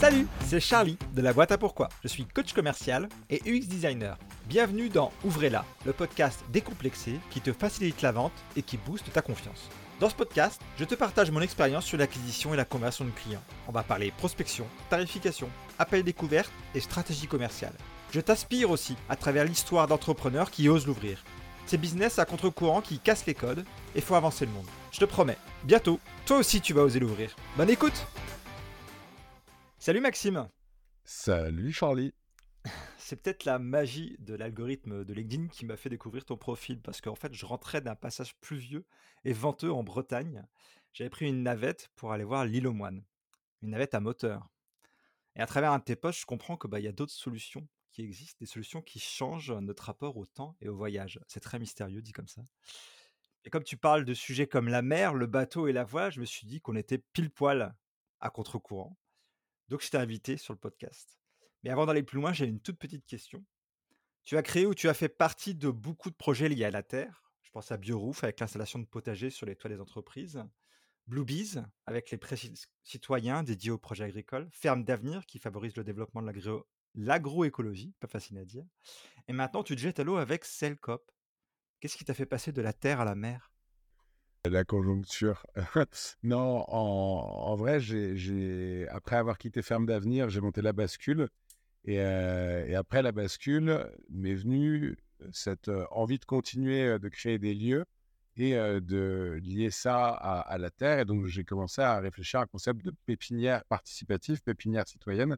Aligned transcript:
Salut, 0.00 0.28
c'est 0.46 0.60
Charlie 0.60 0.96
de 1.16 1.22
la 1.22 1.32
boîte 1.32 1.50
à 1.50 1.58
pourquoi. 1.58 1.88
Je 2.04 2.08
suis 2.08 2.24
coach 2.24 2.52
commercial 2.52 3.08
et 3.30 3.42
UX 3.44 3.66
designer. 3.66 4.16
Bienvenue 4.46 4.88
dans 4.88 5.10
Ouvrez-la, 5.24 5.64
le 5.84 5.92
podcast 5.92 6.44
décomplexé 6.52 7.18
qui 7.30 7.40
te 7.40 7.52
facilite 7.52 8.00
la 8.02 8.12
vente 8.12 8.32
et 8.54 8.62
qui 8.62 8.76
booste 8.76 9.12
ta 9.12 9.22
confiance. 9.22 9.68
Dans 9.98 10.08
ce 10.08 10.14
podcast, 10.14 10.62
je 10.78 10.84
te 10.84 10.94
partage 10.94 11.32
mon 11.32 11.40
expérience 11.40 11.84
sur 11.84 11.98
l'acquisition 11.98 12.54
et 12.54 12.56
la 12.56 12.64
conversion 12.64 13.06
de 13.06 13.10
clients. 13.10 13.42
On 13.66 13.72
va 13.72 13.82
parler 13.82 14.12
prospection, 14.16 14.66
tarification, 14.88 15.48
appel 15.80 16.04
découverte 16.04 16.52
et 16.76 16.80
stratégie 16.80 17.26
commerciale. 17.26 17.74
Je 18.12 18.20
t'aspire 18.20 18.70
aussi 18.70 18.94
à 19.08 19.16
travers 19.16 19.46
l'histoire 19.46 19.88
d'entrepreneurs 19.88 20.52
qui 20.52 20.68
osent 20.68 20.86
l'ouvrir. 20.86 21.24
Ces 21.66 21.76
business 21.76 22.20
à 22.20 22.24
contre-courant 22.24 22.82
qui 22.82 23.00
cassent 23.00 23.26
les 23.26 23.34
codes 23.34 23.64
et 23.96 24.00
font 24.00 24.14
avancer 24.14 24.46
le 24.46 24.52
monde. 24.52 24.68
Je 24.92 25.00
te 25.00 25.06
promets, 25.06 25.38
bientôt, 25.64 25.98
toi 26.24 26.38
aussi 26.38 26.60
tu 26.60 26.72
vas 26.72 26.82
oser 26.82 27.00
l'ouvrir. 27.00 27.34
Bonne 27.56 27.70
écoute 27.70 28.06
Salut 29.88 30.02
Maxime 30.02 30.50
Salut 31.02 31.72
Charlie 31.72 32.12
C'est 32.98 33.22
peut-être 33.22 33.46
la 33.46 33.58
magie 33.58 34.16
de 34.18 34.34
l'algorithme 34.34 35.02
de 35.02 35.14
LinkedIn 35.14 35.48
qui 35.48 35.64
m'a 35.64 35.78
fait 35.78 35.88
découvrir 35.88 36.26
ton 36.26 36.36
profil 36.36 36.82
parce 36.82 37.00
qu'en 37.00 37.14
fait 37.14 37.32
je 37.32 37.46
rentrais 37.46 37.80
d'un 37.80 37.94
passage 37.94 38.36
pluvieux 38.36 38.84
et 39.24 39.32
venteux 39.32 39.72
en 39.72 39.82
Bretagne. 39.82 40.46
J'avais 40.92 41.08
pris 41.08 41.26
une 41.26 41.42
navette 41.42 41.88
pour 41.96 42.12
aller 42.12 42.24
voir 42.24 42.44
l'île 42.44 42.66
aux 42.66 42.74
moines, 42.74 43.02
une 43.62 43.70
navette 43.70 43.94
à 43.94 44.00
moteur. 44.00 44.50
Et 45.36 45.40
à 45.40 45.46
travers 45.46 45.72
un 45.72 45.78
de 45.78 45.84
tes 45.84 45.96
posts, 45.96 46.20
je 46.20 46.26
comprends 46.26 46.58
qu'il 46.58 46.68
bah, 46.68 46.80
y 46.80 46.86
a 46.86 46.92
d'autres 46.92 47.14
solutions 47.14 47.66
qui 47.90 48.02
existent, 48.02 48.36
des 48.40 48.46
solutions 48.46 48.82
qui 48.82 48.98
changent 48.98 49.52
notre 49.52 49.84
rapport 49.84 50.18
au 50.18 50.26
temps 50.26 50.54
et 50.60 50.68
au 50.68 50.76
voyage. 50.76 51.18
C'est 51.28 51.40
très 51.40 51.58
mystérieux 51.58 52.02
dit 52.02 52.12
comme 52.12 52.28
ça. 52.28 52.42
Et 53.46 53.48
comme 53.48 53.64
tu 53.64 53.78
parles 53.78 54.04
de 54.04 54.12
sujets 54.12 54.48
comme 54.48 54.68
la 54.68 54.82
mer, 54.82 55.14
le 55.14 55.26
bateau 55.26 55.66
et 55.66 55.72
la 55.72 55.84
voile, 55.84 56.12
je 56.12 56.20
me 56.20 56.26
suis 56.26 56.46
dit 56.46 56.60
qu'on 56.60 56.76
était 56.76 56.98
pile 56.98 57.30
poil 57.30 57.74
à 58.20 58.28
contre-courant. 58.28 58.94
Donc, 59.68 59.82
je 59.82 59.90
t'ai 59.90 59.98
invité 59.98 60.36
sur 60.36 60.52
le 60.52 60.58
podcast. 60.58 61.18
Mais 61.62 61.70
avant 61.70 61.86
d'aller 61.86 62.02
plus 62.02 62.16
loin, 62.16 62.32
j'ai 62.32 62.46
une 62.46 62.60
toute 62.60 62.78
petite 62.78 63.04
question. 63.06 63.44
Tu 64.24 64.36
as 64.36 64.42
créé 64.42 64.66
ou 64.66 64.74
tu 64.74 64.88
as 64.88 64.94
fait 64.94 65.08
partie 65.08 65.54
de 65.54 65.70
beaucoup 65.70 66.10
de 66.10 66.14
projets 66.14 66.48
liés 66.48 66.64
à 66.64 66.70
la 66.70 66.82
terre? 66.82 67.22
Je 67.42 67.50
pense 67.50 67.72
à 67.72 67.76
BioRoof 67.78 68.24
avec 68.24 68.40
l'installation 68.40 68.78
de 68.78 68.84
potagers 68.84 69.30
sur 69.30 69.46
les 69.46 69.56
toits 69.56 69.70
des 69.70 69.80
entreprises. 69.80 70.42
Bluebees 71.06 71.64
avec 71.86 72.10
les 72.10 72.20
citoyens 72.82 73.42
dédiés 73.42 73.70
aux 73.70 73.78
projets 73.78 74.04
agricoles. 74.04 74.48
Ferme 74.52 74.84
d'avenir 74.84 75.24
qui 75.24 75.38
favorise 75.38 75.74
le 75.76 75.84
développement 75.84 76.20
de 76.20 76.30
l'agroécologie, 76.94 77.94
pas 78.00 78.06
facile 78.06 78.36
à 78.36 78.44
dire. 78.44 78.64
Et 79.26 79.32
maintenant, 79.32 79.62
tu 79.62 79.74
te 79.74 79.80
jettes 79.80 79.98
à 79.98 80.04
l'eau 80.04 80.16
avec 80.16 80.44
Cellcop. 80.44 81.10
Qu'est-ce 81.80 81.96
qui 81.96 82.04
t'a 82.04 82.12
fait 82.12 82.26
passer 82.26 82.52
de 82.52 82.60
la 82.60 82.74
terre 82.74 83.00
à 83.00 83.06
la 83.06 83.14
mer? 83.14 83.50
La 84.44 84.64
conjoncture. 84.64 85.46
non, 86.22 86.64
en, 86.68 87.54
vrai, 87.56 87.80
après 88.90 89.16
avoir 89.16 89.38
quitté 89.38 89.62
Ferme 89.62 89.86
d'Avenir, 89.86 90.30
j'ai 90.30 90.40
monté 90.40 90.62
la 90.62 90.72
bascule. 90.72 91.28
Et, 91.84 92.00
euh, 92.00 92.78
après 92.78 93.02
la 93.02 93.12
bascule, 93.12 93.86
m'est 94.10 94.34
venue 94.34 94.96
cette 95.32 95.68
euh, 95.68 95.86
envie 95.90 96.18
de 96.18 96.24
continuer 96.24 96.86
euh, 96.86 96.98
de 96.98 97.08
créer 97.08 97.38
des 97.38 97.54
lieux 97.54 97.84
et 98.36 98.52
de 98.52 99.40
lier 99.42 99.72
ça 99.72 100.10
à, 100.10 100.58
la 100.58 100.70
terre. 100.70 101.00
Et 101.00 101.04
donc, 101.04 101.26
j'ai 101.26 101.42
commencé 101.42 101.80
à 101.80 101.98
réfléchir 101.98 102.38
à 102.38 102.44
un 102.44 102.46
concept 102.46 102.84
de 102.84 102.92
pépinière 103.04 103.64
participative, 103.64 104.40
pépinière 104.44 104.86
citoyenne, 104.86 105.36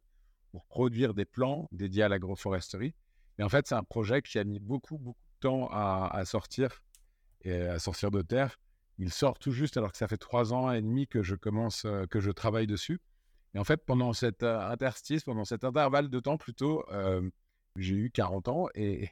pour 0.51 0.67
produire 0.67 1.15
des 1.15 1.25
plants 1.25 1.67
dédiés 1.73 2.03
à 2.03 2.11
l'agroforesterie. 2.11 2.93
Et 3.39 3.43
en 3.43 3.49
fait, 3.49 3.67
c'est 3.67 3.75
un 3.75 3.85
projet 3.85 4.21
qui 4.21 4.39
a 4.39 4.45
mis 4.45 4.59
beaucoup, 4.59 4.99
beaucoup 4.99 5.19
de 5.19 5.41
temps 5.41 5.69
à, 5.73 6.11
à 6.13 6.27
sortir 6.27 6.83
et 7.41 7.63
à 7.63 7.79
sortir 7.79 8.11
de 8.11 8.21
terre 8.21 8.59
il 9.01 9.11
sort 9.11 9.39
tout 9.39 9.51
juste 9.51 9.79
alors 9.79 9.93
que 9.93 9.99
ça 9.99 10.07
fait 10.07 10.19
trois 10.19 10.53
ans 10.53 10.71
et 10.71 10.83
demi 10.83 11.07
que 11.07 11.23
je 11.23 11.35
commence, 11.35 11.87
que 12.11 12.21
je 12.21 12.31
travaille 12.31 12.67
dessus. 12.67 13.01
Et 13.55 13.59
en 13.59 13.65
fait, 13.65 13.85
pendant 13.85 14.13
cet 14.13 14.43
interstice, 14.43 15.25
pendant 15.25 15.47
cet 15.47 15.65
intervalle 15.65 16.11
de 16.11 16.21
temps 16.21 16.37
plutôt, 16.37 16.85
j'ai 17.77 17.95
eu 17.95 18.11
40 18.11 18.49
ans 18.49 18.69
et, 18.75 19.09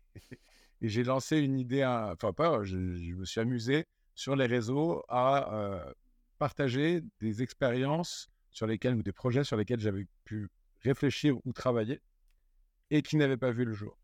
j'ai 0.83 1.03
lancé 1.03 1.39
une 1.39 1.59
idée, 1.59 1.85
enfin 1.85 2.33
pas, 2.33 2.63
je, 2.63 2.77
me 2.77 3.25
suis 3.25 3.41
amusé 3.41 3.87
sur 4.15 4.37
les 4.37 4.47
réseaux 4.47 5.03
à 5.09 5.91
partager 6.39 7.03
des 7.21 7.43
expériences 7.43 8.29
sur 8.51 8.67
lesquelles 8.67 8.95
ou 8.95 9.03
des 9.03 9.13
projets 9.13 9.43
sur 9.43 9.57
lesquels 9.57 9.81
j'avais 9.81 10.07
pu 10.25 10.49
réfléchir 10.83 11.37
ou 11.45 11.53
travailler 11.53 12.01
et 12.91 13.03
qui 13.03 13.17
n'avaient 13.17 13.37
pas 13.37 13.51
vu 13.51 13.65
le 13.65 13.73
jour. 13.73 13.99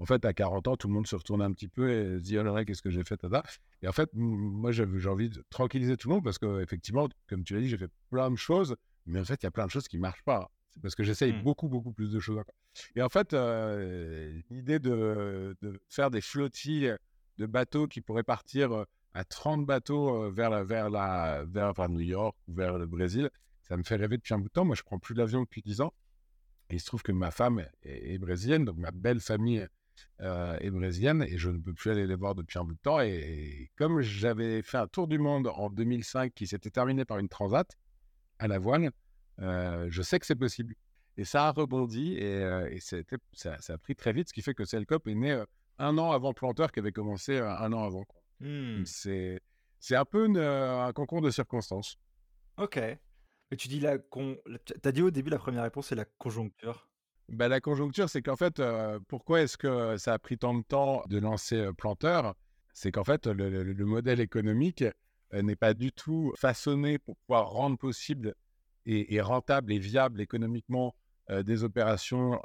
En 0.00 0.06
fait, 0.06 0.24
à 0.24 0.32
40 0.32 0.66
ans, 0.66 0.76
tout 0.76 0.88
le 0.88 0.94
monde 0.94 1.06
se 1.06 1.14
retourne 1.14 1.42
un 1.42 1.52
petit 1.52 1.68
peu 1.68 1.90
et 1.90 2.18
se 2.18 2.22
dit 2.22 2.38
Oh 2.38 2.42
là 2.42 2.52
là, 2.52 2.64
qu'est-ce 2.64 2.80
que 2.80 2.90
j'ai 2.90 3.04
fait, 3.04 3.18
tada. 3.18 3.42
Et 3.82 3.88
en 3.88 3.92
fait, 3.92 4.08
moi, 4.14 4.72
j'ai 4.72 4.84
envie 5.06 5.28
de 5.28 5.44
tranquilliser 5.50 5.98
tout 5.98 6.08
le 6.08 6.14
monde 6.14 6.24
parce 6.24 6.38
qu'effectivement, 6.38 7.06
comme 7.28 7.44
tu 7.44 7.54
l'as 7.54 7.60
dit, 7.60 7.68
j'ai 7.68 7.76
fait 7.76 7.90
plein 8.08 8.30
de 8.30 8.36
choses, 8.36 8.76
mais 9.04 9.20
en 9.20 9.24
fait, 9.24 9.42
il 9.42 9.44
y 9.44 9.46
a 9.46 9.50
plein 9.50 9.66
de 9.66 9.70
choses 9.70 9.88
qui 9.88 9.96
ne 9.96 10.00
marchent 10.00 10.24
pas. 10.24 10.50
C'est 10.70 10.80
parce 10.80 10.94
que 10.94 11.02
j'essaye 11.02 11.34
mmh. 11.34 11.42
beaucoup, 11.42 11.68
beaucoup 11.68 11.92
plus 11.92 12.10
de 12.10 12.18
choses 12.18 12.38
encore. 12.38 12.54
Et 12.96 13.02
en 13.02 13.10
fait, 13.10 13.34
euh, 13.34 14.40
l'idée 14.48 14.78
de, 14.78 15.54
faire 15.90 16.10
des 16.10 16.22
flottilles 16.22 16.94
de 17.36 17.46
bateaux 17.46 17.86
qui 17.86 18.00
pourraient 18.00 18.22
partir 18.22 18.86
à 19.12 19.24
30 19.24 19.66
bateaux 19.66 20.30
vers, 20.30 20.48
la, 20.48 20.64
vers, 20.64 20.88
la, 20.88 21.44
vers 21.44 21.88
New 21.90 22.00
York 22.00 22.34
ou 22.48 22.54
vers 22.54 22.78
le 22.78 22.86
Brésil, 22.86 23.28
ça 23.60 23.76
me 23.76 23.82
fait 23.82 23.96
rêver 23.96 24.16
depuis 24.16 24.32
un 24.32 24.38
bout 24.38 24.48
de 24.48 24.52
temps. 24.52 24.64
Moi, 24.64 24.76
je 24.76 24.82
prends 24.82 24.98
plus 24.98 25.14
l'avion 25.14 25.42
depuis 25.42 25.60
10 25.60 25.82
ans. 25.82 25.92
Et 26.70 26.76
il 26.76 26.80
se 26.80 26.86
trouve 26.86 27.02
que 27.02 27.12
ma 27.12 27.32
femme 27.32 27.66
est 27.82 28.18
brésilienne, 28.18 28.64
donc 28.64 28.78
ma 28.78 28.92
belle 28.92 29.20
famille 29.20 29.66
euh, 30.20 30.56
et 30.60 30.70
brésilienne, 30.70 31.22
et 31.22 31.38
je 31.38 31.50
ne 31.50 31.58
peux 31.58 31.72
plus 31.72 31.90
aller 31.90 32.06
les 32.06 32.14
voir 32.14 32.34
depuis 32.34 32.58
un 32.58 32.64
bout 32.64 32.74
de 32.74 32.80
temps. 32.80 33.00
Et, 33.00 33.70
comme 33.76 34.00
j'avais 34.00 34.62
fait 34.62 34.78
un 34.78 34.86
tour 34.86 35.06
du 35.06 35.18
monde 35.18 35.48
en 35.48 35.70
2005 35.70 36.32
qui 36.34 36.46
s'était 36.46 36.70
terminé 36.70 37.04
par 37.04 37.18
une 37.18 37.28
transat 37.28 37.68
à 38.38 38.48
la 38.48 38.58
voile, 38.58 38.90
euh, 39.40 39.86
je 39.90 40.02
sais 40.02 40.18
que 40.18 40.26
c'est 40.26 40.36
possible. 40.36 40.74
Et 41.16 41.24
ça 41.24 41.48
a 41.48 41.52
rebondi 41.52 42.14
et, 42.14 42.42
euh, 42.42 42.78
ça, 43.32 43.56
a 43.68 43.78
pris 43.78 43.94
très 43.94 44.12
vite, 44.12 44.28
ce 44.28 44.32
qui 44.32 44.42
fait 44.42 44.54
que 44.54 44.64
Cellcop 44.64 45.06
est 45.08 45.14
né 45.14 45.42
un 45.78 45.98
an 45.98 46.12
avant 46.12 46.32
Planteur 46.32 46.72
qui 46.72 46.80
avait 46.80 46.92
commencé 46.92 47.38
un 47.38 47.72
an 47.72 47.84
avant. 47.84 48.04
Mmh. 48.40 48.84
C'est 48.84 49.96
un 49.96 50.04
peu 50.04 50.24
un 50.36 50.92
concours 50.92 51.22
de 51.22 51.30
circonstances. 51.30 51.96
Ok. 52.56 52.78
Mais 53.50 53.56
tu 53.56 53.68
dis 53.68 53.80
la 53.80 53.98
con... 53.98 54.36
as 54.84 54.92
dit 54.92 55.02
au 55.02 55.10
début 55.10 55.30
la 55.30 55.38
première 55.38 55.64
réponse 55.64 55.88
c'est 55.88 55.94
la 55.94 56.04
conjoncture. 56.04 56.89
Bah, 57.30 57.46
la 57.46 57.60
conjoncture, 57.60 58.10
c'est 58.10 58.22
qu'en 58.22 58.34
fait, 58.34 58.58
euh, 58.58 58.98
pourquoi 59.06 59.42
est-ce 59.42 59.56
que 59.56 59.96
ça 59.98 60.14
a 60.14 60.18
pris 60.18 60.36
tant 60.36 60.52
de 60.52 60.62
temps 60.62 61.04
de 61.08 61.18
lancer 61.18 61.56
euh, 61.56 61.72
Planteur? 61.72 62.34
C'est 62.72 62.90
qu'en 62.90 63.04
fait, 63.04 63.28
le, 63.28 63.84
modèle 63.84 64.18
économique 64.18 64.82
euh, 65.32 65.42
n'est 65.42 65.56
pas 65.56 65.72
du 65.72 65.92
tout 65.92 66.32
façonné 66.36 66.98
pour 66.98 67.16
pouvoir 67.18 67.50
rendre 67.50 67.78
possible 67.78 68.34
et, 68.84 69.20
rentable 69.20 69.72
et 69.72 69.78
viable 69.78 70.20
économiquement 70.20 70.96
des 71.28 71.62
opérations 71.62 72.40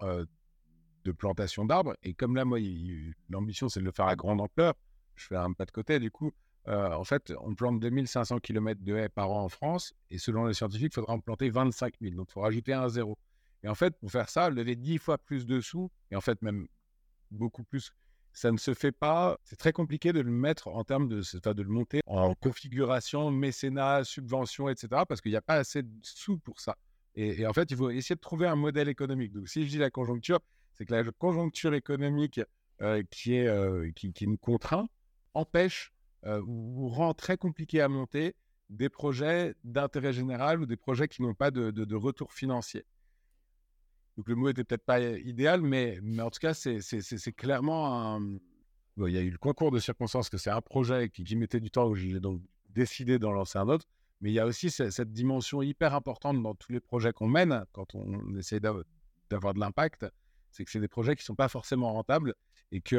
de 1.04 1.12
plantation 1.12 1.66
d'arbres. 1.66 1.96
Et 2.04 2.14
comme 2.14 2.36
là, 2.36 2.46
moi, 2.46 2.60
l'ambition, 3.30 3.68
c'est 3.68 3.80
de 3.80 3.86
le 3.86 3.92
faire 3.92 4.06
à 4.06 4.16
grande 4.16 4.42
ampleur. 4.42 4.76
Je 5.16 5.26
fais 5.26 5.38
un 5.38 5.54
pas 5.54 5.66
de 5.66 5.72
côté, 5.72 5.98
du 5.98 6.12
coup. 6.12 6.34
en 6.68 7.04
fait, 7.04 7.34
on 7.42 7.56
plante 7.56 7.80
2500 7.80 8.40
km 8.40 8.84
de 8.84 8.96
haies 8.96 9.10
par 9.10 9.32
an 9.32 9.46
en 9.46 9.50
France, 9.50 9.96
et 10.12 10.20
selon 10.20 10.46
les 10.46 10.54
scientifiques, 10.54 10.92
il 10.92 10.96
faudra 10.96 11.14
en 11.14 11.20
planter 11.20 11.50
25 11.50 11.96
000. 12.00 12.16
Donc, 12.16 12.28
il 12.30 12.34
faut 12.34 12.42
rajouter 12.42 12.74
un 12.74 12.90
zéro. 12.90 13.18
Et 13.64 13.68
en 13.68 13.76
fait, 13.76 13.98
pour 13.98 14.12
faire 14.12 14.30
ça, 14.30 14.50
lever 14.50 14.76
dix 14.76 14.98
fois 14.98 15.18
plus 15.18 15.46
de 15.46 15.62
sous, 15.62 15.92
et 16.12 16.16
en 16.16 16.22
fait 16.22 16.42
même 16.42 16.68
beaucoup 17.32 17.64
plus, 17.64 17.92
ça 18.36 18.52
ne 18.52 18.58
se 18.58 18.74
fait 18.74 18.92
pas. 18.92 19.38
C'est 19.44 19.56
très 19.56 19.72
compliqué 19.72 20.12
de 20.14 20.20
le 20.20 20.30
mettre 20.30 20.68
en 20.68 20.84
termes 20.84 21.08
de, 21.08 21.22
de 21.22 21.62
le 21.62 21.70
monter 21.70 22.02
en 22.06 22.36
configuration, 22.36 23.32
mécénat, 23.32 24.04
subvention, 24.04 24.70
etc. 24.70 25.04
Parce 25.08 25.22
qu'il 25.22 25.32
n'y 25.32 25.38
a 25.38 25.42
pas 25.42 25.56
assez 25.56 25.84
de 25.84 25.90
sous 26.02 26.38
pour 26.38 26.60
ça. 26.60 26.78
Et, 27.16 27.48
en 27.48 27.54
fait, 27.54 27.72
il 27.72 27.78
faut 27.78 27.90
essayer 27.90 28.16
de 28.16 28.20
trouver 28.20 28.46
un 28.46 28.58
modèle 28.58 28.90
économique. 28.90 29.32
Donc, 29.32 29.48
si 29.48 29.64
je 29.64 29.70
dis 29.70 29.78
la 29.78 29.90
conjoncture, 29.90 30.42
c'est 30.74 30.86
que 30.86 30.94
la 30.94 31.10
conjoncture 31.14 31.74
économique 31.74 32.42
euh, 32.82 33.04
qui, 33.10 33.36
est, 33.36 33.48
euh, 33.48 33.90
qui, 33.96 34.28
nous 34.28 34.38
contraint 34.38 34.90
empêche 35.34 35.94
euh, 36.26 36.42
ou 36.46 36.90
rend 36.90 37.14
très 37.14 37.38
compliqué 37.38 37.80
à 37.80 37.88
monter 37.88 38.36
des 38.70 38.90
projets 38.90 39.56
d'intérêt 39.64 40.12
général 40.12 40.60
ou 40.60 40.66
des 40.66 40.76
projets 40.76 41.08
qui 41.08 41.22
n'ont 41.22 41.36
pas 41.36 41.52
de 41.52 41.96
retour 41.96 42.34
financier. 42.34 42.84
Donc 44.18 44.30
le 44.30 44.36
mot 44.36 44.50
était 44.50 44.64
peut-être 44.64 44.86
pas 44.86 45.02
idéal, 45.02 45.62
mais, 45.62 46.00
mais 46.02 46.22
en 46.22 46.30
tout 46.30 46.40
cas, 46.40 46.54
c'est 46.54 47.34
clairement 47.34 48.16
un. 48.16 48.38
il 48.98 49.14
y 49.14 49.18
a 49.18 49.22
eu 49.22 49.30
le 49.30 49.38
concours 49.38 49.72
de 49.72 49.80
circonstances 49.80 50.30
que 50.30 50.38
c'est 50.38 50.50
un 50.50 50.62
projet 50.62 51.10
qui, 51.10 51.24
qui, 51.24 51.36
mettait 51.36 51.60
du 51.60 51.70
temps 51.70 51.88
où 51.88 51.96
j'ai 51.96 52.20
donc 52.20 52.42
décidé 52.70 53.20
d'en 53.20 53.32
lancer 53.32 53.58
un 53.58 53.68
autre. 53.68 53.86
Mais 54.22 54.32
il 54.32 54.34
y 54.34 54.40
a 54.40 54.46
aussi 54.46 54.70
cette, 54.72 55.12
dimension 55.12 55.62
hyper 55.62 55.94
importante 55.94 56.42
dans 56.42 56.56
tous 56.56 56.72
les 56.72 56.80
projets 56.80 57.14
qu'on 57.14 57.28
mène 57.28 57.66
quand 57.74 57.96
on 57.96 58.36
essaie 58.38 58.60
d'avoir 58.60 59.54
de 59.54 59.60
l'impact. 59.60 60.06
C'est 60.52 60.64
que 60.64 60.72
c'est 60.72 60.80
des 60.80 60.88
projets 60.88 61.16
qui 61.16 61.22
ne 61.22 61.26
sont 61.26 61.36
pas 61.36 61.50
forcément 61.50 61.92
rentables 61.92 62.34
et 62.72 62.82
que, 62.82 62.96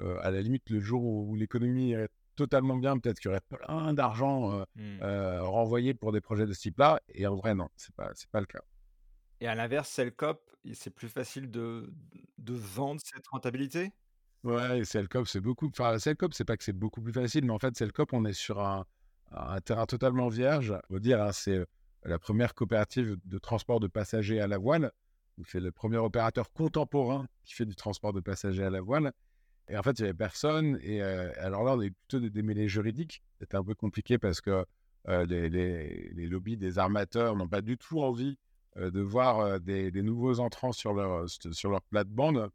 euh, 0.00 0.18
à 0.22 0.30
la 0.30 0.40
limite, 0.40 0.70
le 0.70 0.80
jour 0.80 1.04
où, 1.04 1.36
l'économie 1.36 1.92
est 1.92 2.08
totalement 2.36 2.76
bien, 2.76 2.98
peut-être 2.98 3.18
qu'il 3.18 3.30
y 3.30 3.32
aurait 3.32 3.40
plein 3.48 3.94
d'argent 3.94 4.52
euh, 4.52 4.64
mmh. 4.76 5.02
euh, 5.02 5.42
renvoyé 5.42 5.94
pour 5.94 6.12
des 6.12 6.20
projets 6.20 6.46
de 6.46 6.52
ce 6.52 6.60
type-là. 6.60 7.00
Et 7.10 7.26
en 7.26 7.34
vrai, 7.34 7.54
non, 7.54 7.68
ce 7.76 7.88
n'est 7.88 7.94
pas, 7.96 8.12
pas 8.32 8.40
le 8.40 8.46
cas. 8.46 8.60
Et 9.40 9.48
à 9.48 9.54
l'inverse, 9.54 9.88
Cellcop, 9.88 10.50
c'est 10.72 10.90
plus 10.90 11.08
facile 11.08 11.50
de, 11.50 11.92
de 12.38 12.54
vendre 12.54 13.00
cette 13.04 13.26
rentabilité? 13.26 13.92
Ouais, 14.44 14.84
Cellcop, 14.84 15.26
c'est 15.26 15.40
beaucoup. 15.40 15.66
Enfin, 15.68 15.98
Cellcop, 15.98 16.32
c'est 16.32 16.44
pas 16.44 16.56
que 16.56 16.64
c'est 16.64 16.72
beaucoup 16.72 17.02
plus 17.02 17.12
facile, 17.12 17.44
mais 17.44 17.52
en 17.52 17.58
fait, 17.58 17.76
Cellcop, 17.76 18.12
on 18.12 18.24
est 18.24 18.32
sur 18.32 18.60
un, 18.60 18.86
terrain 19.64 19.86
totalement 19.86 20.28
vierge. 20.28 20.72
On 20.88 20.94
va 20.94 21.00
dire, 21.00 21.20
hein, 21.20 21.32
c'est 21.32 21.66
la 22.04 22.18
première 22.18 22.54
coopérative 22.54 23.16
de 23.24 23.38
transport 23.38 23.80
de 23.80 23.88
passagers 23.88 24.40
à 24.40 24.46
la 24.46 24.58
voile. 24.58 24.92
C'est 25.46 25.60
le 25.60 25.72
premier 25.72 25.98
opérateur 25.98 26.52
contemporain 26.52 27.26
qui 27.44 27.54
fait 27.54 27.66
du 27.66 27.76
transport 27.76 28.12
de 28.12 28.20
passagers 28.20 28.62
à 28.62 28.70
la 28.70 28.80
voile. 28.80 29.12
Et 29.68 29.76
en 29.76 29.82
fait, 29.82 29.98
il 29.98 30.02
n'y 30.02 30.08
avait 30.08 30.16
personne. 30.16 30.78
Et 30.80 31.02
alors 31.02 31.64
là, 31.64 31.74
on 31.74 31.80
est 31.82 31.90
plutôt 31.90 32.20
des 32.20 32.30
démêlés 32.30 32.68
juridiques. 32.68 33.22
C'était 33.40 33.56
un 33.56 33.64
peu 33.64 33.74
compliqué 33.74 34.16
parce 34.16 34.40
que 34.40 34.64
les, 35.08 35.50
les, 35.50 36.26
lobbies 36.26 36.56
des 36.56 36.78
armateurs 36.78 37.36
n'ont 37.36 37.48
pas 37.48 37.60
du 37.60 37.76
tout 37.76 38.00
envie 38.00 38.38
de 38.76 39.00
voir 39.00 39.60
des, 39.60 39.90
nouveaux 40.02 40.40
entrants 40.40 40.72
sur 40.72 40.92
leur, 40.92 41.28
sur 41.28 41.70
leur 41.70 41.82
plate-bande, 41.82 42.50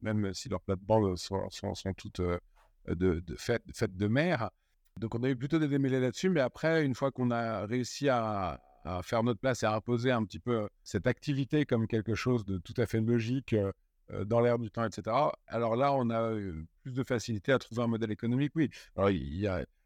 même 0.00 0.32
si 0.34 0.48
leurs 0.48 0.60
plates-bandes 0.60 1.16
sont, 1.16 1.48
sont, 1.50 1.94
toutes 1.94 2.20
de, 2.20 3.20
de 3.20 3.36
faites, 3.36 3.62
de 3.96 4.06
mer. 4.08 4.50
Donc 4.98 5.14
on 5.14 5.22
a 5.22 5.28
eu 5.28 5.36
plutôt 5.36 5.58
des 5.58 5.68
démêlés 5.68 6.00
là-dessus, 6.00 6.28
mais 6.28 6.40
après, 6.40 6.84
une 6.84 6.94
fois 6.94 7.10
qu'on 7.10 7.30
a 7.30 7.66
réussi 7.66 8.08
à, 8.08 8.60
faire 9.02 9.22
notre 9.22 9.40
place 9.40 9.62
et 9.62 9.66
à 9.66 9.74
imposer 9.74 10.10
un 10.10 10.24
petit 10.24 10.40
peu 10.40 10.68
cette 10.82 11.06
activité 11.06 11.64
comme 11.64 11.86
quelque 11.86 12.16
chose 12.16 12.44
de 12.44 12.58
tout 12.58 12.74
à 12.76 12.86
fait 12.86 13.00
logique 13.00 13.54
dans 14.24 14.40
l'air 14.40 14.58
du 14.58 14.70
temps, 14.70 14.84
etc., 14.84 15.16
alors 15.46 15.76
là, 15.76 15.92
on 15.92 16.10
a 16.10 16.34
plus 16.82 16.92
de 16.92 17.02
facilité 17.04 17.52
à 17.52 17.58
trouver 17.58 17.82
un 17.82 17.86
modèle 17.86 18.10
économique, 18.10 18.52
oui. 18.56 18.70
Alors, 18.96 19.08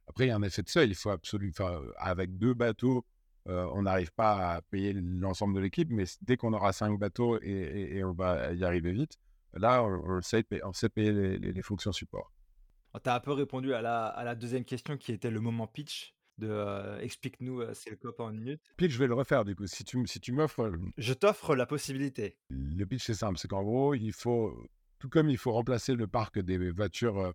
après, 0.08 0.26
il 0.26 0.28
y 0.28 0.30
a 0.30 0.36
un 0.36 0.42
effet 0.42 0.62
de 0.62 0.68
seuil, 0.68 0.88
il 0.88 0.94
faut 0.94 1.10
absolument, 1.10 1.52
avec 1.98 2.38
deux 2.38 2.54
bateaux, 2.54 3.04
on 3.46 3.82
n'arrive 3.82 4.12
pas 4.12 4.54
à 4.54 4.62
payer 4.62 4.92
l'ensemble 4.92 5.54
de 5.54 5.60
l'équipe, 5.60 5.88
mais 5.90 6.04
dès 6.22 6.36
qu'on 6.36 6.52
aura 6.52 6.72
cinq 6.72 6.98
bateaux 6.98 7.38
et, 7.42 8.02
on 8.04 8.12
va 8.12 8.52
y 8.52 8.64
arriver 8.64 8.92
vite, 8.92 9.18
là, 9.54 9.84
on, 9.84 10.20
sait, 10.20 10.44
on 10.64 10.72
sait 10.72 10.88
payer 10.88 11.12
les, 11.12 11.38
les 11.38 11.62
fonctions 11.62 11.92
support. 11.92 12.32
Tu 13.02 13.10
as 13.10 13.14
un 13.14 13.20
peu 13.20 13.32
répondu 13.32 13.74
à 13.74 13.82
la, 13.82 14.06
à 14.06 14.24
la 14.24 14.34
deuxième 14.34 14.64
question 14.64 14.96
qui 14.96 15.12
était 15.12 15.30
le 15.30 15.40
moment 15.40 15.66
pitch. 15.66 16.14
De 16.38 16.48
euh, 16.50 16.98
explique-nous 17.00 17.62
euh, 17.62 17.72
c'est 17.72 17.88
le 17.88 17.96
cop 17.96 18.20
en 18.20 18.30
une 18.30 18.40
minute. 18.40 18.60
Pitch, 18.76 18.92
je 18.92 18.98
vais 18.98 19.06
le 19.06 19.14
refaire 19.14 19.44
du 19.46 19.56
coup. 19.56 19.66
Si 19.66 19.84
tu, 19.84 20.06
si 20.06 20.20
tu 20.20 20.32
m'offres. 20.32 20.64
Euh, 20.64 20.76
je 20.98 21.14
t'offre 21.14 21.56
la 21.56 21.64
possibilité. 21.64 22.36
Le 22.50 22.84
pitch, 22.84 23.04
c'est 23.06 23.14
simple. 23.14 23.38
C'est 23.38 23.48
qu'en 23.48 23.62
gros, 23.62 23.94
il 23.94 24.12
faut, 24.12 24.68
tout 24.98 25.08
comme 25.08 25.30
il 25.30 25.38
faut 25.38 25.52
remplacer 25.52 25.94
le 25.94 26.06
parc 26.06 26.38
des 26.38 26.70
voitures 26.70 27.32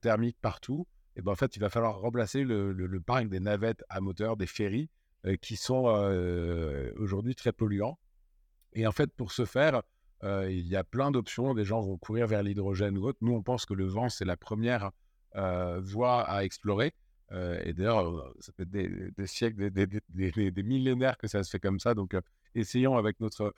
thermiques 0.00 0.38
partout, 0.40 0.86
et 1.16 1.22
ben 1.22 1.32
en 1.32 1.34
fait, 1.34 1.56
il 1.56 1.58
va 1.58 1.68
falloir 1.68 1.98
remplacer 1.98 2.44
le, 2.44 2.72
le, 2.72 3.00
parc 3.00 3.28
des 3.28 3.40
navettes 3.40 3.84
à 3.88 4.00
moteur, 4.00 4.36
des 4.36 4.46
ferries, 4.46 4.88
qui 5.40 5.56
sont 5.56 5.84
aujourd'hui 6.98 7.34
très 7.34 7.52
polluants. 7.52 7.98
Et 8.72 8.86
en 8.86 8.92
fait, 8.92 9.10
pour 9.12 9.32
ce 9.32 9.44
faire, 9.44 9.82
il 10.22 10.66
y 10.66 10.76
a 10.76 10.84
plein 10.84 11.10
d'options. 11.10 11.54
Des 11.54 11.64
gens 11.64 11.80
vont 11.80 11.96
courir 11.96 12.26
vers 12.26 12.42
l'hydrogène 12.42 12.98
ou 12.98 13.06
autre. 13.06 13.18
Nous, 13.22 13.32
on 13.32 13.42
pense 13.42 13.66
que 13.66 13.74
le 13.74 13.86
vent, 13.86 14.08
c'est 14.08 14.24
la 14.24 14.36
première 14.36 14.90
voie 15.34 16.22
à 16.22 16.44
explorer. 16.44 16.94
et 17.32 17.72
d'ailleurs, 17.72 18.32
ça 18.40 18.52
fait 18.52 18.68
des, 18.68 19.26
siècles, 19.26 19.70
des, 19.70 20.62
millénaires 20.62 21.18
que 21.18 21.26
ça 21.26 21.42
se 21.42 21.50
fait 21.50 21.60
comme 21.60 21.80
ça. 21.80 21.94
Donc, 21.94 22.14
essayons 22.54 22.96
avec 22.96 23.18
notre, 23.20 23.54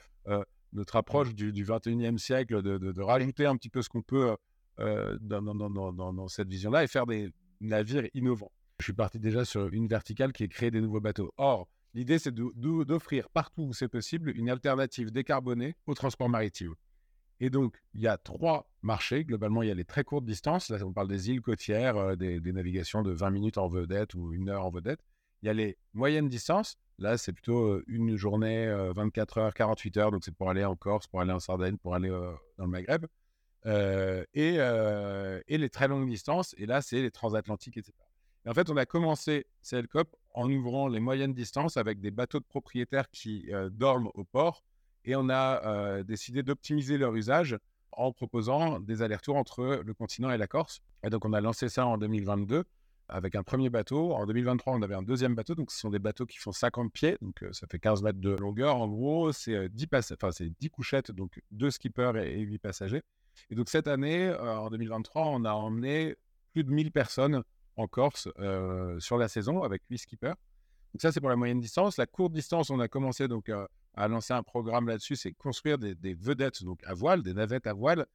notre 0.72 0.96
approche 0.96 1.34
du, 1.34 1.52
du 1.52 1.64
21e 1.64 2.18
siècle 2.18 2.62
de, 2.62 3.02
rajouter 3.02 3.46
un 3.46 3.56
petit 3.56 3.70
peu 3.70 3.82
ce 3.82 3.88
qu'on 3.88 4.02
peut 4.02 4.36
dans, 4.78 6.28
cette 6.28 6.48
vision-là 6.48 6.84
et 6.84 6.86
faire 6.86 7.06
des 7.06 7.30
navires 7.60 8.08
innovants. 8.14 8.52
Je 8.78 8.84
suis 8.84 8.92
parti 8.92 9.18
déjà 9.18 9.44
sur 9.44 9.68
une 9.68 9.88
verticale 9.88 10.32
qui 10.32 10.44
est 10.44 10.48
créer 10.48 10.70
des 10.70 10.80
nouveaux 10.80 11.00
bateaux. 11.00 11.32
Or, 11.36 11.68
L'idée, 11.94 12.18
c'est 12.18 12.34
d'offrir 12.34 13.28
partout 13.30 13.62
où 13.62 13.72
c'est 13.72 13.88
possible 13.88 14.30
une 14.36 14.50
alternative 14.50 15.10
décarbonée 15.10 15.74
au 15.86 15.94
transport 15.94 16.28
maritime. 16.28 16.74
Et 17.40 17.50
donc, 17.50 17.76
il 17.94 18.00
y 18.00 18.08
a 18.08 18.18
trois 18.18 18.70
marchés. 18.82 19.24
Globalement, 19.24 19.62
il 19.62 19.68
y 19.68 19.70
a 19.70 19.74
les 19.74 19.84
très 19.84 20.04
courtes 20.04 20.24
distances. 20.24 20.68
Là, 20.70 20.78
on 20.84 20.92
parle 20.92 21.08
des 21.08 21.30
îles 21.30 21.40
côtières, 21.40 21.96
euh, 21.96 22.16
des, 22.16 22.40
navigations 22.52 23.02
de 23.02 23.12
20 23.12 23.30
minutes 23.30 23.58
en 23.58 23.68
vedette 23.68 24.14
ou 24.14 24.32
une 24.32 24.48
heure 24.48 24.64
en 24.64 24.70
vedette. 24.70 25.00
Il 25.42 25.46
y 25.46 25.48
a 25.48 25.52
les 25.54 25.78
moyennes 25.94 26.28
distances. 26.28 26.76
Là, 26.98 27.16
c'est 27.16 27.32
plutôt 27.32 27.64
euh, 27.64 27.84
une 27.86 28.16
journée, 28.16 28.66
24 28.94 29.38
euh, 29.38 29.40
heures, 29.42 29.54
48 29.54 29.96
heures. 29.96 30.10
Donc, 30.10 30.24
c'est 30.24 30.34
pour 30.34 30.50
aller 30.50 30.64
en 30.64 30.74
Corse, 30.74 31.06
pour 31.06 31.20
aller 31.20 31.32
en 31.32 31.40
Sardaigne, 31.40 31.78
pour 31.78 31.94
aller 31.94 32.10
dans 32.10 32.64
le 32.64 32.70
Maghreb. 32.70 33.06
et, 34.34 34.54
et, 34.54 35.58
les 35.58 35.70
très 35.70 35.88
longues 35.88 36.08
distances. 36.08 36.54
Et 36.58 36.66
là, 36.66 36.82
c'est 36.82 37.02
les 37.02 37.12
transatlantiques, 37.12 37.76
etc. 37.76 37.92
En 38.46 38.54
fait, 38.54 38.70
on 38.70 38.76
a 38.76 38.86
commencé 38.86 39.46
CLCOP 39.68 40.08
en 40.34 40.50
ouvrant 40.50 40.88
les 40.88 41.00
moyennes 41.00 41.34
distances 41.34 41.76
avec 41.76 42.00
des 42.00 42.10
bateaux 42.10 42.38
de 42.38 42.44
propriétaires 42.44 43.10
qui 43.10 43.52
euh, 43.52 43.68
dorment 43.70 44.10
au 44.14 44.24
port. 44.24 44.62
Et 45.04 45.16
on 45.16 45.28
a 45.28 45.64
euh, 45.66 46.02
décidé 46.02 46.42
d'optimiser 46.42 46.98
leur 46.98 47.14
usage 47.14 47.58
en 47.92 48.12
proposant 48.12 48.78
des 48.80 49.02
allers-retours 49.02 49.36
entre 49.36 49.82
le 49.84 49.94
continent 49.94 50.30
et 50.30 50.38
la 50.38 50.46
Corse. 50.46 50.80
Et 51.02 51.10
donc, 51.10 51.24
on 51.24 51.32
a 51.32 51.40
lancé 51.40 51.68
ça 51.68 51.86
en 51.86 51.98
2022 51.98 52.64
avec 53.08 53.34
un 53.34 53.42
premier 53.42 53.70
bateau. 53.70 54.12
En 54.12 54.26
2023, 54.26 54.74
on 54.74 54.82
avait 54.82 54.94
un 54.94 55.02
deuxième 55.02 55.34
bateau. 55.34 55.54
Donc, 55.54 55.72
ce 55.72 55.80
sont 55.80 55.90
des 55.90 55.98
bateaux 55.98 56.26
qui 56.26 56.38
font 56.38 56.52
50 56.52 56.92
pieds. 56.92 57.16
Donc, 57.20 57.42
euh, 57.42 57.52
ça 57.52 57.66
fait 57.66 57.78
15 57.78 58.02
mètres 58.02 58.20
de 58.20 58.30
longueur. 58.30 58.76
En 58.76 58.86
gros, 58.86 59.32
c'est 59.32 59.68
10, 59.68 59.88
enfin, 60.12 60.30
10 60.60 60.70
couchettes, 60.70 61.10
donc 61.10 61.40
deux 61.50 61.70
skippers 61.70 62.16
et, 62.16 62.38
8 62.40 62.58
passagers. 62.58 63.02
Et 63.50 63.54
donc, 63.54 63.68
cette 63.68 63.88
année, 63.88 64.32
en 64.32 64.68
2023, 64.70 65.26
on 65.26 65.44
a 65.44 65.52
emmené 65.52 66.16
plus 66.52 66.64
de 66.64 66.70
1000 66.70 66.92
personnes 66.92 67.42
en 67.78 67.86
Corse 67.86 68.28
sur 68.98 69.16
la 69.16 69.28
saison 69.28 69.62
avec 69.62 69.82
8 69.88 69.98
skippers. 69.98 70.34
Donc 70.94 71.02
ça, 71.02 71.12
c'est 71.12 71.20
pour 71.20 71.30
la 71.30 71.36
moyenne 71.36 71.60
distance. 71.60 71.96
La 71.96 72.06
courte 72.06 72.32
distance, 72.32 72.70
on 72.70 72.80
a 72.80 72.88
commencé 72.88 73.28
donc 73.28 73.50
à 73.94 74.08
lancer 74.08 74.32
un 74.32 74.42
programme 74.42 74.88
là-dessus, 74.88 75.16
c'est 75.16 75.32
construire 75.32 75.78
des, 75.78 76.14
vedettes 76.14 76.62
donc 76.62 76.80
à 76.84 76.94
voile, 76.94 77.22
des 77.22 77.34
navettes 77.34 77.66
à 77.66 77.72
voile 77.72 78.06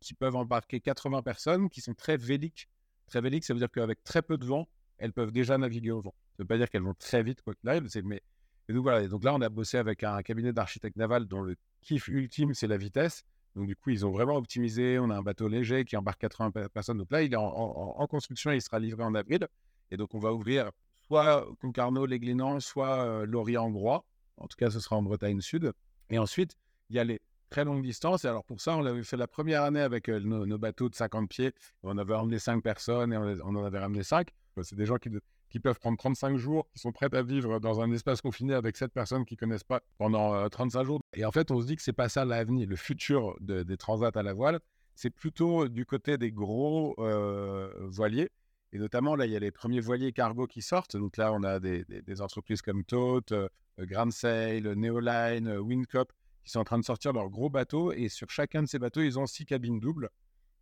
qui 0.00 0.14
peuvent 0.14 0.36
embarquer 0.36 0.80
80 0.80 1.22
personnes, 1.22 1.68
qui 1.68 1.80
sont 1.80 1.94
très 1.94 2.16
véliques. 2.16 2.68
Très 3.06 3.20
véliques, 3.20 3.44
ça 3.44 3.52
veut 3.52 3.58
dire 3.58 3.70
qu'avec 3.70 4.02
très 4.04 4.22
peu 4.22 4.38
de 4.38 4.44
vent, 4.44 4.68
elles 4.98 5.12
peuvent 5.12 5.32
déjà 5.32 5.58
naviguer 5.58 5.90
au 5.90 6.00
vent. 6.00 6.14
Ça 6.36 6.36
ne 6.38 6.44
veut 6.44 6.48
pas 6.48 6.58
dire 6.58 6.70
qu'elles 6.70 6.82
vont 6.82 6.94
très 6.94 7.22
vite 7.22 7.42
quoi 7.42 7.54
qu'il 7.54 7.68
arrive, 7.68 7.88
mais 8.04 8.22
et 8.68 8.72
donc 8.72 8.82
voilà. 8.84 9.06
donc 9.08 9.24
là, 9.24 9.34
on 9.34 9.40
a 9.40 9.48
bossé 9.48 9.76
avec 9.76 10.04
un 10.04 10.22
cabinet 10.22 10.52
d'architectes 10.52 10.96
navals 10.96 11.26
dont 11.26 11.42
le 11.42 11.56
kiff 11.80 12.08
ultime, 12.08 12.54
c'est 12.54 12.66
la 12.68 12.76
vitesse. 12.76 13.24
Donc, 13.54 13.66
du 13.66 13.76
coup, 13.76 13.90
ils 13.90 14.06
ont 14.06 14.10
vraiment 14.10 14.36
optimisé. 14.36 14.98
On 14.98 15.10
a 15.10 15.16
un 15.16 15.22
bateau 15.22 15.48
léger 15.48 15.84
qui 15.84 15.96
embarque 15.96 16.20
80 16.20 16.68
personnes. 16.72 16.98
Donc 16.98 17.10
là, 17.10 17.22
il 17.22 17.32
est 17.32 17.36
en, 17.36 18.06
construction 18.06 18.50
et 18.50 18.56
il 18.56 18.62
sera 18.62 18.78
livré 18.78 19.04
en 19.04 19.14
avril. 19.14 19.46
Et 19.90 19.96
donc, 19.96 20.14
on 20.14 20.18
va 20.18 20.32
ouvrir 20.32 20.70
soit 21.06 21.46
Concarneau, 21.60 22.06
les 22.06 22.20
soit 22.60 23.04
euh, 23.04 23.26
Lorient-Groix. 23.26 24.04
En 24.38 24.46
tout 24.46 24.56
cas, 24.56 24.70
ce 24.70 24.80
sera 24.80 24.96
en 24.96 25.02
Bretagne 25.02 25.40
Sud. 25.40 25.72
Et 26.10 26.18
ensuite, 26.18 26.56
il 26.88 26.96
y 26.96 26.98
a 26.98 27.04
les 27.04 27.20
très 27.50 27.64
longues 27.64 27.82
distances. 27.82 28.24
Et 28.24 28.28
alors, 28.28 28.44
pour 28.44 28.60
ça, 28.60 28.76
on 28.76 28.80
l'avait 28.80 29.02
fait 29.02 29.18
la 29.18 29.28
première 29.28 29.62
année 29.62 29.80
avec 29.80 30.08
nos, 30.08 30.58
bateaux 30.58 30.88
de 30.88 30.94
50 30.94 31.28
pieds. 31.28 31.52
On 31.82 31.98
avait 31.98 32.14
emmené 32.14 32.38
5 32.38 32.62
personnes 32.62 33.12
et 33.12 33.16
on, 33.18 33.36
on 33.44 33.56
en 33.56 33.64
avait 33.64 33.78
ramené 33.78 34.02
5. 34.02 34.28
C'est 34.62 34.76
des 34.76 34.86
gens 34.86 34.96
qui, 34.96 35.10
qui 35.52 35.60
peuvent 35.60 35.78
prendre 35.78 35.98
35 35.98 36.38
jours, 36.38 36.66
qui 36.72 36.78
sont 36.78 36.92
prêts 36.92 37.14
à 37.14 37.22
vivre 37.22 37.60
dans 37.60 37.82
un 37.82 37.92
espace 37.92 38.22
confiné 38.22 38.54
avec 38.54 38.74
cette 38.78 38.92
personnes 38.92 39.26
qui 39.26 39.36
connaissent 39.36 39.64
pas 39.64 39.82
pendant 39.98 40.48
35 40.48 40.80
euh, 40.80 40.84
jours. 40.84 41.00
Et 41.12 41.26
en 41.26 41.30
fait, 41.30 41.50
on 41.50 41.60
se 41.60 41.66
dit 41.66 41.76
que 41.76 41.82
c'est 41.82 41.92
pas 41.92 42.08
ça 42.08 42.24
l'avenir, 42.24 42.66
le 42.66 42.74
futur 42.74 43.36
des 43.40 43.76
transats 43.76 44.12
à 44.14 44.22
la 44.22 44.32
voile. 44.32 44.60
C'est 44.94 45.10
plutôt 45.10 45.68
du 45.68 45.84
côté 45.84 46.16
des 46.16 46.32
gros 46.32 46.94
euh, 46.98 47.70
voiliers. 47.80 48.30
Et 48.72 48.78
notamment, 48.78 49.14
là, 49.14 49.26
il 49.26 49.32
y 49.32 49.36
a 49.36 49.38
les 49.38 49.50
premiers 49.50 49.80
voiliers 49.80 50.12
cargo 50.12 50.46
qui 50.46 50.62
sortent. 50.62 50.96
Donc 50.96 51.18
là, 51.18 51.34
on 51.34 51.42
a 51.42 51.60
des, 51.60 51.84
entreprises 52.22 52.62
comme 52.62 52.82
Tote, 52.84 53.32
euh, 53.32 53.48
Grand 53.78 54.10
Sail, 54.10 54.62
Neoline, 54.62 55.58
Windcop, 55.58 56.14
qui 56.44 56.50
sont 56.50 56.60
en 56.60 56.64
train 56.64 56.78
de 56.78 56.84
sortir 56.84 57.12
leurs 57.12 57.28
gros 57.28 57.50
bateaux. 57.50 57.92
Et 57.92 58.08
sur 58.08 58.30
chacun 58.30 58.62
de 58.62 58.68
ces 58.68 58.78
bateaux, 58.78 59.02
ils 59.02 59.18
ont 59.18 59.26
six 59.26 59.44
cabines 59.44 59.80
doubles. 59.80 60.08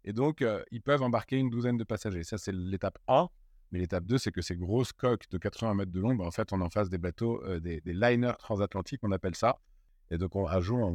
Et 0.02 0.12
donc, 0.12 0.44
ils 0.72 0.82
peuvent 0.82 1.02
embarquer 1.02 1.36
une 1.36 1.50
douzaine 1.50 1.76
de 1.76 1.84
passagers. 1.84 2.24
Ça, 2.24 2.38
c'est 2.38 2.52
l'étape 2.52 2.98
1. 3.06 3.28
Mais 3.72 3.78
l'étape 3.78 4.04
2, 4.04 4.18
c'est 4.18 4.32
que 4.32 4.42
ces 4.42 4.56
grosses 4.56 4.92
coques 4.92 5.28
de 5.30 5.38
80 5.38 5.74
mètres 5.74 5.92
de 5.92 6.00
long, 6.00 6.14
bah, 6.14 6.24
en 6.24 6.30
fait, 6.30 6.52
on 6.52 6.60
en 6.60 6.70
face 6.70 6.88
des 6.88 6.98
bateaux, 6.98 7.42
euh, 7.44 7.60
des, 7.60 7.80
liners 7.86 8.36
transatlantiques, 8.38 9.00
on 9.02 9.12
appelle 9.12 9.36
ça. 9.36 9.58
Et 10.10 10.18
donc, 10.18 10.34
on, 10.34 10.46
à 10.46 10.60
jour, 10.60 10.90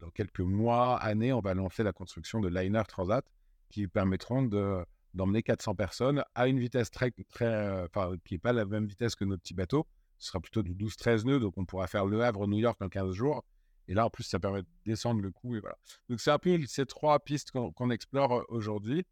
dans 0.00 0.10
quelques 0.10 0.40
mois, 0.40 0.96
années, 0.98 1.32
on 1.32 1.40
va 1.40 1.54
lancer 1.54 1.82
la 1.82 1.92
construction 1.92 2.40
de 2.40 2.48
liners 2.48 2.84
transat 2.86 3.24
qui 3.70 3.88
permettront 3.88 4.42
de, 4.42 4.84
d'emmener 5.14 5.42
400 5.42 5.74
personnes 5.74 6.22
à 6.34 6.46
une 6.46 6.58
vitesse 6.58 6.90
très, 6.90 7.10
très 7.30 7.88
qui 8.24 8.34
n'est 8.34 8.38
pas 8.38 8.52
la 8.52 8.66
même 8.66 8.86
vitesse 8.86 9.14
que 9.14 9.24
nos 9.24 9.38
petits 9.38 9.54
bateaux. 9.54 9.86
Ce 10.18 10.28
sera 10.28 10.40
plutôt 10.40 10.62
du 10.62 10.74
12-13 10.74 11.26
nœuds, 11.26 11.40
donc 11.40 11.58
on 11.58 11.64
pourra 11.64 11.86
faire 11.86 12.06
Le 12.06 12.22
Havre-New 12.22 12.58
York 12.58 12.80
en 12.80 12.88
15 12.88 13.12
jours. 13.12 13.44
Et 13.88 13.94
là, 13.94 14.06
en 14.06 14.10
plus, 14.10 14.24
ça 14.24 14.38
permet 14.38 14.62
de 14.62 14.68
descendre 14.84 15.20
le 15.20 15.30
coût. 15.30 15.56
Et 15.56 15.60
voilà. 15.60 15.76
Donc, 16.08 16.20
c'est 16.20 16.30
un 16.30 16.38
peu 16.38 16.58
ces 16.66 16.86
trois 16.86 17.20
pistes 17.20 17.52
qu'on 17.52 17.90
explore 17.90 18.32
euh, 18.32 18.42
aujourd'hui. 18.48 19.06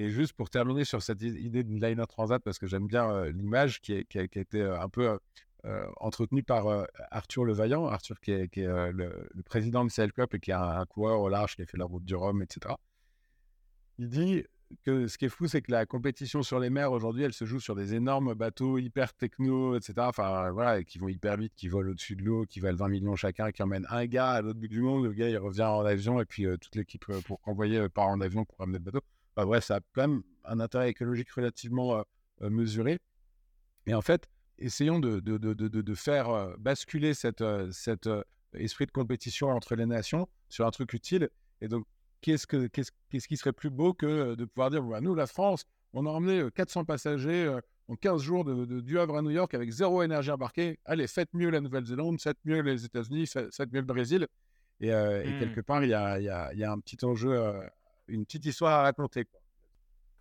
Et 0.00 0.08
juste 0.08 0.32
pour 0.32 0.48
terminer 0.48 0.86
sur 0.86 1.02
cette 1.02 1.20
idée 1.20 1.62
d'une 1.62 1.78
liner 1.78 2.06
transat, 2.08 2.42
parce 2.42 2.58
que 2.58 2.66
j'aime 2.66 2.86
bien 2.86 3.26
l'image 3.26 3.82
qui, 3.82 3.92
a 3.92 4.22
été 4.22 4.62
un 4.62 4.88
peu 4.88 5.18
entretenue 5.98 6.42
par 6.42 6.86
Arthur 7.10 7.44
Levaillant, 7.44 7.86
Arthur 7.86 8.18
qui 8.18 8.30
est, 8.30 8.56
le, 8.56 9.28
président 9.44 9.84
de 9.84 9.90
CL 9.90 10.10
Club 10.14 10.30
et 10.32 10.40
qui 10.40 10.52
est 10.52 10.54
un, 10.54 10.86
coureur 10.86 11.20
au 11.20 11.28
large, 11.28 11.54
qui 11.54 11.60
a 11.60 11.66
fait 11.66 11.76
la 11.76 11.84
route 11.84 12.02
du 12.02 12.14
Rhum, 12.14 12.40
etc. 12.40 12.76
Il 13.98 14.08
dit 14.08 14.42
que 14.86 15.06
ce 15.06 15.18
qui 15.18 15.26
est 15.26 15.28
fou, 15.28 15.48
c'est 15.48 15.60
que 15.60 15.70
la 15.70 15.84
compétition 15.84 16.42
sur 16.42 16.60
les 16.60 16.70
mers 16.70 16.92
aujourd'hui, 16.92 17.24
elle 17.24 17.34
se 17.34 17.44
joue 17.44 17.60
sur 17.60 17.74
des 17.74 17.94
énormes 17.94 18.32
bateaux 18.32 18.78
hyper 18.78 19.12
techno, 19.12 19.76
etc. 19.76 19.92
Enfin, 19.98 20.50
voilà, 20.50 20.82
qui 20.82 20.98
vont 20.98 21.08
hyper 21.08 21.36
vite, 21.36 21.52
qui 21.54 21.68
volent 21.68 21.90
au-dessus 21.90 22.16
de 22.16 22.22
l'eau, 22.22 22.46
qui 22.46 22.60
valent 22.60 22.78
20 22.78 22.88
millions 22.88 23.16
chacun, 23.16 23.52
qui 23.52 23.62
emmènent 23.62 23.86
un 23.90 24.06
gars 24.06 24.30
à 24.30 24.40
l'autre 24.40 24.58
bout 24.58 24.68
du 24.68 24.80
monde. 24.80 25.04
Le 25.04 25.12
gars, 25.12 25.28
il 25.28 25.36
revient 25.36 25.64
en 25.64 25.84
avion 25.84 26.22
et 26.22 26.24
puis 26.24 26.46
toute 26.58 26.74
l'équipe 26.74 27.04
pour 27.26 27.38
envoyer 27.44 27.86
part 27.90 28.08
en 28.08 28.22
avion 28.22 28.46
pour 28.46 28.56
ramener 28.56 28.78
le 28.78 28.84
bateau. 28.84 29.02
Ouais, 29.36 29.60
ça 29.60 29.76
a 29.76 29.80
quand 29.94 30.08
même 30.08 30.22
un 30.44 30.60
intérêt 30.60 30.90
écologique 30.90 31.30
relativement 31.30 32.04
mesuré. 32.40 32.98
Et 33.86 33.94
en 33.94 34.02
fait, 34.02 34.28
essayons 34.58 34.98
de, 34.98 35.20
de, 35.20 35.38
de, 35.38 35.52
de 35.54 35.94
faire 35.94 36.56
basculer 36.58 37.14
cette, 37.14 37.44
cet 37.72 38.08
esprit 38.54 38.86
de 38.86 38.90
compétition 38.90 39.48
entre 39.48 39.74
les 39.76 39.86
nations 39.86 40.28
sur 40.48 40.66
un 40.66 40.70
truc 40.70 40.92
utile. 40.92 41.30
Et 41.60 41.68
donc, 41.68 41.86
qu'est-ce, 42.20 42.46
que, 42.46 42.66
qu'est-ce, 42.66 42.90
qu'est-ce 43.10 43.28
qui 43.28 43.36
serait 43.36 43.52
plus 43.52 43.70
beau 43.70 43.94
que 43.94 44.34
de 44.34 44.44
pouvoir 44.44 44.70
dire, 44.70 44.82
bah, 44.82 45.00
nous, 45.00 45.14
la 45.14 45.26
France, 45.26 45.64
on 45.92 46.06
a 46.06 46.10
emmené 46.10 46.50
400 46.50 46.84
passagers 46.84 47.58
en 47.88 47.96
15 47.96 48.22
jours 48.22 48.44
de, 48.44 48.80
du 48.80 48.98
Havre 48.98 49.18
à 49.18 49.22
New 49.22 49.30
York 49.30 49.52
avec 49.54 49.70
zéro 49.70 50.02
énergie 50.02 50.30
embarquée. 50.30 50.78
Allez, 50.84 51.06
faites 51.06 51.32
mieux 51.32 51.50
la 51.50 51.60
Nouvelle-Zélande, 51.60 52.20
faites 52.20 52.38
mieux 52.44 52.60
les 52.60 52.84
États-Unis, 52.84 53.26
faites, 53.26 53.72
mieux 53.72 53.80
le 53.80 53.86
Brésil. 53.86 54.26
Et, 54.80 54.88
et 54.88 54.92
mmh. 54.92 55.38
quelque 55.40 55.60
part, 55.60 55.84
il 55.84 55.90
y 55.90 55.94
a, 55.94 56.18
y, 56.20 56.28
a, 56.28 56.54
y 56.54 56.64
a, 56.64 56.72
un 56.72 56.78
petit 56.78 57.04
enjeu, 57.04 57.52
une 58.10 58.24
petite 58.24 58.46
histoire 58.46 58.80
à 58.80 58.82
raconter. 58.82 59.24
Quoi. 59.24 59.40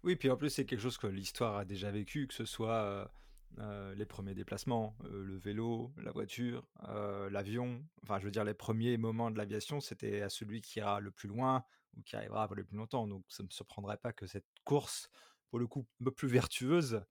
Oui, 0.04 0.16
puis 0.16 0.30
en 0.30 0.38
plus, 0.38 0.50
c'est 0.50 0.66
quelque 0.66 0.82
chose 0.82 0.98
que 0.98 1.08
l'histoire 1.08 1.58
a 1.58 1.66
déjà 1.66 1.92
vécu, 1.92 2.28
que 2.28 2.34
ce 2.34 2.46
soit 2.46 3.12
euh, 3.58 3.94
les 3.96 4.06
premiers 4.06 4.36
déplacements, 4.36 4.96
euh, 5.06 5.24
le 5.24 5.38
vélo, 5.38 5.92
la 5.98 6.12
voiture, 6.12 6.66
euh, 6.88 7.30
l'avion. 7.30 7.84
Enfin, 8.04 8.20
je 8.20 8.26
veux 8.26 8.32
dire, 8.32 8.46
les 8.46 8.54
premiers 8.54 8.98
moments 8.98 9.32
de 9.32 9.38
l'aviation, 9.38 9.82
c'était 9.82 10.22
à 10.22 10.30
celui 10.30 10.62
qui 10.62 10.80
ira 10.80 11.02
le 11.02 11.12
plus 11.12 11.28
loin 11.28 11.66
ou 11.98 12.02
qui 12.04 12.16
arrivera 12.16 12.44
à 12.44 12.48
voler 12.48 12.64
plus 12.64 12.78
longtemps. 12.78 13.08
Donc, 13.08 13.26
ça 13.28 13.44
ne 13.44 13.48
me 13.48 13.52
surprendrait 13.52 13.98
pas 13.98 14.14
que 14.14 14.28
cette 14.28 14.46
course, 14.64 15.10
pour 15.50 15.60
le 15.60 15.68
coup, 15.68 15.86
un 16.00 16.06
peu 16.06 16.12
plus 16.12 16.30
vertueuse, 16.30 17.02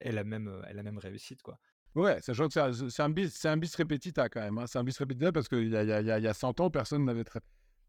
ait 0.00 0.12
la 0.12 0.22
même, 0.22 0.62
elle 0.68 0.76
la 0.76 0.82
même 0.84 0.98
réussite, 0.98 1.42
quoi. 1.42 1.58
Ouais, 1.96 2.20
sachant 2.20 2.46
que 2.46 2.52
c'est 2.52 3.02
un, 3.02 3.08
bis, 3.08 3.34
c'est 3.34 3.48
un 3.48 3.56
bis 3.56 3.74
répétita 3.74 4.28
quand 4.28 4.42
même. 4.42 4.58
Hein. 4.58 4.66
C'est 4.66 4.78
un 4.78 4.84
bis 4.84 4.98
répétita 4.98 5.32
parce 5.32 5.48
qu'il 5.48 5.70
y 5.70 5.76
a, 5.76 5.82
y, 5.82 5.92
a, 5.92 6.18
y 6.18 6.26
a 6.26 6.34
100 6.34 6.60
ans, 6.60 6.70
personne 6.70 7.06
n'avait. 7.06 7.24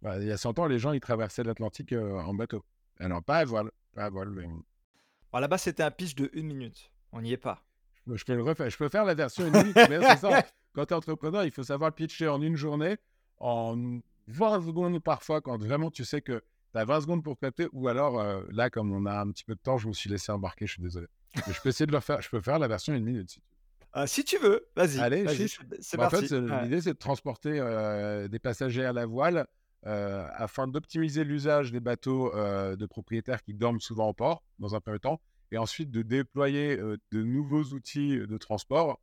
Bah, 0.01 0.17
il 0.19 0.27
y 0.27 0.31
a 0.31 0.37
100 0.37 0.59
ans, 0.59 0.67
les 0.67 0.79
gens, 0.79 0.91
ils 0.93 0.99
traversaient 0.99 1.43
l'Atlantique 1.43 1.93
en 1.93 2.33
bateau. 2.33 2.63
Alors, 2.99 3.23
pas 3.23 3.37
à 3.37 3.45
voile. 3.45 3.71
Pas 3.93 4.05
à 4.05 4.09
voile 4.09 4.29
Alors, 4.37 5.41
là-bas, 5.41 5.57
c'était 5.57 5.83
un 5.83 5.91
pitch 5.91 6.15
de 6.15 6.29
une 6.33 6.47
minute. 6.47 6.91
On 7.11 7.21
n'y 7.21 7.31
est 7.31 7.37
pas. 7.37 7.63
Je 8.07 8.23
peux 8.23 8.35
le 8.35 8.43
refaire. 8.43 8.69
Je 8.69 8.77
peux 8.77 8.89
faire 8.89 9.05
la 9.05 9.15
version 9.15 9.45
une 9.45 9.53
minute. 9.53 9.75
mais 9.89 10.01
ça. 10.17 10.43
Quand 10.73 10.85
tu 10.85 10.93
es 10.93 10.97
entrepreneur, 10.97 11.43
il 11.43 11.51
faut 11.51 11.63
savoir 11.63 11.91
pitcher 11.91 12.27
en 12.27 12.41
une 12.41 12.55
journée, 12.55 12.97
en 13.39 13.99
20 14.27 14.61
secondes 14.61 15.01
parfois, 15.01 15.41
quand 15.41 15.57
vraiment 15.57 15.89
tu 15.89 16.05
sais 16.05 16.21
que 16.21 16.43
tu 16.71 16.77
as 16.77 16.85
20 16.85 17.01
secondes 17.01 17.23
pour 17.23 17.39
capter. 17.39 17.67
Ou 17.71 17.87
alors, 17.87 18.19
euh, 18.19 18.43
là, 18.51 18.69
comme 18.69 18.91
on 18.91 19.07
a 19.07 19.19
un 19.19 19.31
petit 19.31 19.43
peu 19.43 19.55
de 19.55 19.59
temps, 19.59 19.79
je 19.79 19.87
me 19.87 19.93
suis 19.93 20.07
laissé 20.07 20.31
embarquer. 20.31 20.67
Je 20.67 20.73
suis 20.73 20.81
désolé. 20.83 21.07
Mais 21.35 21.51
je 21.51 21.61
peux 21.61 21.69
essayer 21.69 21.87
de 21.87 21.91
le 21.91 21.99
faire. 21.99 22.21
Je 22.21 22.29
peux 22.29 22.41
faire 22.41 22.59
la 22.59 22.67
version 22.67 22.93
une 22.93 23.03
minute 23.03 23.29
si 23.29 23.39
tu 23.39 23.41
veux. 23.41 23.57
Ah, 23.93 24.05
si 24.05 24.23
tu 24.23 24.37
veux, 24.37 24.67
vas-y. 24.75 24.99
Allez, 24.99 25.47
c'est 25.79 25.97
bah, 25.97 26.09
parti. 26.09 26.25
En 26.25 26.27
fait, 26.27 26.63
l'idée, 26.63 26.81
c'est 26.81 26.93
de 26.93 26.99
transporter 26.99 27.59
euh, 27.59 28.27
des 28.27 28.37
passagers 28.37 28.85
à 28.85 28.93
la 28.93 29.07
voile 29.07 29.47
euh, 29.87 30.27
afin 30.33 30.67
d'optimiser 30.67 31.23
l'usage 31.23 31.71
des 31.71 31.79
bateaux 31.79 32.31
de 32.33 32.85
propriétaires 32.85 33.41
qui 33.41 33.53
dorment 33.53 33.79
souvent 33.79 34.09
au 34.09 34.13
port, 34.13 34.43
dans 34.59 34.75
un 34.75 34.79
premier 34.79 34.99
temps, 34.99 35.19
et 35.51 35.57
ensuite 35.57 35.91
de 35.91 36.01
déployer 36.01 36.77
de 36.77 37.23
nouveaux 37.23 37.63
outils 37.73 38.17
de 38.17 38.37
transport 38.37 38.99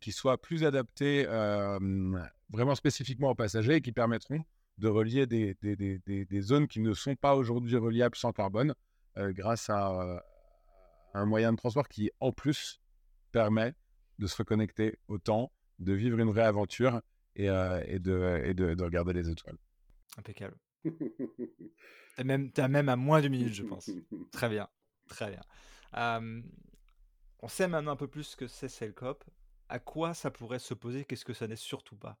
qui 0.00 0.12
soient 0.12 0.40
plus 0.40 0.64
adaptés 0.64 1.24
vraiment 2.50 2.74
spécifiquement 2.74 3.30
aux 3.30 3.34
passagers 3.34 3.76
et 3.76 3.80
qui 3.80 3.92
permettront 3.92 4.44
de 4.78 4.88
relier 4.88 5.26
des, 5.26 6.40
zones 6.42 6.68
qui 6.68 6.80
ne 6.80 6.92
sont 6.92 7.16
pas 7.16 7.34
aujourd'hui 7.34 7.76
reliables 7.76 8.16
sans 8.16 8.32
carbone 8.32 8.74
grâce 9.16 9.70
à, 9.70 10.22
un 11.16 11.24
moyen 11.24 11.52
de 11.52 11.56
transport 11.56 11.88
qui, 11.88 12.10
en 12.20 12.30
plus, 12.30 12.80
permet 13.32 13.74
de 14.18 14.26
se 14.26 14.36
reconnecter 14.36 14.98
au 15.08 15.18
temps, 15.18 15.50
de 15.78 15.92
vivre 15.92 16.18
une 16.18 16.28
vraie 16.28 16.44
aventure 16.44 17.00
et, 17.34 17.46
de, 17.46 18.82
regarder 18.82 19.12
les 19.12 19.30
étoiles. 19.30 19.56
Impeccable. 20.18 20.56
T'as 22.16 22.24
même, 22.24 22.50
as 22.56 22.68
même 22.68 22.88
à 22.88 22.96
moins 22.96 23.20
d'une 23.20 23.32
minute, 23.32 23.52
je 23.52 23.62
pense. 23.62 23.90
Très 24.32 24.48
bien. 24.48 24.68
Très 25.08 25.30
bien 25.30 25.42
on 27.40 27.48
sait 27.48 27.68
maintenant 27.68 27.92
un 27.92 27.96
peu 27.96 28.08
plus 28.08 28.24
ce 28.24 28.36
que 28.36 28.46
c'est 28.46 28.68
Cellcop. 28.68 29.24
À 29.68 29.78
quoi 29.78 30.14
ça 30.14 30.30
pourrait 30.30 30.58
se 30.58 30.74
poser? 30.74 31.04
Qu'est-ce 31.04 31.24
que 31.24 31.32
ça 31.32 31.46
n'est 31.46 31.56
surtout 31.56 31.96
pas? 31.96 32.18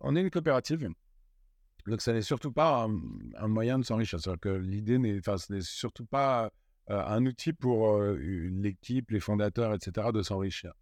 On 0.00 0.14
est 0.16 0.20
une 0.20 0.30
coopérative. 0.30 0.88
Donc, 1.86 2.00
ça 2.00 2.12
n'est 2.12 2.22
surtout 2.22 2.52
pas 2.52 2.88
un, 3.36 3.48
moyen 3.48 3.78
de 3.78 3.84
s'enrichir. 3.84 4.20
C'est-à-dire 4.20 4.40
que 4.40 4.48
l'idée 4.48 4.98
n'est, 4.98 5.18
enfin, 5.18 5.38
ce 5.38 5.52
n'est 5.52 5.60
surtout 5.60 6.06
pas 6.06 6.50
un 6.88 7.24
outil 7.26 7.52
pour 7.52 8.00
l'équipe, 8.00 9.10
les 9.10 9.20
fondateurs, 9.20 9.74
etc., 9.74 10.08
de 10.12 10.22
s'enrichir. 10.22 10.72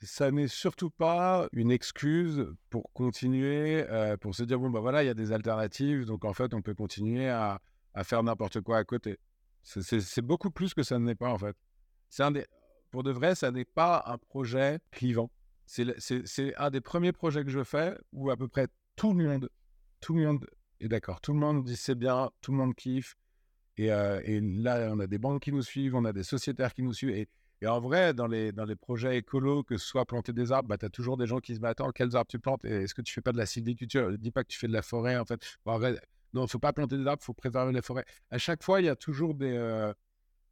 Ça 0.00 0.30
n'est 0.30 0.48
surtout 0.48 0.90
pas 0.90 1.48
une 1.52 1.70
excuse 1.70 2.46
pour 2.70 2.92
continuer, 2.92 3.84
pour 4.20 4.34
se 4.34 4.44
dire 4.44 4.58
bon, 4.58 4.70
ben 4.70 4.80
voilà, 4.80 5.02
il 5.02 5.06
y 5.06 5.10
a 5.10 5.14
des 5.14 5.32
alternatives, 5.32 6.04
donc 6.04 6.24
en 6.24 6.32
fait, 6.32 6.54
on 6.54 6.62
peut 6.62 6.74
continuer 6.74 7.28
à 7.28 7.60
faire 8.04 8.22
n'importe 8.22 8.60
quoi 8.60 8.78
à 8.78 8.84
côté. 8.84 9.18
C'est 9.62 10.22
beaucoup 10.22 10.50
plus 10.50 10.72
que 10.72 10.82
ça 10.82 10.98
ne 10.98 11.04
n'est 11.04 11.14
pas, 11.14 11.30
en 11.30 11.38
fait. 11.38 11.56
Pour 12.90 13.02
de 13.02 13.10
vrai, 13.10 13.34
ça 13.34 13.50
n'est 13.50 13.66
pas 13.66 14.02
un 14.06 14.16
projet 14.16 14.80
clivant. 14.90 15.30
C'est 15.66 16.54
un 16.56 16.70
des 16.70 16.80
premiers 16.80 17.12
projets 17.12 17.44
que 17.44 17.50
je 17.50 17.62
fais 17.62 17.98
où 18.12 18.30
à 18.30 18.36
peu 18.36 18.48
près 18.48 18.68
tout 18.96 19.12
le 19.12 19.28
monde, 19.28 19.50
tout 20.00 20.14
le 20.14 20.24
monde 20.24 20.46
est 20.80 20.88
d'accord. 20.88 21.20
Tout 21.20 21.34
le 21.34 21.38
monde 21.38 21.64
dit 21.64 21.76
c'est 21.76 21.94
bien, 21.94 22.30
tout 22.40 22.52
le 22.52 22.56
monde 22.56 22.74
kiffe. 22.74 23.16
Et, 23.76 23.92
euh, 23.92 24.20
là, 24.42 24.88
on 24.90 24.98
a 25.00 25.06
des 25.06 25.18
banques 25.18 25.42
qui 25.42 25.52
nous 25.52 25.62
suivent, 25.62 25.94
on 25.94 26.04
a 26.04 26.12
des 26.12 26.24
sociétaires 26.24 26.72
qui 26.72 26.82
nous 26.82 26.94
suivent. 26.94 27.26
Et 27.60 27.66
en 27.66 27.80
vrai, 27.80 28.14
dans 28.14 28.28
les, 28.28 28.52
dans 28.52 28.64
les 28.64 28.76
projets 28.76 29.18
écolos, 29.18 29.64
que 29.64 29.76
ce 29.76 29.86
soit 29.86 30.04
planter 30.04 30.32
des 30.32 30.52
arbres, 30.52 30.68
bah, 30.68 30.78
tu 30.78 30.86
as 30.86 30.90
toujours 30.90 31.16
des 31.16 31.26
gens 31.26 31.40
qui 31.40 31.54
se 31.56 31.60
battent. 31.60 31.80
quels 31.94 32.14
arbres 32.14 32.28
tu 32.28 32.38
plantes? 32.38 32.64
Est-ce 32.64 32.94
que 32.94 33.02
tu 33.02 33.12
fais 33.12 33.20
pas 33.20 33.32
de 33.32 33.38
la 33.38 33.46
sylviculture? 33.46 34.16
Dis 34.16 34.30
pas 34.30 34.44
que 34.44 34.48
tu 34.48 34.58
fais 34.58 34.68
de 34.68 34.72
la 34.72 34.82
forêt, 34.82 35.16
en 35.16 35.24
fait. 35.24 35.40
Non, 35.66 36.42
il 36.42 36.44
ne 36.44 36.46
faut 36.46 36.58
pas 36.60 36.72
planter 36.72 36.96
des 36.96 37.06
arbres, 37.06 37.20
il 37.22 37.24
faut 37.24 37.34
préserver 37.34 37.72
les 37.72 37.82
forêts. 37.82 38.04
À 38.30 38.38
chaque 38.38 38.62
fois, 38.62 38.80
il 38.80 38.84
y 38.84 38.88
a 38.88 38.96
toujours 38.96 39.34
des, 39.34 39.56
euh, 39.56 39.92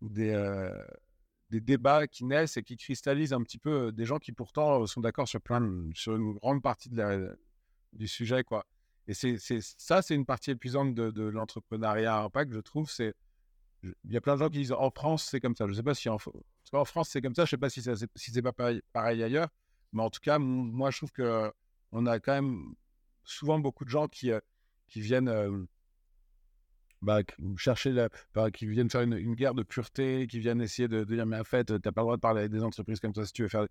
des, 0.03 0.31
euh, 0.31 0.85
des, 1.51 1.61
débats 1.61 2.09
qui 2.09 2.25
naissent 2.25 2.57
et 2.57 2.63
qui 2.65 2.77
cristallisent 2.77 3.35
un 3.35 3.43
petit 3.43 3.59
peu 3.59 3.89
euh, 3.89 3.93
des 3.93 4.05
gens 4.05 4.19
qui 4.19 4.33
pourtant 4.33 4.85
sont 4.87 5.01
d'accord 5.01 5.29
sur, 5.29 5.41
sur 5.95 6.17
une 6.17 6.33
grande 6.35 6.63
partie 6.63 6.89
de 6.89 6.97
la, 6.97 7.35
du 7.93 8.09
sujet. 8.09 8.43
Quoi. 8.43 8.67
Et 9.07 9.15
c'est, 9.15 9.37
ça, 9.61 10.03
c'est 10.03 10.15
une 10.15 10.27
partie 10.27 10.51
épuisante 10.51 10.95
de, 10.95 11.11
de 11.11 11.23
l'entrepreneuriat 11.25 12.23
impact, 12.23 12.53
je 12.53 12.61
trouve. 12.61 12.91
C'est, 12.91 13.15
il 14.05 14.13
y 14.13 14.17
a 14.17 14.21
plein 14.21 14.35
de 14.35 14.41
gens 14.41 14.49
qui 14.49 14.59
disent 14.59 14.73
en 14.73 14.91
France, 14.91 15.25
c'est 15.31 15.41
comme 15.41 15.57
ça. 15.57 15.67
Je 15.67 15.71
ne 15.71 15.77
sais 15.77 15.83
pas 15.83 15.95
si 15.95 16.09
en, 16.09 16.19
France, 16.19 17.09
c'est 17.11 17.21
comme 17.21 17.35
ça. 17.35 17.45
Je 17.45 17.49
ne 17.49 17.51
sais 17.51 17.57
pas 17.59 17.71
si, 17.71 17.83
c'est, 17.83 17.95
si 18.15 18.43
pas 18.43 18.53
pareil, 18.53 19.23
ailleurs. 19.23 19.49
Mais 19.93 20.03
en 20.03 20.11
tout 20.11 20.21
cas, 20.21 20.39
moi, 20.39 20.91
je 20.91 20.99
trouve 20.99 21.13
qu'on 21.13 22.07
a 22.07 22.21
quand 22.21 22.35
même 22.35 22.75
souvent 23.25 23.59
beaucoup 23.59 23.85
de 23.85 23.91
gens 23.91 24.09
qui 24.09 24.31
qui 24.89 25.01
viennent 25.01 25.67
bah, 27.03 27.21
chercher, 27.57 28.09
bah, 28.35 28.51
qui 28.51 28.67
viennent 28.67 28.91
faire 28.91 29.03
une, 29.03 29.35
guerre 29.35 29.55
de 29.55 29.63
pureté, 29.63 30.27
qui 30.27 30.41
viennent 30.41 30.61
essayer 30.61 30.89
de, 30.89 31.05
dire 31.05 31.27
mais 31.27 31.39
en 31.39 31.45
fait, 31.45 31.67
tu 31.67 31.73
n'as 31.73 31.93
pas 31.93 32.01
le 32.01 32.05
droit 32.05 32.17
de 32.17 32.21
parler 32.21 32.49
des 32.49 32.63
entreprises 32.63 33.01
comme 33.01 33.15
ça 33.15 33.25
si 33.25 33.33
tu 33.33 33.43
veux 33.43 33.49
faire. 33.49 33.67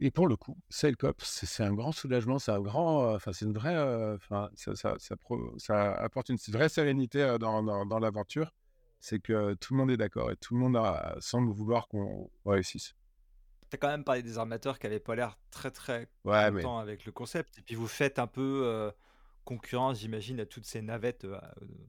Et 0.00 0.10
pour 0.10 0.28
le 0.28 0.36
coup, 0.36 0.56
Sailcop, 0.68 1.20
c'est 1.22 1.64
un 1.64 1.74
grand 1.74 1.90
soulagement, 1.90 2.38
c'est 2.38 2.52
un 2.52 2.60
grand, 2.60 3.14
enfin 3.14 3.32
c'est 3.32 3.44
une 3.44 3.52
vraie, 3.52 3.76
enfin 4.14 4.48
ça, 4.54 4.74
ça, 4.76 4.96
ça, 4.98 5.94
apporte 5.94 6.28
une 6.28 6.36
vraie 6.48 6.68
sérénité 6.68 7.36
dans, 7.40 7.62
dans, 7.84 7.98
l'aventure. 7.98 8.52
C'est 9.00 9.18
que 9.20 9.54
tout 9.54 9.74
le 9.74 9.78
monde 9.78 9.90
est 9.90 9.96
d'accord 9.96 10.30
et 10.30 10.36
tout 10.36 10.54
le 10.54 10.60
monde 10.60 10.76
a, 10.76 11.16
semble 11.20 11.50
vouloir 11.50 11.88
qu'on 11.88 12.30
réussisse. 12.44 12.94
Tu 13.70 13.74
as 13.74 13.78
quand 13.78 13.88
même 13.88 14.04
parlé 14.04 14.22
des 14.22 14.38
armateurs 14.38 14.78
qui 14.78 14.86
n'avaient 14.86 15.00
pas 15.00 15.16
l'air 15.16 15.36
très 15.50 15.70
très 15.70 16.08
ouais, 16.24 16.50
contents 16.52 16.78
avec 16.78 17.04
le 17.04 17.12
concept. 17.12 17.58
Et 17.58 17.62
puis 17.62 17.74
vous 17.74 17.88
faites 17.88 18.20
un 18.20 18.28
peu 18.28 18.92
concurrence, 19.48 20.00
j'imagine, 20.00 20.40
à 20.40 20.46
toutes 20.46 20.66
ces 20.66 20.82
navettes, 20.82 21.24
euh, 21.24 21.40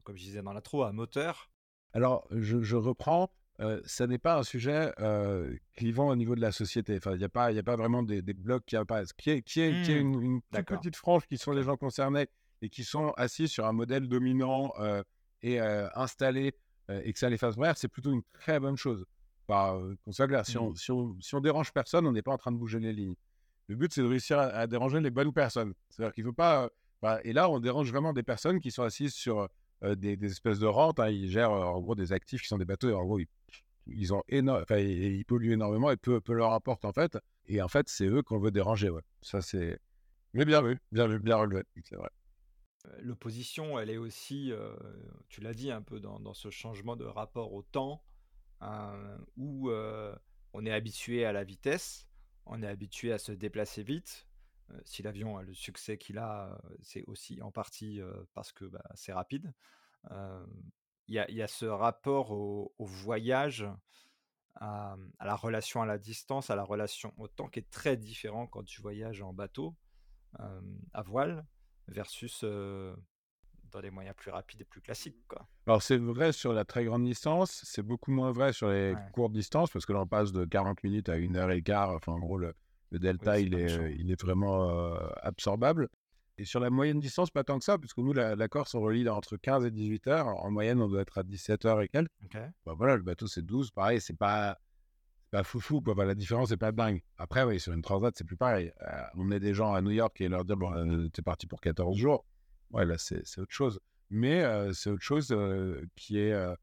comme 0.03 0.15
je 0.15 0.23
disais 0.23 0.41
dans 0.41 0.53
l'intro, 0.53 0.83
à 0.83 0.93
moteur. 0.93 1.51
Alors, 1.91 2.25
je, 2.31 2.75
reprends. 2.77 3.29
Euh, 3.61 3.81
ça 3.85 4.07
n'est 4.07 4.17
pas 4.17 4.37
un 4.37 4.43
sujet 4.43 4.93
euh, 4.99 5.53
clivant 5.75 6.07
au 6.07 6.15
niveau 6.15 6.35
de 6.35 6.41
la 6.41 6.51
société. 6.51 6.95
Enfin, 6.97 7.13
il 7.13 7.17
n'y 7.17 7.25
a, 7.25 7.29
pas, 7.29 7.47
a 7.47 7.63
pas 7.63 7.75
vraiment 7.75 8.03
des, 8.03 8.21
blocs 8.21 8.63
qui 8.65 8.75
apparaissent. 8.75 9.13
Qui 9.13 9.31
est, 9.31 9.41
qui 9.41 9.61
est, 9.61 9.83
qui 9.83 9.91
est 9.91 10.03
mmh. 10.03 10.21
une, 10.21 10.41
petite 10.41 10.95
frange 10.95 11.25
qui 11.27 11.37
sont 11.37 11.51
les 11.51 11.63
gens 11.63 11.75
concernés 11.75 12.27
et 12.61 12.69
qui 12.69 12.83
sont 12.83 13.11
assis 13.17 13.47
sur 13.47 13.65
un 13.65 13.73
modèle 13.73 14.07
dominant 14.07 14.73
et 15.41 15.59
installé 15.59 16.53
et 16.89 17.13
que 17.13 17.19
ça 17.19 17.29
les 17.29 17.37
fasse 17.37 17.55
voir, 17.55 17.77
c'est 17.77 17.87
plutôt 17.87 18.11
une 18.11 18.23
très 18.33 18.59
bonne 18.59 18.77
chose. 18.77 19.05
qu'on 19.47 19.97
soit 20.11 20.27
clair, 20.27 20.45
si, 20.45 20.57
on, 20.57 20.71
mmh. 20.71 21.21
si, 21.21 21.35
on, 21.35 21.41
dérange 21.41 21.73
personne, 21.73 22.07
on 22.07 22.13
n'est 22.13 22.21
pas 22.21 22.31
en 22.31 22.37
train 22.37 22.51
de 22.51 22.57
bouger 22.57 22.79
les 22.79 22.93
lignes. 22.93 23.15
Le 23.67 23.75
but, 23.75 23.93
c'est 23.93 24.01
de 24.01 24.07
réussir 24.07 24.39
à, 24.39 24.67
déranger 24.67 25.01
les 25.01 25.11
bonnes 25.11 25.33
personnes. 25.33 25.73
C'est-à-dire 25.89 26.13
qu'il 26.13 26.23
ne 26.23 26.29
faut 26.29 26.35
pas 26.35 26.69
bah, 27.01 27.19
et 27.23 27.33
là, 27.33 27.49
on 27.49 27.59
dérange 27.59 27.91
vraiment 27.91 28.13
des 28.13 28.23
personnes 28.23 28.59
qui 28.59 28.71
sont 28.71 28.83
assises 28.83 29.13
sur 29.13 29.47
des, 29.81 30.17
espèces 30.25 30.59
de 30.59 30.67
rentes. 30.67 30.99
Hein. 30.99 31.09
Ils 31.09 31.29
gèrent 31.29 31.51
en 31.51 31.79
gros 31.79 31.95
des 31.95 32.13
actifs 32.13 32.41
qui 32.41 32.47
sont 32.47 32.57
des 32.57 32.65
bateaux. 32.65 32.89
Et 32.89 32.93
en 32.93 33.03
gros, 33.03 33.19
ils, 33.87 34.13
ont 34.13 34.23
ils 34.29 35.25
polluent 35.25 35.53
énormément 35.53 35.91
et 35.91 35.97
peu, 35.97 36.21
peu 36.21 36.33
leur 36.33 36.53
apportent 36.53 36.85
en 36.85 36.93
fait. 36.93 37.17
Et 37.45 37.61
en 37.61 37.67
fait, 37.67 37.89
c'est 37.89 38.05
eux 38.05 38.21
qu'on 38.21 38.39
veut 38.39 38.51
déranger. 38.51 38.89
Ouais. 38.89 39.01
Ça, 39.21 39.41
c'est. 39.41 39.79
Mais 40.33 40.45
bien 40.45 40.61
vu, 40.61 40.77
bien 40.91 41.07
vu, 41.07 41.19
bien 41.19 41.37
relevé, 41.37 41.63
c'est 41.83 41.95
vrai. 41.95 42.09
L'opposition, 43.01 43.79
elle 43.79 43.89
est 43.89 43.97
aussi, 43.97 44.53
tu 45.27 45.41
l'as 45.41 45.53
dit 45.53 45.71
un 45.71 45.81
peu 45.81 45.99
dans, 45.99 46.33
ce 46.33 46.49
changement 46.51 46.95
de 46.95 47.03
rapport 47.05 47.51
au 47.53 47.63
temps, 47.63 48.03
hein, 48.61 48.93
où 49.37 49.71
on 50.53 50.65
est 50.65 50.71
habitué 50.71 51.25
à 51.25 51.31
la 51.31 51.43
vitesse, 51.43 52.07
on 52.45 52.61
est 52.61 52.67
habitué 52.67 53.11
à 53.11 53.17
se 53.17 53.31
déplacer 53.31 53.83
vite, 53.83 54.27
euh, 54.27 54.28
si 54.85 55.03
l'avion 55.03 55.37
a 55.37 55.43
le 55.43 55.53
succès 55.53 55.97
qu'il 55.97 56.17
a, 56.17 56.49
euh, 56.49 56.75
c'est 56.81 57.03
aussi 57.05 57.41
en 57.41 57.51
partie 57.51 58.01
euh, 58.01 58.13
parce 58.33 58.51
que 58.51 58.65
bah, 58.65 58.83
c'est 58.95 59.13
rapide. 59.13 59.53
Il 61.07 61.15
y, 61.15 61.41
a 61.41 61.47
ce 61.47 61.65
rapport 61.65 62.31
au, 62.31 62.71
voyage 62.79 63.67
à, 64.55 64.95
à 65.17 65.25
la 65.25 65.35
relation 65.35 65.81
à 65.81 65.87
la 65.87 65.97
distance, 65.97 66.51
à 66.51 66.55
la 66.55 66.63
relation 66.63 67.13
au 67.17 67.27
temps, 67.27 67.47
qui 67.47 67.59
est 67.59 67.69
très 67.71 67.97
différent 67.97 68.45
quand 68.45 68.63
tu 68.63 68.79
voyages 68.81 69.23
en 69.23 69.33
bateau 69.33 69.75
euh, 70.39 70.61
à 70.93 71.01
voile 71.01 71.43
versus 71.87 72.41
euh, 72.43 72.95
dans 73.71 73.81
des 73.81 73.89
moyens 73.89 74.15
plus 74.15 74.29
rapides 74.29 74.61
et 74.61 74.65
plus 74.65 74.79
classiques. 74.79 75.27
Quoi. 75.27 75.47
Alors, 75.65 75.81
c'est 75.81 75.97
vrai 75.97 76.31
sur 76.31 76.53
la 76.53 76.65
très 76.65 76.85
grande 76.85 77.03
distance, 77.03 77.61
c'est 77.63 77.81
beaucoup 77.81 78.11
moins 78.11 78.31
vrai 78.31 78.53
sur 78.53 78.69
les 78.69 78.93
Ouais. 78.93 79.11
courtes 79.11 79.33
distances, 79.33 79.71
parce 79.71 79.85
que 79.87 79.93
là, 79.93 80.01
on 80.01 80.07
passe 80.07 80.31
de 80.31 80.45
40 80.45 80.83
minutes 80.83 81.09
à 81.09 81.17
une 81.17 81.35
heure 81.35 81.51
et 81.51 81.63
quart. 81.63 81.89
Enfin, 81.89 82.11
en 82.11 82.19
gros, 82.19 82.37
le, 82.37 82.53
le 82.91 82.99
delta, 82.99 83.39
il, 83.39 83.53
est, 83.53 83.63
méchant. 83.63 83.85
il 83.97 84.11
est 84.11 84.21
vraiment 84.21 84.69
euh, 84.69 84.97
absorbable. 85.21 85.89
Et 86.37 86.45
sur 86.45 86.59
la 86.59 86.69
moyenne 86.69 86.99
distance, 86.99 87.29
pas 87.29 87.43
tant 87.43 87.59
que 87.59 87.65
ça, 87.65 87.77
puisque 87.77 87.97
nous, 87.97 88.13
la, 88.13 88.35
la 88.35 88.47
Corse, 88.47 88.73
on 88.73 88.79
relie 88.79 89.07
entre 89.09 89.35
15 89.35 89.65
et 89.65 89.71
18 89.71 90.07
heures. 90.07 90.27
En 90.27 90.49
moyenne, 90.51 90.81
on 90.81 90.87
doit 90.87 91.01
être 91.01 91.17
à 91.17 91.23
17 91.23 91.65
heures 91.65 91.81
et 91.81 91.89
quelques. 91.89 92.11
Bah, 92.65 92.73
voilà, 92.77 92.95
le 92.95 93.03
bateau, 93.03 93.27
c'est 93.27 93.41
12. 93.41 93.71
Pareil, 93.71 93.99
c'est 93.99 94.15
pas, 94.15 94.57
pas 95.31 95.43
foufou, 95.43 95.81
quoi. 95.81 96.05
La 96.05 96.15
différence, 96.15 96.49
c'est 96.49 96.57
pas 96.57 96.71
dingue. 96.71 97.01
Après, 97.17 97.43
oui, 97.43 97.59
sur 97.59 97.73
une 97.73 97.81
transat, 97.81 98.15
c'est 98.17 98.23
plus 98.23 98.37
pareil. 98.37 98.71
Euh, 98.81 99.01
on 99.15 99.31
est 99.31 99.41
des 99.41 99.53
gens 99.53 99.73
à 99.73 99.81
New 99.81 99.91
York 99.91 100.19
et 100.21 100.29
leur 100.29 100.45
dire, 100.45 100.55
bon, 100.55 100.73
euh, 100.73 101.09
t'es 101.09 101.21
parti 101.21 101.45
pour 101.45 101.59
14 101.59 101.97
jours. 101.97 102.23
Ouais, 102.71 102.85
là, 102.85 102.95
c'est 102.97 103.21
autre 103.37 103.51
chose. 103.51 103.81
Mais 104.09 104.43
euh, 104.43 104.73
c'est 104.73 104.89
autre 104.89 105.03
chose 105.03 105.31
euh, 105.31 105.85
qui 105.95 106.19
est 106.19 106.33
euh, 106.33 106.55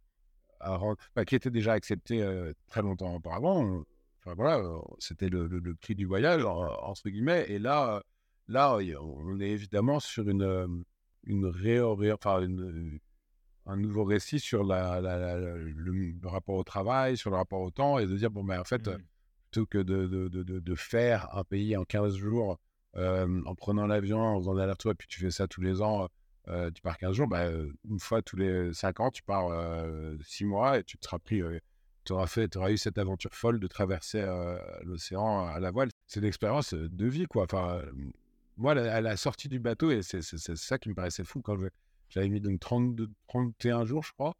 à 0.60 0.78
bah, 1.14 1.24
qui 1.24 1.34
était 1.34 1.50
déjà 1.50 1.72
accepté 1.72 2.22
euh, 2.22 2.52
très 2.68 2.82
longtemps 2.82 3.14
auparavant. 3.14 3.84
Enfin 4.26 4.34
voilà, 4.34 4.58
euh, 4.58 4.78
c'était 4.98 5.28
le, 5.28 5.46
le- 5.46 5.60
le 5.60 5.74
prix 5.76 5.94
du 5.94 6.04
voyage 6.04 6.44
en- 6.44 6.66
entre 6.82 7.08
guillemets. 7.10 7.46
Et 7.48 7.60
là, 7.60 7.96
euh, 7.96 8.00
là, 8.48 8.76
on 9.00 9.38
est 9.40 9.50
évidemment 9.50 10.00
sur 10.00 10.28
une 10.28 10.42
euh, 10.42 10.66
une 11.24 11.46
enfin 12.12 12.40
une- 12.42 12.98
un 13.66 13.76
nouveau 13.76 14.04
récit 14.04 14.40
sur 14.40 14.64
la, 14.64 15.00
la- 15.00 15.16
la- 15.18 15.38
la- 15.38 15.56
le, 15.56 15.72
le 16.20 16.28
rapport 16.28 16.56
au 16.56 16.64
travail, 16.64 17.16
sur 17.16 17.30
le 17.30 17.36
rapport 17.36 17.60
au 17.60 17.70
temps, 17.70 17.98
et 17.98 18.06
de 18.06 18.16
dire 18.16 18.30
bon 18.30 18.42
ben 18.44 18.60
en 18.60 18.64
fait 18.64 18.86
Mhm. 18.88 18.98
plutôt 19.50 19.66
que 19.66 19.78
de, 19.78 20.06
de, 20.06 20.28
de, 20.28 20.58
de- 20.60 20.74
faire 20.74 21.28
un 21.36 21.44
pays 21.44 21.76
en 21.76 21.84
15 21.84 22.16
jours 22.16 22.58
euh, 22.96 23.42
en 23.44 23.54
prenant 23.54 23.86
l'avion, 23.86 24.18
en 24.20 24.38
faisant 24.40 24.54
l'aller-retour, 24.54 24.92
et 24.92 24.94
puis 24.94 25.06
tu 25.08 25.20
fais 25.20 25.30
ça 25.30 25.46
tous 25.46 25.60
les 25.60 25.82
ans, 25.82 26.08
euh, 26.48 26.70
tu 26.70 26.80
pars 26.82 26.96
15 26.98 27.14
jours, 27.14 27.28
euh, 27.34 27.68
une 27.88 27.98
fois 28.00 28.22
tous 28.22 28.36
les 28.36 28.72
5 28.72 29.00
ans, 29.00 29.10
tu 29.10 29.22
pars 29.22 29.48
6 30.22 30.44
mois 30.44 30.78
et 30.78 30.84
tu 30.84 30.96
te 30.98 31.04
seras 31.04 31.18
pris, 31.18 31.42
tu 32.06 32.12
auras 32.12 32.46
auras 32.56 32.70
eu 32.70 32.78
cette 32.78 32.98
aventure 32.98 33.34
folle 33.34 33.60
de 33.60 33.66
traverser 33.66 34.20
euh, 34.20 34.58
l'océan 34.84 35.46
à 35.46 35.60
la 35.60 35.70
voile. 35.70 35.90
C'est 36.06 36.20
l'expérience 36.20 36.72
de 36.72 37.06
vie, 37.06 37.26
quoi. 37.26 37.44
Enfin, 37.44 37.80
euh, 37.80 37.92
moi, 38.56 38.72
à 38.72 39.00
la 39.00 39.16
sortie 39.16 39.48
du 39.48 39.58
bateau, 39.58 39.90
et 39.90 40.02
c'est 40.02 40.22
ça 40.22 40.78
qui 40.78 40.88
me 40.88 40.94
paraissait 40.94 41.24
fou 41.24 41.42
quand 41.42 41.56
j'avais 42.08 42.28
mis 42.28 42.40
donc 42.40 42.60
32, 42.60 43.08
31 43.28 43.84
jours, 43.84 44.02
je 44.02 44.12
crois, 44.12 44.34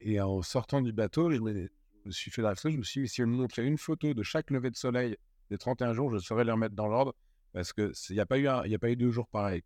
et 0.00 0.20
en 0.20 0.42
sortant 0.42 0.80
du 0.80 0.92
bateau, 0.92 1.30
je 1.30 1.38
me, 1.38 1.68
suis 2.08 2.30
fait 2.30 2.42
la 2.42 2.50
réflexion, 2.50 2.70
je 2.70 2.78
me 2.78 2.82
suis 2.82 3.02
dit, 3.02 3.08
si 3.08 3.22
on 3.22 3.26
me 3.26 3.36
montrait 3.36 3.64
une 3.64 3.78
photo 3.78 4.14
de 4.14 4.22
chaque 4.22 4.50
lever 4.50 4.70
de 4.70 4.76
soleil 4.76 5.16
des 5.50 5.58
31 5.58 5.92
jours, 5.92 6.12
je 6.12 6.18
saurais 6.18 6.44
les 6.44 6.52
remettre 6.52 6.74
dans 6.74 6.88
l'ordre, 6.88 7.14
parce 7.52 7.72
qu'il 7.72 7.92
n'y 8.10 8.20
a, 8.20 8.26
pas 8.26 8.38
eu 8.38 8.96
deux 8.96 9.10
jours 9.10 9.28
pareils. 9.28 9.62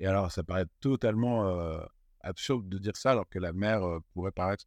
Et 0.00 0.06
alors, 0.06 0.32
ça 0.32 0.42
paraît 0.42 0.66
totalement 0.80 1.46
euh, 1.46 1.80
absurde 2.20 2.68
de 2.68 2.78
dire 2.78 2.96
ça, 2.96 3.12
alors 3.12 3.28
que 3.28 3.38
la 3.38 3.52
mer 3.52 3.82
euh, 3.84 4.00
pourrait 4.12 4.32
paraître 4.32 4.64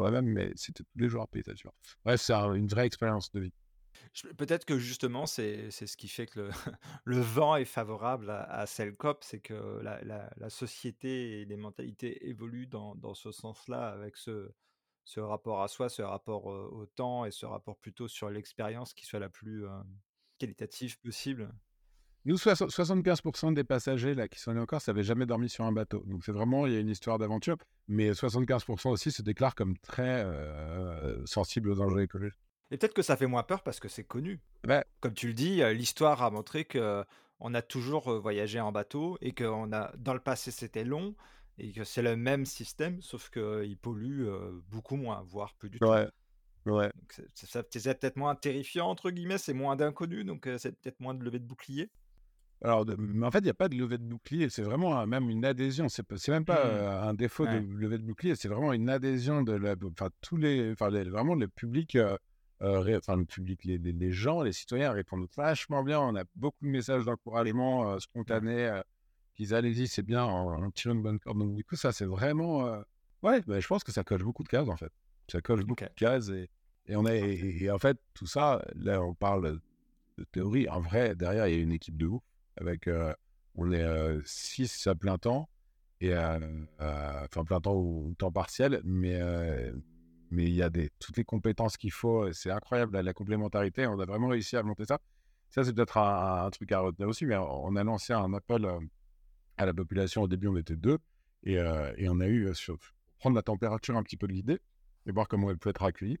même, 0.00 0.26
mais 0.26 0.52
c'était 0.56 0.84
tous 0.84 0.98
les 0.98 1.08
jours 1.08 1.22
un 1.22 1.26
paysage. 1.26 1.64
Bref, 2.04 2.20
c'est 2.20 2.32
un- 2.32 2.54
une 2.54 2.66
vraie 2.68 2.86
expérience 2.86 3.30
de 3.32 3.40
vie. 3.40 3.52
Peut-être 4.36 4.64
que 4.64 4.78
justement, 4.78 5.26
c'est 5.26 5.70
ce 5.70 5.96
qui 5.96 6.08
fait 6.08 6.26
que 6.26 6.40
le, 6.40 6.50
le 7.04 7.20
vent 7.20 7.56
est 7.56 7.64
favorable 7.64 8.30
à, 8.30 8.42
à 8.42 8.66
Selkop, 8.66 9.22
c'est 9.22 9.40
que 9.40 9.80
la, 9.82 10.02
la- 10.02 10.30
la 10.36 10.50
société 10.50 11.40
et 11.40 11.44
les 11.44 11.56
mentalités 11.56 12.26
évoluent 12.28 12.66
dans, 12.66 12.94
dans 12.96 13.14
ce 13.14 13.32
sens-là, 13.32 13.88
avec 13.90 14.16
ce, 14.16 14.50
ce 15.04 15.20
rapport 15.20 15.62
à 15.62 15.68
soi, 15.68 15.88
ce 15.88 16.02
rapport 16.02 16.50
euh, 16.52 16.68
au 16.72 16.86
temps 16.86 17.24
et 17.24 17.30
ce 17.30 17.46
rapport 17.46 17.76
plutôt 17.78 18.08
sur 18.08 18.30
l'expérience 18.30 18.92
qui 18.94 19.06
soit 19.06 19.20
la 19.20 19.28
plus 19.28 19.66
euh, 19.66 19.70
qualitative 20.38 20.98
possible. 21.00 21.52
Nous, 22.24 22.38
soix- 22.38 22.54
75% 22.54 23.52
des 23.52 23.64
passagers 23.64 24.14
là, 24.14 24.28
qui 24.28 24.38
sont 24.38 24.52
allés 24.52 24.60
en 24.60 24.66
Corse 24.66 24.86
n'avaient 24.88 25.02
jamais 25.02 25.26
dormi 25.26 25.48
sur 25.48 25.64
un 25.64 25.72
bateau. 25.72 26.04
Donc, 26.06 26.24
c'est 26.24 26.32
vraiment, 26.32 26.66
il 26.66 26.72
y 26.72 26.76
a 26.76 26.80
une 26.80 26.88
histoire 26.88 27.18
d'aventure. 27.18 27.56
Mais 27.88 28.12
75% 28.12 28.90
aussi 28.90 29.10
se 29.10 29.22
déclarent 29.22 29.54
comme 29.54 29.76
très 29.78 30.24
euh, 30.24 31.24
sensibles 31.26 31.70
aux 31.70 31.80
enjeux 31.80 32.02
écologiques. 32.02 32.38
Et 32.70 32.78
peut-être 32.78 32.94
que 32.94 33.02
ça 33.02 33.16
fait 33.16 33.26
moins 33.26 33.42
peur 33.42 33.62
parce 33.62 33.80
que 33.80 33.88
c'est 33.88 34.04
connu. 34.04 34.40
Comme 35.00 35.14
tu 35.14 35.26
le 35.26 35.34
dis, 35.34 35.62
euh, 35.62 35.72
l'histoire 35.72 36.22
a 36.22 36.30
montré 36.30 36.64
que 36.64 37.04
on 37.40 37.54
a 37.54 37.62
toujours 37.62 38.08
euh, 38.08 38.18
voyagé 38.20 38.60
en 38.60 38.70
bateau 38.72 39.18
et 39.20 39.32
que 39.32 39.44
on 39.44 39.72
a, 39.72 39.92
dans 39.98 40.14
le 40.14 40.20
passé 40.20 40.50
c'était 40.52 40.84
long 40.84 41.14
et 41.58 41.72
que 41.72 41.84
c'est 41.84 42.02
le 42.02 42.16
même 42.16 42.46
système, 42.46 43.02
sauf 43.02 43.28
qu'il 43.30 43.76
pollue 43.76 44.26
euh, 44.26 44.52
beaucoup 44.70 44.96
moins, 44.96 45.22
voire 45.26 45.54
plus 45.54 45.68
du 45.68 45.78
tout. 45.80 45.86
Ouais. 45.86 46.08
Ouais. 46.64 46.90
C'est 47.34 47.68
peut-être 47.98 48.16
moins 48.16 48.36
terrifiant, 48.36 48.88
entre 48.88 49.10
guillemets, 49.10 49.38
c'est 49.38 49.52
moins 49.52 49.74
d'inconnu, 49.76 50.24
donc 50.24 50.46
euh, 50.46 50.56
c'est 50.58 50.72
peut-être 50.80 51.00
moins 51.00 51.14
de 51.14 51.24
levée 51.24 51.40
de 51.40 51.44
bouclier. 51.44 51.90
Alors, 52.64 52.84
de- 52.84 52.94
mais 52.96 53.26
en 53.26 53.30
fait, 53.30 53.38
il 53.40 53.44
n'y 53.44 53.50
a 53.50 53.54
pas 53.54 53.68
de 53.68 53.76
levée 53.76 53.98
de 53.98 54.04
bouclier, 54.04 54.48
c'est 54.48 54.62
vraiment 54.62 54.96
un- 54.98 55.06
même 55.06 55.28
une 55.30 55.44
adhésion. 55.44 55.88
C'est 55.88 56.06
même 56.28 56.44
pas 56.44 56.64
Hmm. 56.64 56.68
euh, 56.70 57.02
un 57.02 57.14
défaut 57.14 57.44
Ouais. 57.44 57.60
de 57.60 57.66
levée 57.74 57.98
de 57.98 58.04
bouclier, 58.04 58.36
c'est 58.36 58.48
vraiment 58.48 58.72
une 58.72 58.88
adhésion 58.88 59.42
de 59.42 59.52
la, 59.52 59.74
enfin 59.90 60.10
tous 60.20 60.36
les, 60.36 60.70
enfin 60.72 60.88
les- 60.90 61.04
vraiment 61.04 61.34
le 61.34 61.48
public, 61.48 61.96
euh, 61.96 62.16
euh, 62.62 62.78
ré- 62.78 62.96
enfin 62.96 63.16
le 63.16 63.24
public, 63.24 63.64
les, 63.64 63.78
les- 63.78 63.92
les 63.92 64.12
gens, 64.12 64.42
les 64.42 64.52
citoyens 64.52 64.92
répondent 64.92 65.26
vachement 65.36 65.82
bien. 65.82 65.98
On 66.00 66.14
a 66.14 66.22
beaucoup 66.36 66.64
de 66.64 66.70
messages 66.70 67.04
d'encouragement 67.04 67.90
euh, 67.90 67.98
spontanés, 67.98 68.66
euh, 68.68 68.80
qu'ils 69.34 69.54
allez-y, 69.54 69.88
c'est 69.88 70.02
bien, 70.04 70.24
on, 70.24 70.62
on 70.64 70.70
tire 70.70 70.92
une 70.92 71.02
bonne 71.02 71.18
corde. 71.18 71.38
Donc 71.38 71.54
du 71.56 71.64
coup, 71.64 71.74
ça 71.74 71.90
c'est 71.90 72.04
vraiment, 72.06 72.66
euh, 72.68 72.80
ouais, 73.22 73.40
bah, 73.46 73.58
je 73.58 73.66
pense 73.66 73.82
que 73.82 73.90
ça 73.90 74.04
coche 74.04 74.22
beaucoup 74.22 74.44
de 74.44 74.48
cases 74.48 74.68
en 74.68 74.76
fait. 74.76 74.92
Ça 75.28 75.40
coche 75.40 75.64
beaucoup 75.64 75.82
de 75.84 75.90
cases 75.96 76.28
et, 76.28 76.48
et 76.86 76.94
on 76.94 77.04
a, 77.06 77.14
et, 77.16 77.64
et 77.64 77.70
en 77.72 77.78
fait 77.78 77.96
tout 78.14 78.26
ça, 78.26 78.64
là 78.76 79.02
on 79.02 79.14
parle 79.14 79.58
de 80.18 80.24
théorie. 80.30 80.68
En 80.68 80.80
vrai, 80.80 81.16
derrière 81.16 81.48
il 81.48 81.54
y 81.56 81.58
a 81.58 81.60
une 81.62 81.72
équipe 81.72 81.96
de 81.96 82.06
ouf 82.06 82.22
avec 82.56 82.88
euh, 82.88 83.12
on 83.54 83.72
est 83.72 84.18
6 84.24 84.86
à 84.86 84.94
plein 84.94 85.18
temps 85.18 85.48
et 86.02 86.12
euh, 86.12 86.38
euh, 86.80 87.24
enfin 87.24 87.44
plein 87.44 87.60
temps 87.60 87.76
ou 87.76 88.12
temps 88.18 88.32
partiel 88.32 88.80
mais 88.84 89.20
euh, 89.20 89.72
mais 90.30 90.44
il 90.44 90.54
y 90.54 90.62
a 90.62 90.68
des 90.68 90.90
toutes 90.98 91.16
les 91.16 91.24
compétences 91.24 91.76
qu'il 91.76 91.92
faut 91.92 92.32
c'est 92.32 92.50
incroyable 92.50 92.98
la, 92.98 93.12
complémentarité 93.12 93.86
on 93.86 93.98
a 94.00 94.04
vraiment 94.04 94.28
réussi 94.28 94.56
à 94.56 94.62
monter 94.62 94.84
ça. 94.84 94.98
Ça 95.50 95.62
c'est 95.62 95.72
peut-être 95.72 95.98
un, 95.98 96.50
truc 96.50 96.72
à 96.72 96.80
retenir 96.80 97.08
aussi 97.08 97.24
mais 97.24 97.36
on 97.36 97.76
a 97.76 97.84
lancé 97.84 98.12
un 98.12 98.32
appel 98.34 98.64
euh, 98.64 98.80
à 99.58 99.66
la 99.66 99.74
population. 99.74 100.22
Au 100.22 100.28
début 100.28 100.48
on 100.48 100.56
était 100.56 100.76
deux 100.76 100.98
et, 101.44 101.58
euh, 101.58 101.92
et 101.96 102.08
on 102.08 102.18
a 102.20 102.26
eu 102.26 102.46
euh, 102.48 102.54
sur 102.54 102.78
prendre 103.18 103.36
la 103.36 103.42
température 103.42 103.96
un 103.96 104.02
petit 104.02 104.16
peu 104.16 104.26
de 104.26 104.32
l'idée 104.32 104.58
et 105.06 105.12
voir 105.12 105.28
comment 105.28 105.50
elle 105.50 105.58
peut 105.58 105.70
être 105.70 105.84
accueillie 105.84 106.18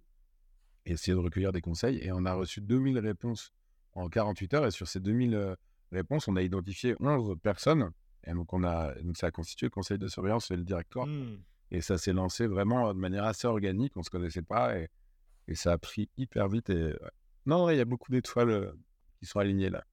et 0.86 0.92
essayer 0.92 1.14
de 1.14 1.18
recueillir 1.18 1.50
des 1.50 1.60
conseils 1.60 1.98
et 1.98 2.12
on 2.12 2.24
a 2.24 2.34
reçu 2.34 2.60
2000 2.60 2.98
réponses 3.00 3.52
en 3.94 4.08
48 4.08 4.54
heures 4.54 4.66
et 4.66 4.70
sur 4.70 4.86
ces 4.86 5.00
2000 5.00 5.56
euh, 5.92 5.96
réponses, 5.96 6.28
on 6.28 6.36
a 6.36 6.42
identifié 6.42 6.94
11 7.00 7.36
personnes. 7.42 7.90
Et 8.24 8.32
donc, 8.32 8.52
on 8.52 8.62
a, 8.64 8.94
donc 9.00 9.16
ça 9.16 9.26
a 9.28 9.30
constitué 9.30 9.66
le 9.66 9.70
conseil 9.70 9.98
de 9.98 10.08
surveillance 10.08 10.50
et 10.50 10.56
le 10.56 10.64
directoire. 10.64 11.06
Hmm. 11.06 11.38
Et 11.70 11.80
ça 11.80 11.98
s'est 11.98 12.12
lancé 12.12 12.46
vraiment 12.46 12.92
de 12.92 12.98
manière 12.98 13.24
assez 13.24 13.46
organique. 13.46 13.96
On 13.96 14.00
ne 14.00 14.04
se 14.04 14.10
connaissait 14.10 14.42
pas 14.42 14.78
et, 14.78 14.88
et 15.48 15.54
ça 15.54 15.72
a 15.72 15.78
pris 15.78 16.08
hyper 16.16 16.48
vite. 16.48 16.70
Et, 16.70 16.84
ouais. 16.84 17.10
Non, 17.46 17.70
il 17.70 17.76
y 17.76 17.80
a 17.80 17.84
beaucoup 17.84 18.10
d'étoiles 18.10 18.50
euh, 18.50 18.72
qui 19.18 19.26
sont 19.26 19.38
alignées 19.38 19.70
là. 19.70 19.84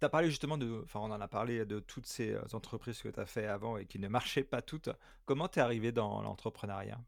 Tu 0.00 0.06
as 0.06 0.08
parlé 0.08 0.30
justement 0.30 0.56
de, 0.56 0.82
enfin 0.84 1.00
on 1.00 1.10
en 1.10 1.20
a 1.20 1.28
parlé 1.28 1.66
de 1.66 1.80
toutes 1.80 2.06
ces 2.06 2.32
euh, 2.32 2.42
entreprises 2.52 3.02
que 3.02 3.08
tu 3.08 3.20
as 3.20 3.26
fait 3.26 3.46
avant 3.46 3.76
et 3.76 3.86
qui 3.86 3.98
ne 3.98 4.08
marchaient 4.08 4.44
pas 4.44 4.62
toutes. 4.62 4.90
Comment 5.24 5.48
tu 5.48 5.58
es 5.58 5.62
arrivé 5.62 5.92
dans 5.92 6.22
l'entrepreneuriat? 6.22 7.00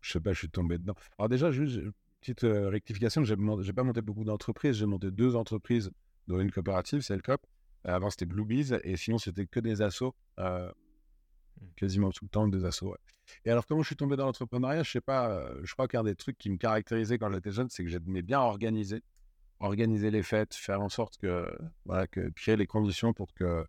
Je 0.00 0.12
sais 0.12 0.20
pas, 0.20 0.32
je 0.34 0.40
suis 0.40 0.50
tombé 0.50 0.76
dedans. 0.76 0.94
Alors, 1.18 1.30
déjà, 1.30 1.50
juste 1.50 1.76
une 1.76 1.92
petite 2.20 2.44
euh, 2.44 2.68
rectification 2.68 3.24
j'ai 3.24 3.36
pas 3.72 3.84
monté 3.84 4.02
beaucoup 4.02 4.24
d'entreprises. 4.24 4.76
J'ai 4.76 4.86
monté 4.86 5.10
deux 5.10 5.34
entreprises, 5.34 5.90
dont 6.26 6.40
une 6.40 6.50
coopérative, 6.50 7.00
c'est 7.02 7.16
le 7.16 7.22
COP. 7.22 7.40
Avant, 7.84 8.10
c'était 8.10 8.26
Blue 8.26 8.44
Bees. 8.44 8.72
Et 8.84 8.96
sinon, 8.96 9.18
c'était 9.18 9.46
que 9.46 9.60
des 9.60 9.82
assos. 9.82 10.14
euh, 10.38 10.70
Hmm. 11.60 11.66
quasiment 11.76 12.10
tout 12.10 12.24
le 12.24 12.30
temps 12.30 12.48
des 12.48 12.64
assos. 12.64 12.90
ouais. 12.90 12.98
Et 13.44 13.50
alors, 13.50 13.64
comment 13.66 13.82
je 13.82 13.86
suis 13.86 13.96
tombé 13.96 14.16
dans 14.16 14.26
l'entrepreneuriat? 14.26 14.82
Je 14.82 14.90
sais 14.90 15.00
pas. 15.00 15.30
euh, 15.30 15.60
je 15.62 15.72
crois 15.72 15.86
qu'un 15.86 16.02
des 16.02 16.16
trucs 16.16 16.36
qui 16.36 16.50
me 16.50 16.56
caractérisait 16.56 17.16
quand 17.16 17.30
j'étais 17.32 17.52
jeune, 17.52 17.68
c'est 17.70 17.84
que 17.84 17.88
j'aimais 17.90 18.22
bien 18.22 18.40
organiser. 18.40 19.02
Organiser 19.60 20.10
les 20.10 20.22
fêtes, 20.24 20.52
faire 20.54 20.80
en 20.80 20.88
sorte 20.88 21.16
que, 21.16 21.48
voilà, 21.84 22.06
que 22.08 22.28
créer 22.30 22.56
les 22.56 22.66
conditions 22.66 23.12
pour 23.12 23.32
que. 23.34 23.64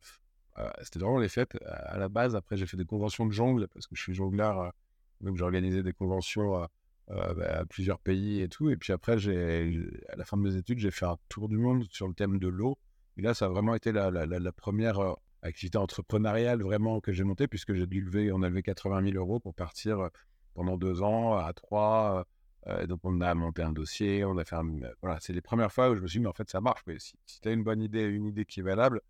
euh, 0.57 0.69
c'était 0.81 0.99
vraiment 0.99 1.19
les 1.19 1.29
fêtes 1.29 1.57
à 1.63 1.97
la 1.99 2.09
base. 2.09 2.35
Après, 2.35 2.57
j'ai 2.57 2.65
fait 2.65 2.75
des 2.77 2.85
conventions 2.85 3.25
de 3.27 3.31
jongle 3.31 3.67
parce 3.67 3.85
que 3.87 3.95
je 3.95 4.01
suis 4.01 4.13
jongleur. 4.15 4.73
donc, 5.21 5.37
j'ai 5.37 5.43
organisé 5.43 5.83
des 5.83 5.93
conventions 5.93 6.67
bah, 7.07 7.59
à 7.59 7.65
plusieurs 7.65 7.99
pays 7.99 8.41
et 8.41 8.49
tout. 8.49 8.69
Et 8.69 8.77
puis 8.77 8.93
après, 8.93 9.13
à 9.13 10.15
la 10.15 10.25
fin 10.25 10.37
de 10.37 10.41
mes 10.41 10.55
études, 10.55 10.79
j'ai 10.79 10.91
fait 10.91 11.05
un 11.05 11.17
tour 11.29 11.49
du 11.49 11.57
monde 11.57 11.85
sur 11.89 12.07
le 12.07 12.13
thème 12.13 12.39
de 12.39 12.47
l'eau. 12.47 12.77
Et 13.17 13.21
là, 13.21 13.33
ça 13.33 13.45
a 13.45 13.49
vraiment 13.49 13.75
été 13.75 13.91
la, 13.91 14.51
première 14.51 14.99
euh, 14.99 15.13
activité 15.41 15.77
entrepreneuriale 15.77 16.61
vraiment 16.61 16.99
que 16.99 17.13
j'ai 17.13 17.23
montée, 17.23 17.47
puisque 17.47 17.73
j'ai 17.73 17.87
dû 17.87 18.01
lever, 18.01 18.31
on 18.31 18.41
a 18.41 18.49
levé 18.49 18.61
80 18.63 19.03
000 19.11 19.17
euros 19.17 19.39
pour 19.39 19.53
partir 19.53 19.99
euh, 19.99 20.09
pendant 20.53 20.77
deux 20.77 21.01
ans 21.01 21.37
à 21.37 21.53
trois. 21.53 22.25
euh, 22.67 22.87
donc, 22.87 22.99
on 23.03 23.21
a 23.21 23.33
monté 23.35 23.61
un 23.61 23.71
dossier, 23.71 24.25
on 24.25 24.37
a 24.37 24.45
fait 24.45 24.55
un, 24.55 24.65
Voilà, 25.01 25.19
c'est 25.21 25.33
les 25.33 25.41
premières 25.41 25.71
fois 25.71 25.89
où 25.91 25.95
je 25.95 26.01
me 26.01 26.07
suis 26.07 26.19
dit, 26.19 26.23
mais 26.23 26.29
en 26.29 26.33
fait, 26.33 26.49
ça 26.49 26.61
marche. 26.61 26.81
Mais 26.87 26.97
si 26.99 27.41
tu 27.41 27.47
as 27.47 27.51
une 27.51 27.63
bonne 27.63 27.81
idée, 27.81 28.03
une 28.03 28.25
idée 28.25 28.45
qui 28.45 28.59
est 28.59 28.63
valable, 28.63 29.01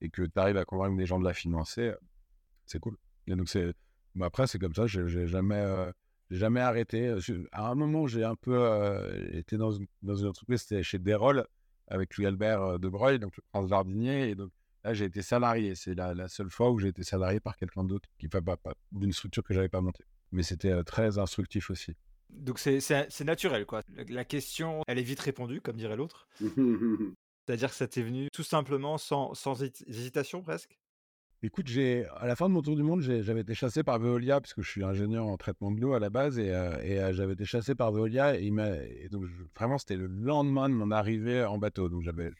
et 0.00 0.10
que 0.10 0.22
tu 0.22 0.38
arrives 0.38 0.56
à 0.56 0.64
convaincre 0.64 0.96
des 0.96 1.06
gens 1.06 1.18
de 1.18 1.24
la 1.24 1.34
financer, 1.34 1.88
euh, 1.88 1.96
c'est 2.66 2.80
cool. 2.80 2.96
Et 3.26 3.34
donc, 3.36 3.48
c'est. 3.48 3.74
mais 4.14 4.26
après, 4.26 4.46
c'est 4.46 4.58
comme 4.58 4.74
ça, 4.74 4.86
j'ai 4.86 5.26
jamais, 5.26 5.56
euh, 5.56 5.92
J'ai 6.30 6.38
jamais 6.38 6.60
arrêté. 6.60 7.14
À 7.52 7.70
un 7.70 7.74
moment, 7.74 8.06
j'ai 8.06 8.24
un 8.24 8.36
peu 8.36 8.58
été 9.32 9.56
dans 9.56 9.72
une, 9.72 9.86
dans 10.02 10.14
une 10.14 10.28
entreprise, 10.28 10.62
c'était 10.62 10.82
chez 10.82 10.98
Derol, 10.98 11.46
avec 11.88 12.16
Louis 12.16 12.26
Albert 12.26 12.78
de 12.78 12.88
Broglie, 12.88 13.18
donc 13.18 13.36
le 13.36 13.42
prince 13.52 13.68
jardinier. 13.68 14.30
Et 14.30 14.34
donc 14.34 14.50
là, 14.84 14.94
j'ai 14.94 15.06
été 15.06 15.22
salarié. 15.22 15.74
C'est 15.74 15.94
la, 15.94 16.14
la, 16.14 16.28
seule 16.28 16.50
fois 16.50 16.70
où 16.70 16.78
j'ai 16.78 16.88
été 16.88 17.02
salarié 17.02 17.40
par 17.40 17.56
quelqu'un 17.56 17.84
d'autre, 17.84 18.08
qui 18.18 18.28
pas, 18.28 18.40
pas, 18.40 18.56
pas 18.56 18.74
d'une 18.92 19.12
structure 19.12 19.42
que 19.42 19.54
j'avais 19.54 19.68
pas 19.68 19.80
montée. 19.80 20.04
Mais 20.32 20.44
c'était 20.44 20.84
très 20.84 21.18
instructif 21.18 21.70
aussi. 21.70 21.96
Donc 22.32 22.58
c'est 22.58 23.24
naturel, 23.24 23.66
quoi. 23.66 23.82
La 24.08 24.24
question, 24.24 24.82
elle 24.86 24.98
est 24.98 25.02
vite 25.02 25.20
répondue, 25.20 25.60
comme 25.60 25.76
dirait 25.76 25.96
l'autre. 25.96 26.28
C'est-à-dire 27.46 27.70
que 27.70 27.74
ça 27.74 27.88
t'est 27.88 28.02
venu 28.02 28.28
tout 28.32 28.44
simplement 28.44 28.98
sans, 28.98 29.34
sans 29.34 29.62
hésitation 29.62 30.42
presque? 30.42 30.78
Écoute, 31.42 31.70
à 32.16 32.26
la 32.26 32.36
fin 32.36 32.50
de 32.50 32.52
mon 32.52 32.60
tour 32.60 32.76
du 32.76 32.82
monde, 32.82 33.00
j'avais 33.00 33.40
été 33.40 33.54
chassé 33.54 33.82
par 33.82 33.98
Veolia 33.98 34.42
parce 34.42 34.52
que 34.52 34.60
je 34.60 34.68
suis 34.68 34.84
ingénieur 34.84 35.26
en 35.26 35.38
traitement 35.38 35.70
de 35.70 35.80
l'eau 35.80 35.94
à 35.94 35.98
la 35.98 36.10
base 36.10 36.38
et, 36.38 36.50
euh, 36.50 36.76
euh, 36.82 37.12
j'avais 37.14 37.32
été 37.32 37.46
chassé 37.46 37.74
par 37.74 37.92
Veolia 37.92 38.36
et, 38.38 38.50
donc 39.10 39.24
vraiment 39.56 39.78
c'était 39.78 39.96
le 39.96 40.06
lendemain 40.06 40.68
de 40.68 40.74
mon 40.74 40.90
arrivée 40.90 41.42
en 41.42 41.56
bateau. 41.56 41.88
Donc 41.88 42.02
j'avais 42.02 42.30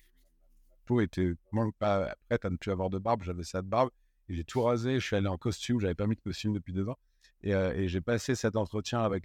peau 0.84 1.00
était 1.00 1.32
vraiment 1.50 1.70
pas 1.78 2.14
prête 2.28 2.44
à 2.44 2.50
ne 2.50 2.58
plus 2.58 2.70
avoir 2.70 2.90
de 2.90 2.98
barbe, 2.98 3.22
j'avais 3.22 3.42
ça 3.42 3.62
de 3.62 3.68
barbe 3.68 3.88
et 4.28 4.34
j'ai 4.34 4.44
tout 4.44 4.60
rasé. 4.60 5.00
Je 5.00 5.06
suis 5.06 5.16
allé 5.16 5.28
en 5.28 5.38
costume, 5.38 5.80
j'avais 5.80 5.94
pas 5.94 6.06
mis 6.06 6.16
de 6.16 6.20
costume 6.20 6.52
depuis 6.52 6.74
deux 6.74 6.86
ans 6.86 6.98
et, 7.42 7.54
euh, 7.54 7.88
j'ai 7.88 8.02
passé 8.02 8.34
cet 8.34 8.54
entretien 8.54 9.00
avec 9.00 9.24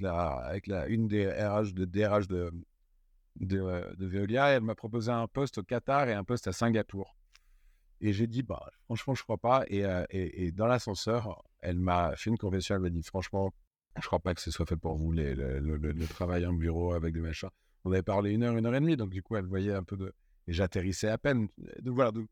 une 0.87 1.09
des 1.09 1.27
RH 1.27 1.73
de 1.73 1.83
DRH 1.83 2.29
de, 2.29 2.49
de 3.41 4.05
Veolia 4.07 4.53
et 4.53 4.55
elle 4.55 4.63
m'a 4.63 4.75
proposé 4.75 5.11
un 5.11 5.27
poste 5.27 5.57
au 5.57 5.63
Qatar 5.63 6.07
et 6.07 6.13
un 6.13 6.23
poste 6.23 6.47
à 6.47 6.53
Singapour. 6.53 7.17
Et 8.05 8.13
j'ai 8.13 8.27
dit, 8.27 8.43
bah, 8.43 8.69
franchement, 8.83 9.15
je 9.15 9.23
crois 9.23 9.39
pas. 9.39 9.63
Et, 9.67 9.83
euh, 9.83 10.05
et, 10.11 10.51
dans 10.51 10.67
l'ascenseur, 10.67 11.43
elle 11.61 11.79
m'a 11.79 12.15
fait 12.15 12.29
une 12.29 12.37
confession. 12.37 12.75
Elle 12.75 12.81
m'a 12.81 12.91
dit, 12.91 13.01
franchement, 13.01 13.51
je 13.99 14.05
crois 14.05 14.19
pas 14.19 14.35
que 14.35 14.41
ce 14.41 14.51
soit 14.51 14.67
fait 14.67 14.75
pour 14.75 14.95
vous, 14.95 15.11
le, 15.11 16.05
travail 16.07 16.45
en 16.45 16.53
bureau 16.53 16.93
avec 16.93 17.15
des 17.15 17.19
machins. 17.19 17.49
On 17.83 17.91
avait 17.91 18.03
parlé 18.03 18.29
une 18.29 18.43
heure, 18.43 18.55
une 18.55 18.67
heure 18.67 18.75
et 18.75 18.79
demie. 18.79 18.95
Donc, 18.95 19.09
du 19.09 19.23
coup, 19.23 19.37
elle 19.37 19.47
voyait 19.47 19.73
un 19.73 19.81
peu 19.81 19.97
de. 19.97 20.13
Et 20.47 20.53
j'atterrissais 20.53 21.09
à 21.09 21.17
peine. 21.17 21.47
Donc, 21.81 21.95
voilà. 21.95 22.11
Donc, 22.11 22.27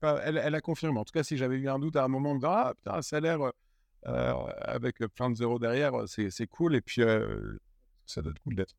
pas... 0.00 0.18
Elle, 0.24 0.54
a 0.54 0.60
confirmé. 0.62 0.98
En 0.98 1.04
tout 1.04 1.12
cas, 1.12 1.22
si 1.22 1.36
j'avais 1.36 1.56
eu 1.56 1.68
un 1.68 1.78
doute 1.78 1.96
à 1.96 2.04
un 2.04 2.08
moment, 2.08 2.34
de 2.34 2.46
ah, 2.46 2.72
putain, 2.74 2.96
un 2.96 3.02
salaire 3.02 3.52
euh, 4.06 4.32
avec 4.62 4.96
plein 5.14 5.28
de 5.28 5.36
zéros 5.36 5.58
derrière, 5.58 5.92
c'est 6.06 6.46
cool. 6.46 6.74
Et 6.74 6.80
puis, 6.80 7.02
euh, 7.02 7.58
ça 8.06 8.22
doit 8.22 8.30
être 8.30 8.40
cool 8.40 8.54
d'être 8.54 8.74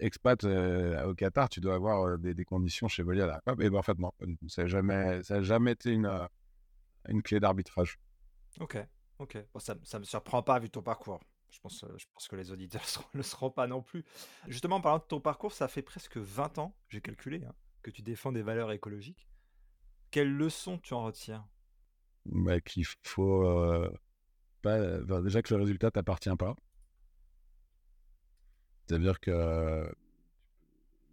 expat 0.00 0.44
au 0.44 1.14
Qatar, 1.14 1.48
tu 1.48 1.60
dois 1.60 1.74
avoir 1.74 2.18
des, 2.18 2.44
conditions 2.44 2.88
chez 2.88 3.02
Veolia. 3.02 3.40
Et 3.60 3.70
ben, 3.70 3.74
en 3.74 3.82
fait, 3.82 3.98
non, 3.98 4.12
ça 4.48 4.62
n'a 4.62 4.68
jamais, 4.68 5.22
ça 5.22 5.42
jamais 5.42 5.72
été 5.72 5.90
une, 5.90 6.10
une 7.08 7.22
clé 7.22 7.40
d'arbitrage. 7.40 7.98
Ok, 8.60 8.76
ok. 9.18 9.38
ça 9.58 9.74
ne 9.74 9.98
me 9.98 10.04
surprend 10.04 10.42
pas 10.42 10.58
vu 10.58 10.70
ton 10.70 10.82
parcours. 10.82 11.20
Je 11.50 11.60
pense, 11.60 11.84
je 11.96 12.04
pense 12.12 12.28
que 12.28 12.36
les 12.36 12.50
auditeurs 12.50 12.82
ne 13.14 13.18
le 13.18 13.22
seront 13.22 13.50
pas 13.50 13.66
non 13.66 13.82
plus. 13.82 14.04
Justement, 14.48 14.76
en 14.76 14.80
parlant 14.80 14.98
de 14.98 15.04
ton 15.04 15.20
parcours, 15.20 15.52
ça 15.52 15.68
fait 15.68 15.82
presque 15.82 16.16
20 16.16 16.58
ans, 16.58 16.74
j'ai 16.88 17.00
calculé, 17.00 17.44
hein, 17.44 17.54
que 17.82 17.90
tu 17.90 18.02
défends 18.02 18.32
des 18.32 18.42
valeurs 18.42 18.72
écologiques. 18.72 19.28
Quelles 20.10 20.32
leçons 20.32 20.78
tu 20.78 20.94
en 20.94 21.04
retiens 21.04 21.46
bah, 22.26 22.60
Qu'il 22.60 22.86
faut 23.02 23.44
pas, 24.62 24.98
déjà 25.22 25.42
que 25.42 25.54
le 25.54 25.60
résultat 25.60 25.90
t'appartient 25.90 26.34
pas. 26.38 26.56
C'est-à-dire 28.92 29.20
que 29.20 29.90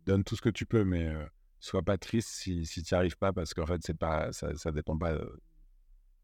donne 0.06 0.26
tout 0.26 0.36
ce 0.36 0.42
que 0.42 0.50
tu 0.50 0.66
peux, 0.66 0.84
mais 0.84 1.16
sois 1.62 1.82
pas 1.82 1.98
triste 1.98 2.28
si, 2.28 2.66
si 2.66 2.84
tu 2.84 2.94
n'y 2.94 2.98
arrives 2.98 3.18
pas, 3.18 3.32
parce 3.32 3.54
qu'en 3.54 3.66
fait, 3.66 3.80
c'est 3.86 3.98
pas, 3.98 4.34
ça 4.34 4.50
ne 4.50 4.72
dépend 4.72 4.98
pas 4.98 5.18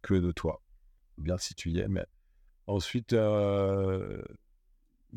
que 0.01 0.15
de 0.15 0.33
toi. 0.33 0.61
Bien 1.17 1.37
si 1.37 1.55
tu 1.55 1.69
y 1.69 1.79
es, 1.79 1.87
mais 1.87 2.05
ensuite, 2.67 3.13
une 3.13 4.25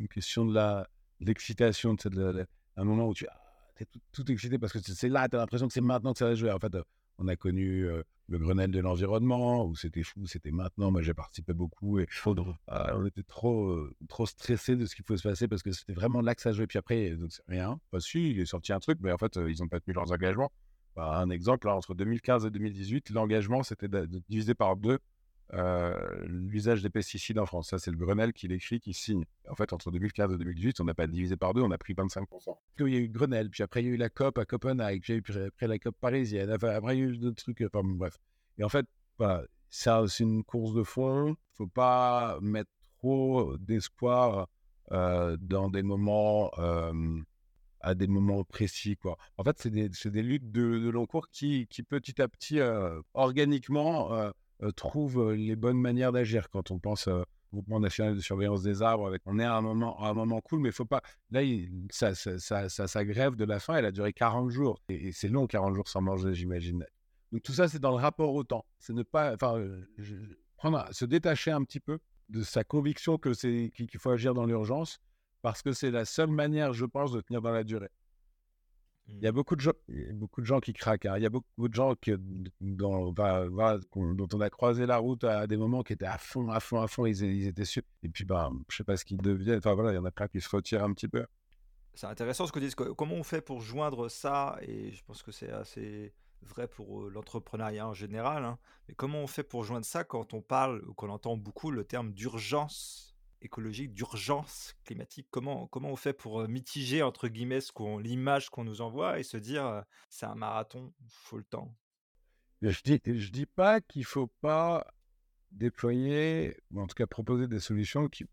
question 0.08 0.44
de 0.46 0.84
l'excitation, 1.18 1.96
un 2.76 2.84
moment 2.84 3.08
où 3.08 3.14
tu 3.14 3.24
es 3.80 3.84
tout, 3.86 3.98
tout, 4.12 4.30
excité 4.30 4.60
parce 4.60 4.72
que 4.72 4.78
c'est 4.78 5.08
là, 5.08 5.28
tu 5.28 5.34
as 5.34 5.40
l'impression 5.40 5.66
que 5.66 5.72
c'est 5.72 5.80
maintenant 5.80 6.12
que 6.12 6.20
ça 6.20 6.26
va 6.26 6.36
jouer. 6.36 6.52
En 6.52 6.60
fait, 6.60 6.76
on 7.18 7.28
a 7.28 7.36
connu 7.36 7.86
le 8.28 8.38
Grenelle 8.38 8.70
de 8.70 8.80
l'environnement, 8.80 9.64
où 9.64 9.74
c'était 9.74 10.02
fou, 10.02 10.26
c'était 10.26 10.50
maintenant. 10.50 10.90
Moi, 10.90 11.02
j'ai 11.02 11.14
participé 11.14 11.54
beaucoup 11.54 11.98
et 11.98 12.06
ah, 12.66 12.94
on 12.94 13.06
était 13.06 13.22
trop, 13.22 13.70
euh, 13.70 13.94
trop 14.08 14.26
stressés 14.26 14.76
de 14.76 14.84
ce 14.84 14.94
qui 14.94 15.02
pouvait 15.02 15.16
se 15.16 15.26
passer 15.26 15.48
parce 15.48 15.62
que 15.62 15.72
c'était 15.72 15.94
vraiment 15.94 16.20
là 16.20 16.34
que 16.34 16.42
ça 16.42 16.52
jouait. 16.52 16.66
Puis 16.66 16.78
après, 16.78 17.10
donc 17.10 17.30
rien. 17.48 17.80
Pas 17.90 18.00
si, 18.00 18.30
il 18.30 18.40
est 18.40 18.46
sorti 18.46 18.72
un 18.72 18.80
truc, 18.80 18.98
mais 19.00 19.12
en 19.12 19.18
fait, 19.18 19.36
euh, 19.38 19.50
ils 19.50 19.60
n'ont 19.60 19.68
pas 19.68 19.80
tenu 19.80 19.94
leurs 19.94 20.12
engagements. 20.12 20.52
Bah, 20.94 21.18
un 21.18 21.30
exemple, 21.30 21.68
entre 21.68 21.94
2015 21.94 22.44
et 22.44 22.50
2018, 22.50 23.10
l'engagement, 23.10 23.62
c'était 23.62 23.88
de, 23.88 24.06
diviser 24.28 24.54
par 24.54 24.76
deux 24.76 24.98
l'usage 25.52 26.82
des 26.82 26.90
pesticides 26.90 27.38
en 27.38 27.46
France. 27.46 27.70
Ça, 27.70 27.78
c'est 27.78 27.90
le 27.90 27.96
Grenelle 27.96 28.32
qui 28.32 28.48
l'écrit, 28.48 28.80
qui 28.80 28.92
signe. 28.92 29.24
En 29.48 29.54
fait, 29.54 29.72
entre 29.72 29.90
2015 29.90 30.34
et 30.34 30.38
2018, 30.38 30.80
on 30.80 30.84
n'a 30.84 30.94
pas 30.94 31.06
divisé 31.06 31.36
par 31.36 31.54
deux, 31.54 31.62
on 31.62 31.70
a 31.70 31.78
pris 31.78 31.94
25%. 31.94 32.56
Il 32.80 32.88
y 32.88 32.96
a 32.96 32.98
eu 32.98 33.08
Grenelle, 33.08 33.50
puis 33.50 33.62
après, 33.62 33.82
il 33.82 33.86
y 33.86 33.90
a 33.90 33.94
eu 33.94 33.96
la 33.96 34.10
COP 34.10 34.38
à 34.38 34.44
Copenhague, 34.44 35.00
puis 35.00 35.22
après 35.46 35.66
la 35.66 35.78
COP 35.78 35.96
parisienne, 36.00 36.50
après, 36.50 36.96
il 36.96 37.00
y 37.00 37.02
a 37.02 37.06
eu 37.06 37.16
d'autres 37.16 37.42
trucs, 37.42 37.62
enfin 37.62 37.80
bref. 37.84 38.18
Et 38.58 38.64
en 38.64 38.68
fait, 38.68 38.86
voilà, 39.18 39.44
ça, 39.70 40.04
c'est 40.08 40.24
une 40.24 40.44
course 40.44 40.74
de 40.74 40.82
fond. 40.82 41.28
Il 41.28 41.30
ne 41.30 41.36
faut 41.54 41.66
pas 41.66 42.38
mettre 42.40 42.70
trop 42.98 43.56
d'espoir 43.58 44.48
euh, 44.92 45.36
dans 45.40 45.68
des 45.68 45.82
moments, 45.82 46.50
euh, 46.58 47.20
à 47.80 47.94
des 47.94 48.06
moments 48.06 48.44
précis. 48.44 48.96
Quoi. 48.96 49.16
En 49.36 49.44
fait, 49.44 49.58
c'est 49.58 49.70
des, 49.70 49.88
des, 49.88 50.22
luttes 50.22 50.50
de, 50.50 50.78
de 50.78 50.88
long 50.88 51.06
cours 51.06 51.28
qui, 51.28 51.66
qui, 51.68 51.82
petit 51.82 52.20
à 52.20 52.28
petit, 52.28 52.60
organiquement, 53.14 54.14
euh, 54.14 54.30
trouve 54.74 55.20
euh, 55.20 55.36
les 55.36 55.56
bonnes 55.56 55.80
manières 55.80 56.12
d'agir. 56.12 56.50
Quand 56.50 56.70
on 56.70 56.78
pense 56.78 57.08
au 57.08 57.24
Groupement 57.50 57.80
national 57.80 58.14
de 58.14 58.20
surveillance 58.20 58.62
des 58.62 58.82
arbres, 58.82 59.06
avec, 59.06 59.22
on 59.24 59.38
est 59.38 59.44
à 59.44 59.54
un 59.54 59.62
moment, 59.62 59.98
à 60.02 60.10
un 60.10 60.14
moment 60.14 60.38
cool, 60.42 60.60
mais 60.60 60.68
il 60.68 60.74
faut 60.74 60.84
pas. 60.84 61.00
Là, 61.30 61.40
ça, 61.90 62.14
ça, 62.14 62.68
ça, 62.68 63.04
grève 63.06 63.36
de 63.36 63.46
la 63.46 63.58
faim, 63.58 63.76
elle 63.76 63.86
a 63.86 63.90
duré 63.90 64.12
40 64.12 64.50
jours. 64.50 64.82
Et, 64.90 65.12
c'est 65.12 65.28
long, 65.28 65.46
40 65.46 65.74
jours 65.74 65.88
sans 65.88 66.02
manger, 66.02 66.34
j'imagine. 66.34 66.84
Donc 67.32 67.42
tout 67.42 67.52
ça, 67.52 67.66
c'est 67.66 67.78
dans 67.78 67.90
le 67.90 67.96
rapport 67.96 68.34
au 68.34 68.44
temps. 68.44 68.66
C'est 68.78 68.92
ne 68.92 69.02
pas. 69.02 69.32
Enfin, 69.32 69.56
euh, 69.56 69.82
prendre, 70.58 70.86
se 70.92 71.06
détacher 71.06 71.50
un 71.50 71.64
petit 71.64 71.80
peu 71.80 72.00
de 72.28 72.42
sa 72.42 72.64
conviction 72.64 73.16
que 73.16 73.32
c'est 73.32 73.72
qu'il 73.74 73.98
faut 73.98 74.10
agir 74.10 74.34
dans 74.34 74.44
l'urgence, 74.44 75.00
parce 75.40 75.62
que 75.62 75.72
c'est 75.72 75.90
la 75.90 76.04
seule 76.04 76.30
manière, 76.30 76.74
je 76.74 76.84
pense, 76.84 77.12
de 77.12 77.22
tenir 77.22 77.40
dans 77.40 77.52
la 77.52 77.64
durée. 77.64 77.88
Il 79.08 79.22
y 79.22 79.26
a 79.26 79.32
mmh. 79.32 79.34
beaucoup 79.34 79.56
de 79.56 79.60
gens, 79.60 79.72
beaucoup 80.12 80.40
de 80.42 80.46
gens 80.46 80.60
qui 80.60 80.72
craquent. 80.72 81.06
Hein. 81.06 81.14
Il 81.16 81.22
y 81.22 81.26
a 81.26 81.30
beaucoup 81.30 81.68
de 81.68 81.74
gens 81.74 81.94
qui, 81.94 82.12
dans, 82.60 83.10
dont 83.10 84.28
on 84.34 84.40
a 84.40 84.50
croisé 84.50 84.84
la 84.86 84.98
route 84.98 85.24
à 85.24 85.46
des 85.46 85.56
moments 85.56 85.82
qui 85.82 85.94
étaient 85.94 86.06
à 86.06 86.18
fond, 86.18 86.48
à 86.50 86.60
fond, 86.60 86.80
à 86.80 86.88
fond. 86.88 87.06
Ils, 87.06 87.22
ils 87.22 87.46
étaient 87.46 87.64
sûrs. 87.64 87.82
Et 88.02 88.08
puis, 88.08 88.24
ben, 88.24 88.52
je 88.68 88.76
sais 88.76 88.84
pas 88.84 88.96
ce 88.96 89.04
qu'ils 89.04 89.18
deviennent. 89.18 89.58
Enfin 89.58 89.74
voilà, 89.74 89.92
il 89.92 89.94
y 89.94 89.98
en 89.98 90.04
a 90.04 90.10
plein 90.10 90.28
qui 90.28 90.40
se 90.40 90.48
retirent 90.48 90.84
un 90.84 90.92
petit 90.92 91.08
peu. 91.08 91.24
C'est 91.94 92.06
intéressant 92.06 92.46
ce 92.46 92.52
que 92.52 92.60
disent. 92.60 92.74
Comment 92.74 93.14
on 93.14 93.24
fait 93.24 93.40
pour 93.40 93.60
joindre 93.60 94.08
ça 94.08 94.58
Et 94.62 94.92
je 94.92 95.02
pense 95.04 95.22
que 95.22 95.32
c'est 95.32 95.50
assez 95.50 96.12
vrai 96.42 96.68
pour 96.68 97.08
l'entrepreneuriat 97.10 97.88
en 97.88 97.94
général. 97.94 98.44
Hein. 98.44 98.58
Mais 98.86 98.94
comment 98.94 99.18
on 99.18 99.26
fait 99.26 99.42
pour 99.42 99.64
joindre 99.64 99.86
ça 99.86 100.04
quand 100.04 100.34
on 100.34 100.42
parle 100.42 100.84
ou 100.86 100.94
qu'on 100.94 101.08
entend 101.08 101.36
beaucoup 101.36 101.70
le 101.70 101.84
terme 101.84 102.12
d'urgence? 102.12 103.07
Écologique, 103.42 103.92
d'urgence 103.92 104.74
climatique. 104.84 105.28
Comment, 105.30 105.66
comment 105.68 105.90
on 105.90 105.96
fait 105.96 106.12
pour 106.12 106.46
mitiger, 106.48 107.02
entre 107.02 107.28
guillemets, 107.28 107.60
l'image 108.00 108.50
qu'on 108.50 108.64
nous 108.64 108.80
envoie 108.80 109.18
et 109.18 109.22
se 109.22 109.36
dire, 109.36 109.84
c'est 110.10 110.26
un 110.26 110.34
marathon, 110.34 110.92
faut 111.08 111.38
le 111.38 111.44
temps 111.44 111.74
Je 112.62 112.80
dis, 112.82 113.00
je 113.04 113.30
dis 113.30 113.46
pas 113.46 113.80
qu'il 113.80 114.04
faut 114.04 114.28
pas 114.40 114.86
déployer, 115.52 116.56
ou 116.72 116.80
en 116.80 116.86
tout 116.86 116.94
cas 116.94 117.06
proposer 117.06 117.48
des 117.48 117.60
solutions 117.60 118.08
qui 118.08 118.24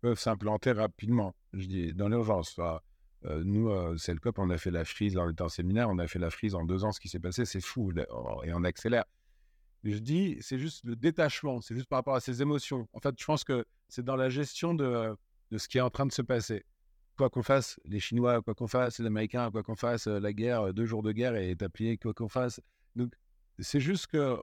peuvent 0.00 0.18
s'implanter 0.18 0.72
rapidement. 0.72 1.34
Je 1.52 1.66
dis 1.66 1.94
dans 1.94 2.08
l'urgence. 2.08 2.58
nous, 3.24 3.98
c'est 3.98 4.12
le 4.12 4.20
COP, 4.20 4.38
on 4.38 4.50
a 4.50 4.58
fait 4.58 4.70
la 4.70 4.84
frise, 4.84 5.14
dans 5.14 5.24
le 5.24 5.34
temps 5.34 5.48
séminaire, 5.48 5.88
on 5.88 5.98
a 5.98 6.06
fait 6.06 6.18
la 6.18 6.30
frise 6.30 6.54
en 6.54 6.64
deux 6.64 6.84
ans, 6.84 6.92
ce 6.92 7.00
qui 7.00 7.08
s'est 7.08 7.20
passé, 7.20 7.44
c'est 7.44 7.60
fou, 7.60 7.92
et 7.92 8.52
on 8.52 8.64
accélère 8.64 9.04
je 9.84 9.98
dis, 9.98 10.38
c'est 10.40 10.58
juste 10.58 10.84
le 10.84 10.94
détachement, 10.94 11.60
c'est 11.60 11.74
juste 11.74 11.88
par 11.88 11.98
rapport 11.98 12.14
à 12.14 12.20
ses 12.20 12.40
émotions. 12.40 12.88
En 12.92 13.00
fait, 13.00 13.14
je 13.18 13.24
pense 13.24 13.42
que 13.42 13.64
c'est 13.88 14.04
dans 14.04 14.16
la 14.16 14.28
gestion 14.28 14.74
de, 14.74 15.16
de, 15.50 15.58
ce 15.58 15.68
qui 15.68 15.78
est 15.78 15.82
en 15.82 15.90
train 15.90 16.06
de 16.06 16.12
se 16.12 16.22
passer. 16.22 16.64
Quoi 17.18 17.28
qu'on 17.28 17.42
fasse, 17.42 17.78
les 17.84 18.00
Chinois, 18.00 18.40
quoi 18.42 18.54
qu'on 18.54 18.68
fasse, 18.68 18.98
les 18.98 19.06
Américains, 19.06 19.50
quoi 19.50 19.62
qu'on 19.62 19.76
fasse, 19.76 20.06
euh, 20.06 20.20
la 20.20 20.32
guerre, 20.32 20.62
euh, 20.62 20.72
deux 20.72 20.86
jours 20.86 21.02
de 21.02 21.12
guerre 21.12 21.34
est 21.34 21.60
appuyé, 21.62 21.98
quoi 21.98 22.14
qu'on 22.14 22.28
fasse. 22.28 22.60
Donc, 22.96 23.12
c'est 23.58 23.80
juste 23.80 24.06
que 24.06 24.38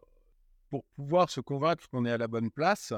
pour 0.69 0.83
pouvoir 0.95 1.29
se 1.29 1.41
convaincre 1.41 1.89
qu'on 1.89 2.05
est 2.05 2.11
à 2.11 2.17
la 2.17 2.27
bonne 2.27 2.51
place, 2.51 2.93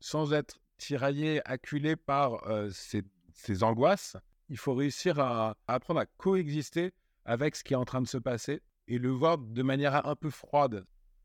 sans 0.00 0.32
être 0.32 0.60
tiraillé, 0.76 1.40
acculé 1.46 1.96
par 1.96 2.46
euh, 2.48 2.68
ces, 2.70 3.62
angoisses, 3.62 4.16
il 4.48 4.58
faut 4.58 4.74
réussir 4.74 5.18
à 5.18 5.56
apprendre 5.66 6.00
à 6.00 6.06
coexister 6.06 6.92
avec 7.24 7.56
ce 7.56 7.64
qui 7.64 7.72
est 7.72 7.76
en 7.76 7.86
train 7.86 8.02
de 8.02 8.06
se 8.06 8.18
passer 8.18 8.60
et 8.86 8.98
le 8.98 9.08
voir 9.10 9.38
de 9.38 9.62
manière 9.62 10.06
un 10.06 10.14
peu 10.14 10.28
froide 10.28 10.84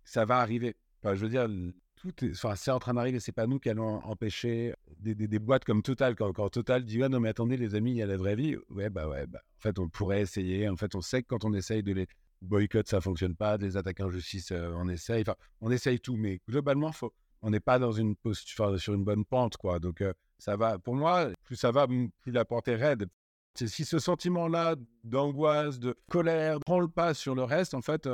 ça 0.10 0.26
va 0.26 0.39
arriver. 0.39 0.76
Enfin, 1.02 1.15
je 1.15 1.22
veux 1.22 1.30
dire, 1.30 1.48
tout 1.95 2.13
enfin, 2.32 2.56
c'est 2.56 2.72
en 2.72 2.80
train 2.80 2.95
d'arriver. 2.95 3.19
C'est 3.19 3.32
pas 3.32 3.45
nous 3.45 3.60
qui 3.60 3.69
allons 3.69 4.04
empêcher 4.04 4.74
des, 5.00 5.13
des, 5.13 5.39
boîtes 5.39 5.65
comme 5.65 5.84
Total. 5.84 6.15
Quand, 6.15 6.50
Total 6.50 6.84
dit 6.84 7.00
ouais, 7.00 7.10
non, 7.10 7.19
mais 7.19 7.30
attendez, 7.30 7.58
les 7.58 7.76
amis, 7.76 7.91
il 7.91 7.98
y 7.98 8.02
a 8.02 8.08
la 8.08 8.17
vraie 8.17 8.36
vie. 8.36 8.58
Ouais, 8.69 8.89
bah 8.89 9.08
ouais, 9.08 9.28
bah, 9.28 9.39
en 9.58 9.62
fait, 9.62 9.78
on 9.78 9.88
pourrait 9.88 10.22
essayer. 10.22 10.67
En 10.67 10.76
fait, 10.76 10.95
on 10.95 11.02
sait 11.02 11.22
que 11.22 11.28
quand 11.28 11.45
on 11.45 11.54
essaye 11.54 11.84
de 11.84 11.93
les 11.93 12.08
boycotter, 12.41 12.89
ça 12.89 13.02
fonctionne 13.02 13.36
pas. 13.36 13.58
Des 13.58 13.78
attaques 13.78 14.00
en 14.00 14.10
justice, 14.10 14.52
on 14.52 14.89
essaye. 14.89 15.22
Enfin, 15.22 15.36
on 15.62 15.69
essaye 15.69 16.00
tout. 16.00 16.17
Mais 16.17 16.41
globalement, 16.50 16.91
faut, 16.91 17.13
on 17.43 17.52
n'est 17.52 17.60
pas 17.60 17.78
dans 17.78 17.91
une 17.91 18.15
posture, 18.15 18.80
sur 18.80 18.95
une 18.95 19.04
bonne 19.04 19.26
pente, 19.26 19.58
quoi. 19.58 19.80
Donc, 19.80 20.04
ça 20.39 20.58
va. 20.58 20.80
Pour 20.80 20.95
moi, 20.95 21.30
plus 21.43 21.56
ça 21.56 21.72
va, 21.72 21.88
plus 21.88 22.32
la 22.32 22.45
porte 22.45 22.67
est 22.67 22.76
raide. 22.76 23.08
Si 23.56 23.86
ce 23.86 24.00
sentiment-là 24.00 24.76
d'angoisse, 25.04 25.80
de 25.80 25.95
colère 26.10 26.60
prend 26.62 26.80
le 26.80 26.88
pas 26.88 27.13
sur 27.13 27.36
le 27.36 27.43
reste, 27.43 27.74
en 27.74 27.82
fait, 27.82 28.08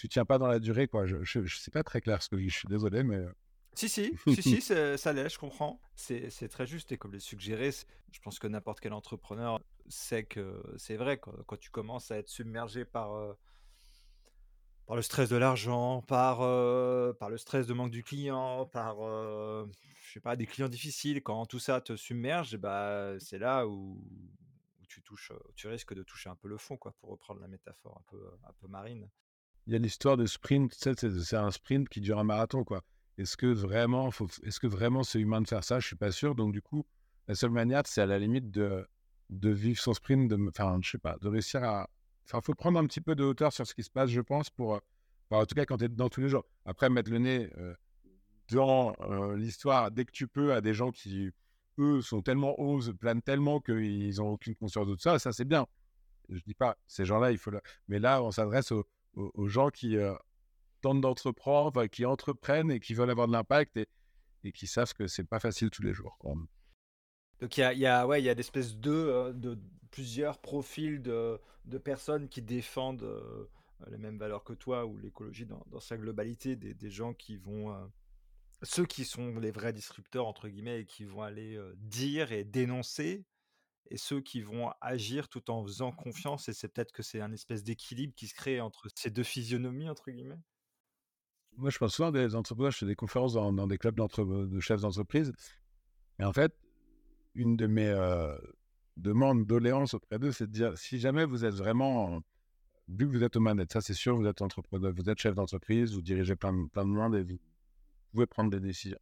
tu 0.00 0.08
tiens 0.08 0.24
pas 0.24 0.38
dans 0.38 0.46
la 0.46 0.58
durée, 0.58 0.88
quoi. 0.88 1.06
Je, 1.06 1.22
je, 1.22 1.58
sais 1.58 1.70
pas 1.70 1.82
très 1.82 2.00
clair 2.00 2.22
ce 2.22 2.28
que 2.28 2.38
je, 2.38 2.48
je 2.48 2.56
suis 2.56 2.68
désolé, 2.68 3.02
mais. 3.02 3.16
Euh. 3.16 3.32
Si, 3.74 3.88
si, 3.88 4.16
si, 4.34 4.42
si 4.42 4.62
ça 4.62 5.12
l'est, 5.12 5.28
je 5.28 5.38
comprends. 5.38 5.80
C'est 5.94 6.48
très 6.48 6.66
juste 6.66 6.90
et 6.92 6.98
comme 6.98 7.12
le 7.12 7.20
suggéré, 7.20 7.70
je 7.70 8.20
pense 8.20 8.38
que 8.38 8.48
n'importe 8.48 8.80
quel 8.80 8.92
entrepreneur 8.92 9.60
sait 9.88 10.24
que 10.24 10.62
c'est 10.76 10.96
vrai. 10.96 11.18
Quand, 11.18 11.32
quand, 11.46 11.58
tu 11.58 11.70
commences 11.70 12.10
à 12.10 12.16
être 12.16 12.28
submergé 12.28 12.84
par, 12.84 13.14
euh, 13.14 13.34
par 14.86 14.96
le 14.96 15.02
stress 15.02 15.28
de 15.28 15.36
l'argent, 15.36 16.02
par, 16.02 16.38
par 17.18 17.30
le 17.30 17.36
stress 17.36 17.66
de 17.66 17.74
manque 17.74 17.90
du 17.90 18.02
client, 18.02 18.66
par 18.66 18.96
je 20.10 20.14
sais 20.14 20.20
pas, 20.20 20.34
des 20.34 20.46
clients 20.46 20.68
difficiles, 20.68 21.22
quand 21.22 21.46
tout 21.46 21.60
ça 21.60 21.80
te 21.80 21.94
submerge, 21.94 22.56
bah, 22.56 23.14
c'est 23.20 23.38
là 23.38 23.68
où, 23.68 24.02
tu 24.88 25.02
touches, 25.02 25.30
tu 25.54 25.68
risques 25.68 25.94
de 25.94 26.02
toucher 26.02 26.28
un 26.28 26.34
peu 26.34 26.48
le 26.48 26.58
fond, 26.58 26.76
quoi, 26.76 26.92
pour 26.98 27.10
reprendre 27.10 27.40
la 27.40 27.46
métaphore 27.46 27.96
un 27.96 28.10
peu, 28.10 28.30
un 28.42 28.52
peu 28.54 28.66
marine. 28.66 29.08
Il 29.66 29.72
y 29.72 29.76
a 29.76 29.78
l'histoire 29.78 30.16
de 30.16 30.26
sprint, 30.26 30.72
c'est 30.74 31.34
un 31.34 31.50
sprint 31.50 31.88
qui 31.88 32.00
dure 32.00 32.18
un 32.18 32.24
marathon, 32.24 32.64
quoi. 32.64 32.82
Est-ce 33.18 33.36
que 33.36 33.46
vraiment, 33.46 34.10
est-ce 34.42 34.58
que 34.58 34.66
vraiment 34.66 35.02
c'est 35.02 35.20
humain 35.20 35.42
de 35.42 35.48
faire 35.48 35.62
ça? 35.62 35.78
Je 35.78 35.86
suis 35.86 35.96
pas 35.96 36.10
sûr. 36.10 36.34
Donc 36.34 36.52
du 36.52 36.62
coup, 36.62 36.86
la 37.28 37.34
seule 37.34 37.50
manière, 37.50 37.82
c'est 37.86 38.00
à 38.00 38.06
la 38.06 38.18
limite 38.18 38.50
de, 38.50 38.86
de 39.28 39.50
vivre 39.50 39.78
son 39.78 39.92
sprint, 39.92 40.30
de, 40.30 40.48
enfin, 40.48 40.78
je 40.82 40.90
sais 40.90 40.98
pas, 40.98 41.16
de 41.20 41.28
réussir 41.28 41.62
à. 41.62 41.88
Enfin, 42.24 42.40
faut 42.40 42.54
prendre 42.54 42.78
un 42.78 42.86
petit 42.86 43.00
peu 43.00 43.14
de 43.14 43.24
hauteur 43.24 43.52
sur 43.52 43.66
ce 43.66 43.74
qui 43.74 43.82
se 43.82 43.90
passe, 43.90 44.08
je 44.08 44.20
pense, 44.20 44.50
pour, 44.50 44.80
en 45.30 45.46
tout 45.46 45.54
cas, 45.54 45.64
quand 45.66 45.78
tu 45.78 45.84
es 45.84 45.88
dans 45.88 46.08
tous 46.08 46.20
les 46.20 46.28
jours. 46.28 46.46
Après, 46.64 46.88
mettre 46.88 47.10
le 47.10 47.18
nez 47.18 47.50
dans 48.52 48.94
l'histoire 49.36 49.90
dès 49.90 50.04
que 50.04 50.12
tu 50.12 50.26
peux 50.28 50.52
à 50.52 50.60
des 50.60 50.72
gens 50.72 50.90
qui, 50.90 51.30
eux, 51.78 52.00
sont 52.00 52.22
tellement 52.22 52.58
hauts, 52.60 52.80
planent 52.98 53.22
tellement 53.22 53.60
qu'ils 53.60 54.16
n'ont 54.16 54.30
aucune 54.30 54.54
conscience 54.54 54.86
de 54.86 54.94
tout 54.94 55.00
ça. 55.00 55.18
Ça, 55.18 55.32
c'est 55.32 55.44
bien. 55.44 55.66
Je 56.28 56.40
dis 56.46 56.54
pas, 56.54 56.76
ces 56.86 57.04
gens-là, 57.04 57.32
il 57.32 57.38
faut. 57.38 57.50
Mais 57.88 57.98
là, 57.98 58.22
on 58.22 58.30
s'adresse 58.30 58.70
aux, 58.70 58.86
gens 59.46 59.70
qui 59.70 59.96
tentent 60.80 61.00
d'entreprendre, 61.00 61.86
qui 61.86 62.04
entreprennent 62.04 62.70
et 62.70 62.80
qui 62.80 62.94
veulent 62.94 63.10
avoir 63.10 63.26
de 63.26 63.32
l'impact 63.32 63.76
et, 63.76 64.52
qui 64.52 64.66
savent 64.66 64.94
que 64.94 65.06
c'est 65.06 65.24
pas 65.24 65.40
facile 65.40 65.70
tous 65.70 65.82
les 65.82 65.92
jours. 65.92 66.18
Donc 67.40 67.56
il 67.56 67.60
y 67.60 67.62
a, 67.62 67.72
y 67.74 67.86
a, 67.86 68.06
ouais, 68.06 68.22
y 68.22 68.28
a 68.28 68.34
d'espèces 68.34 68.76
de, 68.76 69.32
de, 69.34 69.58
plusieurs 69.90 70.38
profils 70.38 71.02
de, 71.02 71.38
personnes 71.84 72.28
qui 72.28 72.42
défendent 72.42 73.06
les 73.90 73.98
mêmes 73.98 74.18
valeurs 74.18 74.44
que 74.44 74.52
toi 74.52 74.86
ou 74.86 74.98
l'écologie 74.98 75.46
dans, 75.46 75.80
sa 75.80 75.96
globalité, 75.96 76.56
des, 76.56 76.74
des 76.74 76.90
gens 76.90 77.14
qui 77.14 77.36
vont 77.36 77.90
ceux 78.62 78.84
qui 78.84 79.04
sont 79.04 79.38
les 79.38 79.50
vrais 79.50 79.72
disrupteurs, 79.72 80.26
entre 80.26 80.48
guillemets, 80.48 80.80
et 80.80 80.84
qui 80.84 81.04
vont 81.04 81.22
aller 81.22 81.58
dire 81.76 82.32
et 82.32 82.44
dénoncer, 82.44 83.24
et 83.88 83.96
ceux 83.96 84.20
qui 84.20 84.40
vont 84.40 84.70
agir 84.80 85.28
tout 85.28 85.50
en 85.50 85.64
faisant 85.64 85.92
confiance, 85.92 86.48
et 86.48 86.52
c'est 86.52 86.68
peut-être 86.68 86.92
que 86.92 87.02
c'est 87.02 87.20
un 87.20 87.32
espèce 87.32 87.64
d'équilibre 87.64 88.14
qui 88.14 88.28
se 88.28 88.34
crée 88.34 88.60
entre 88.60 88.88
ces 88.94 89.10
deux 89.10 89.22
physionomies, 89.22 89.88
entre 89.88 90.10
guillemets? 90.10 90.38
Moi, 91.56 91.70
je 91.70 91.78
pense 91.78 91.94
souvent 91.94 92.12
des 92.12 92.34
entrepreneurs, 92.34 92.70
je 92.70 92.78
fais 92.78 92.86
des 92.86 92.94
conférences 92.94 93.32
dans, 93.32 93.66
des 93.66 93.78
clubs 93.78 93.96
de 93.96 94.60
chefs 94.60 94.80
d'entreprise, 94.80 95.32
et 96.18 96.24
en 96.24 96.32
fait, 96.32 96.54
une 97.34 97.56
de 97.56 97.66
mes 97.66 97.92
demandes, 98.96 99.46
doléances 99.46 99.94
auprès 99.94 100.18
d'eux, 100.18 100.32
c'est 100.32 100.46
de 100.46 100.52
dire, 100.52 100.78
si 100.78 100.98
jamais 100.98 101.24
vous 101.24 101.44
êtes 101.44 101.54
vraiment, 101.54 102.20
vu 102.88 103.06
que 103.08 103.12
vous 103.12 103.24
êtes 103.24 103.36
aux 103.36 103.40
manettes, 103.40 103.72
ça 103.72 103.80
c'est 103.80 103.94
sûr, 103.94 104.16
vous 104.16 104.26
êtes 104.26 104.42
entrepreneur, 104.42 104.92
vous 104.94 105.08
êtes 105.10 105.18
chef 105.18 105.34
d'entreprise, 105.34 105.94
vous 105.94 106.02
dirigez 106.02 106.36
plein, 106.36 106.66
plein 106.68 106.84
de 106.84 106.90
monde, 106.90 107.16
et 107.16 107.22
vous 107.22 107.38
pouvez 108.12 108.26
prendre 108.26 108.50
des 108.50 108.60
décisions. 108.60 108.98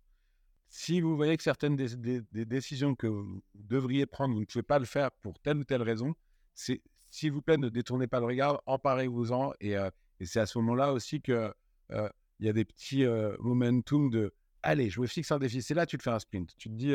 Si 0.69 1.01
vous 1.01 1.17
voyez 1.17 1.37
que 1.37 1.43
certaines 1.43 1.77
des, 1.77 2.45
décisions 2.45 2.95
que 2.95 3.07
vous 3.07 3.43
devriez 3.55 4.07
prendre, 4.07 4.35
vous 4.35 4.41
ne 4.41 4.45
pouvez 4.45 4.63
pas 4.63 4.79
le 4.79 4.85
faire 4.85 5.11
pour 5.11 5.39
telle 5.41 5.57
ou 5.59 5.65
telle 5.65 5.83
raison, 5.83 6.15
c'est 6.55 6.83
s'il 7.11 7.33
vous 7.33 7.41
plaît, 7.41 7.57
ne 7.57 7.71
détournez 7.71 8.07
pas 8.07 8.21
le 8.21 8.27
regard, 8.27 8.63
emparez-vous-en. 8.67 9.53
Et, 9.61 9.79
euh, 9.79 9.91
c'est 10.21 10.41
à 10.41 10.47
ce 10.47 10.59
moment-là 10.59 10.93
aussi 10.93 11.23
qu'il 11.23 11.35
euh, 11.35 12.09
il 12.39 12.47
y 12.47 12.49
a 12.51 12.53
des 12.53 12.67
petits 12.67 13.05
euh, 13.05 13.35
momentum 13.41 14.11
de 14.11 14.35
allez, 14.63 14.91
je 14.91 15.01
me 15.01 15.07
fixe 15.07 15.33
un 15.33 15.39
défi. 15.39 15.63
C'est 15.63 15.75
là 15.75 15.87
tu 15.87 15.97
te 15.97 16.03
fais 16.03 16.11
un 16.11 16.19
sprint. 16.19 16.55
Tu 16.59 16.69
te 16.69 16.75
dis 16.75 16.95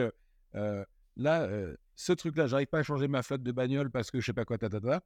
là, 1.16 1.48
ce 1.96 2.14
truc-là, 2.14 2.48
j'arrive 2.48 2.68
pas 2.68 2.80
à 2.80 2.84
changer 2.84 3.08
ma 3.08 3.24
flotte 3.24 3.44
de 3.44 3.52
bagnole 3.52 3.90
parce 3.90 4.12
que 4.12 4.20
je 4.20 4.26
sais 4.28 4.34
pas 4.34 4.46
quoi, 4.46 4.58
ta, 4.58 4.70
ta, 4.70 4.80
ta 4.80 5.02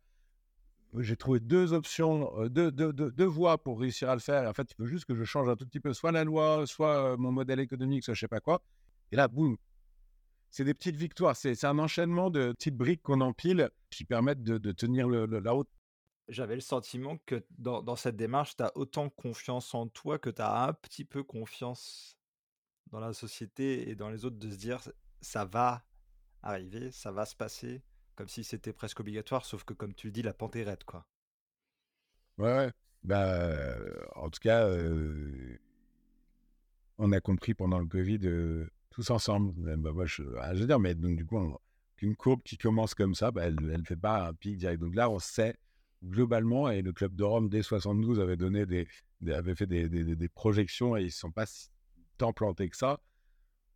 j'ai 0.97 1.15
trouvé 1.15 1.39
deux 1.39 1.73
options, 1.73 2.32
deux, 2.50 3.26
voies 3.26 3.58
pour 3.58 3.80
réussir 3.80 4.10
à 4.10 4.15
le 4.15 4.21
faire. 4.21 4.50
en 4.50 4.54
fait, 4.54 4.71
il 4.71 4.76
faut 4.76 4.86
juste 4.86 5.06
que 5.06 5.15
je 5.15 5.23
change 5.23 5.50
un 5.50 5.56
tout 5.56 5.65
petit 5.65 5.80
peu, 5.80 5.93
soit 5.93 6.12
la 6.12 6.23
loi, 6.23 6.65
soit 6.65 7.17
mon 7.17 7.32
modèle 7.32 7.60
économique, 7.60 8.04
soit 8.04 8.13
je 8.13 8.21
sais 8.21 8.28
pas 8.28 8.39
quoi. 8.39 8.62
Et 9.12 9.15
là, 9.15 9.28
boum, 9.28 9.58
c'est 10.50 10.63
des 10.63 10.73
petites 10.73 10.95
victoires. 10.95 11.36
C'est 11.36 11.63
un 11.65 11.80
enchaînement 11.80 12.30
de 12.30 12.52
petites 12.54 12.76
briques 12.76 13.04
qu'on 13.04 13.21
empile 13.21 13.69
qui 13.89 14.06
permettent 14.06 14.43
de, 14.43 14.71
tenir 14.71 15.08
la 15.08 15.52
route. 15.52 15.69
J'avais 16.30 16.56
le 16.56 16.62
sentiment 16.62 17.17
que 17.26 17.45
dans, 17.58 17.82
dans 17.82 17.95
cette 17.95 18.17
démarche, 18.17 18.58
tu 18.58 18.63
as 18.63 18.71
autant 18.76 19.10
confiance 19.10 19.73
en 19.73 19.88
toi 19.88 20.19
que 20.19 20.30
tu 20.30 20.41
as 20.41 20.63
un 20.63 20.73
petit 20.73 21.06
peu 21.06 21.23
confiance 21.23 22.17
dans 22.91 23.00
la 23.00 23.13
société 23.13 23.89
et 23.89 23.95
dans 23.95 24.10
les 24.10 24.26
autres 24.26 24.38
de 24.38 24.50
se 24.50 24.58
dire 24.58 24.80
ça 25.21 25.45
va 25.45 25.84
arriver, 26.41 26.91
ça 26.91 27.12
va 27.12 27.26
se 27.26 27.36
passer 27.36 27.82
comme 28.17 28.27
si 28.27 28.43
c'était 28.43 28.73
presque 28.73 28.99
obligatoire, 28.99 29.45
sauf 29.45 29.63
que 29.63 29.73
comme 29.73 29.93
tu 29.93 30.08
le 30.08 30.12
dis, 30.12 30.23
la 30.23 30.34
pente 30.34 30.58
quoi. 30.86 31.06
Ouais, 32.38 32.53
ouais. 32.53 32.71
Bah, 33.03 33.77
en 34.15 34.30
tout 34.30 34.39
cas, 34.41 34.67
on 36.97 37.12
a 37.12 37.21
compris 37.21 37.53
pendant 37.53 37.80
le 37.80 37.86
Covid, 37.86 38.19
tous 38.89 39.10
ensemble. 39.12 39.53
Bah, 39.77 39.91
je, 40.06 40.23
ah, 40.41 40.53
je, 40.56 40.62
veux 40.62 40.67
dire, 40.67 40.80
mais 40.80 40.95
donc 40.95 41.15
du 41.15 41.25
coup, 41.25 41.58
une 42.01 42.15
courbe 42.15 42.41
qui 42.43 42.58
commence 42.58 42.95
comme 42.95 43.15
ça, 43.15 43.32
bah, 43.32 43.43
elle 43.45 43.56
ne 43.56 43.84
fait 43.84 43.95
pas 43.95 44.27
un 44.27 44.34
pic 44.34 44.58
direct. 44.58 44.82
Donc 44.82 44.95
là, 44.95 45.10
on 45.10 45.19
sait 45.19 45.56
globalement, 46.03 46.69
et 46.69 46.82
le 46.82 46.91
club 46.91 47.15
de 47.15 47.23
Rome 47.23 47.49
dès 47.49 47.63
72 47.63 48.19
avait 48.19 48.38
donné 48.38 48.65
des, 48.65 48.88
avait 49.27 49.56
fait 49.56 49.67
des, 49.67 50.30
projections 50.30 50.97
et 50.97 51.01
ils 51.01 51.06
ne 51.06 51.12
sont 51.12 51.32
pas 51.32 51.45
tant 52.17 52.34
plantés 52.34 52.69
que 52.69 52.77
ça 52.77 52.99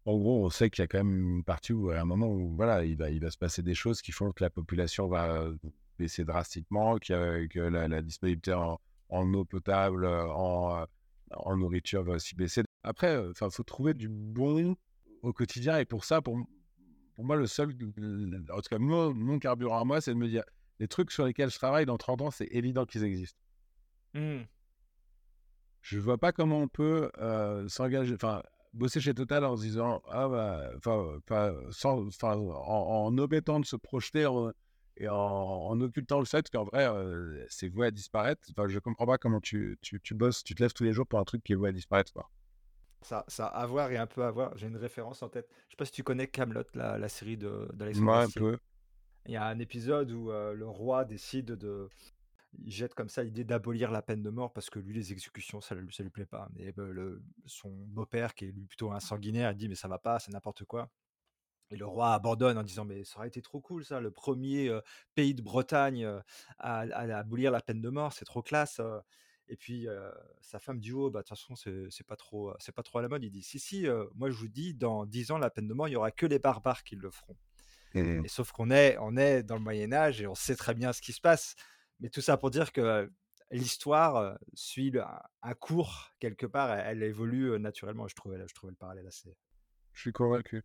en 0.05 0.17
gros, 0.17 0.45
on 0.45 0.49
sait 0.49 0.69
qu'il 0.69 0.81
y 0.81 0.85
a 0.85 0.87
quand 0.87 0.99
même 0.99 1.35
une 1.37 1.43
partie 1.43 1.73
où, 1.73 1.91
à 1.91 1.99
un 1.99 2.05
moment 2.05 2.27
où 2.27 2.55
voilà, 2.55 2.83
il 2.85 2.97
va, 2.97 3.09
il 3.09 3.21
va 3.21 3.29
se 3.29 3.37
passer 3.37 3.61
des 3.61 3.75
choses 3.75 4.01
qui 4.01 4.11
font 4.11 4.31
que 4.31 4.43
la 4.43 4.49
population 4.49 5.07
va 5.07 5.47
baisser 5.99 6.25
drastiquement, 6.25 6.97
que 6.97 7.59
la, 7.59 8.01
disponibilité 8.01 8.53
en, 8.53 9.33
eau 9.33 9.45
potable, 9.45 10.07
en, 10.07 10.85
en, 11.31 11.57
nourriture 11.57 12.03
va 12.03 12.13
aussi 12.13 12.35
baisser. 12.35 12.63
Après, 12.83 13.15
il 13.15 13.51
faut 13.51 13.63
trouver 13.63 13.93
du 13.93 14.09
bon 14.09 14.75
au 15.21 15.33
quotidien. 15.33 15.77
Et 15.77 15.85
pour 15.85 16.03
ça, 16.03 16.21
pour, 16.21 16.39
pour 17.15 17.23
moi, 17.23 17.35
le 17.35 17.45
seul, 17.45 17.69
en 17.69 18.55
tout 18.61 18.69
cas, 18.69 18.79
mon, 18.79 19.39
carburant 19.39 19.81
à 19.81 19.85
moi, 19.85 20.01
c'est 20.01 20.13
de 20.13 20.17
me 20.17 20.27
dire 20.27 20.43
les 20.79 20.87
trucs 20.87 21.11
sur 21.11 21.25
lesquels 21.25 21.51
je 21.51 21.57
travaille 21.57 21.85
dans 21.85 21.97
30 21.97 22.21
ans, 22.21 22.31
c'est 22.31 22.47
évident 22.51 22.85
qu'ils 22.85 23.03
existent. 23.03 23.39
Mmh. 24.15 24.41
Je 25.81 25.97
ne 25.97 26.01
vois 26.01 26.17
pas 26.17 26.31
comment 26.31 26.59
on 26.59 26.67
peut 26.67 27.11
s'engager. 27.67 28.15
Enfin, 28.15 28.41
bosser 28.73 29.01
chez 29.01 29.13
Total 29.13 29.43
en 29.43 29.55
se 29.55 29.61
disant, 29.61 30.01
ah 30.09 30.27
bah, 30.27 30.71
enfin, 30.77 31.55
sans, 31.71 32.07
en, 32.23 32.33
en, 32.33 33.17
omettant 33.17 33.59
de 33.59 33.65
se 33.65 33.75
projeter 33.75 34.27
et 34.97 35.07
en, 35.07 35.79
occultant 35.81 36.19
le 36.19 36.25
fait 36.25 36.49
qu'en 36.49 36.65
vrai, 36.65 36.87
c'est 37.49 37.69
voué 37.69 37.87
à 37.87 37.91
disparaître. 37.91 38.47
Enfin, 38.51 38.67
je 38.67 38.79
comprends 38.79 39.05
pas 39.05 39.17
comment 39.17 39.39
tu, 39.39 39.77
tu, 39.81 39.99
tu, 40.01 40.13
bosses, 40.13 40.43
tu 40.43 40.55
te 40.55 40.61
lèves 40.61 40.73
tous 40.73 40.83
les 40.83 40.93
jours 40.93 41.07
pour 41.07 41.19
un 41.19 41.23
truc 41.23 41.43
qui 41.43 41.53
est 41.53 41.55
voué 41.55 41.69
à 41.69 41.71
disparaître. 41.73 42.13
Quoi. 42.13 42.29
Ça, 43.01 43.25
ça 43.27 43.47
a 43.47 43.61
à 43.61 43.65
voir 43.65 43.91
et 43.91 43.97
un 43.97 44.07
peu 44.07 44.23
à 44.23 44.31
voir. 44.31 44.55
J'ai 44.57 44.67
une 44.67 44.77
référence 44.77 45.23
en 45.23 45.29
tête. 45.29 45.49
Je 45.67 45.73
sais 45.73 45.77
pas 45.77 45.85
si 45.85 45.91
tu 45.91 46.03
connais 46.03 46.27
Camelot, 46.27 46.63
la, 46.73 46.97
la 46.97 47.09
série 47.09 47.37
d'Alexandre. 47.37 48.05
Moi, 48.05 48.21
un 48.21 48.29
peu. 48.29 48.57
Il 49.27 49.33
y 49.33 49.37
a 49.37 49.45
un 49.45 49.59
épisode 49.59 50.11
où 50.11 50.29
le 50.29 50.67
roi 50.67 51.05
décide 51.05 51.45
de, 51.45 51.89
il 52.59 52.71
jette 52.71 52.93
comme 52.93 53.09
ça 53.09 53.23
l'idée 53.23 53.43
d'abolir 53.43 53.91
la 53.91 54.01
peine 54.01 54.21
de 54.21 54.29
mort 54.29 54.51
parce 54.53 54.69
que 54.69 54.79
lui, 54.79 54.93
les 54.93 55.11
exécutions, 55.11 55.61
ça, 55.61 55.75
ça 55.91 56.03
lui 56.03 56.09
plaît 56.09 56.25
pas. 56.25 56.49
Mais 56.53 56.71
bah, 56.71 56.83
le, 56.83 57.23
son 57.45 57.69
beau-père, 57.69 58.35
qui 58.35 58.45
est 58.45 58.51
lui 58.51 58.65
plutôt 58.65 58.91
un 58.91 58.99
sanguinaire, 58.99 59.51
il 59.51 59.57
dit 59.57 59.69
mais 59.69 59.75
ça 59.75 59.87
va 59.87 59.99
pas, 59.99 60.19
c'est 60.19 60.31
n'importe 60.31 60.65
quoi. 60.65 60.89
Et 61.69 61.77
le 61.77 61.85
roi 61.85 62.13
abandonne 62.13 62.57
en 62.57 62.63
disant 62.63 62.83
mais 62.83 63.05
ça 63.05 63.19
aurait 63.19 63.29
été 63.29 63.41
trop 63.41 63.61
cool 63.61 63.85
ça, 63.85 64.01
le 64.01 64.11
premier 64.11 64.69
pays 65.15 65.33
de 65.33 65.41
Bretagne 65.41 66.05
à, 66.59 66.79
abolir 66.79 67.49
la 67.51 67.61
peine 67.61 67.81
de 67.81 67.89
mort, 67.89 68.11
c'est 68.11 68.25
trop 68.25 68.41
classe. 68.41 68.81
Et 69.47 69.55
puis 69.55 69.87
sa 70.41 70.59
femme 70.59 70.79
dit 70.79 70.91
oh 70.91 71.09
bah 71.09 71.21
de 71.21 71.27
toute 71.27 71.37
façon 71.37 71.55
c'est 71.55 72.05
pas 72.05 72.17
trop 72.17 72.53
pas 72.75 72.83
trop 72.83 72.99
à 72.99 73.01
la 73.01 73.07
mode. 73.07 73.23
Il 73.23 73.31
dit 73.31 73.41
si 73.41 73.57
si 73.57 73.87
moi 74.15 74.29
je 74.29 74.35
vous 74.35 74.49
dis 74.49 74.73
dans 74.73 75.05
dix 75.05 75.31
ans 75.31 75.37
la 75.37 75.49
peine 75.49 75.67
de 75.67 75.73
mort 75.73 75.87
il 75.87 75.91
y 75.91 75.95
aura 75.95 76.11
que 76.11 76.25
les 76.25 76.39
barbares 76.39 76.83
qui 76.83 76.97
le 76.97 77.09
feront. 77.09 77.37
Et 77.93 78.27
sauf 78.27 78.51
qu'on 78.51 78.69
est 78.69 78.97
on 78.99 79.15
est 79.15 79.41
dans 79.43 79.55
le 79.55 79.61
Moyen 79.61 79.93
Âge 79.93 80.21
et 80.21 80.27
on 80.27 80.35
sait 80.35 80.57
très 80.57 80.73
bien 80.73 80.91
ce 80.91 81.01
qui 81.01 81.13
se 81.13 81.21
passe. 81.21 81.55
Mais 82.01 82.09
tout 82.09 82.21
ça 82.21 82.37
pour 82.37 82.51
dire 82.51 82.71
que 82.73 83.09
l'histoire 83.51 84.37
suit 84.53 84.93
un 85.41 85.53
cours 85.53 86.11
quelque 86.19 86.45
part, 86.45 86.71
elle, 86.71 87.03
évolue 87.03 87.57
naturellement. 87.59 88.07
Je 88.07 88.15
trouvais, 88.15 88.37
je 88.47 88.53
trouvais 88.53 88.71
le 88.71 88.77
parallèle 88.77 89.07
assez. 89.07 89.35
Je 89.93 90.01
suis 90.01 90.11
convaincu. 90.11 90.63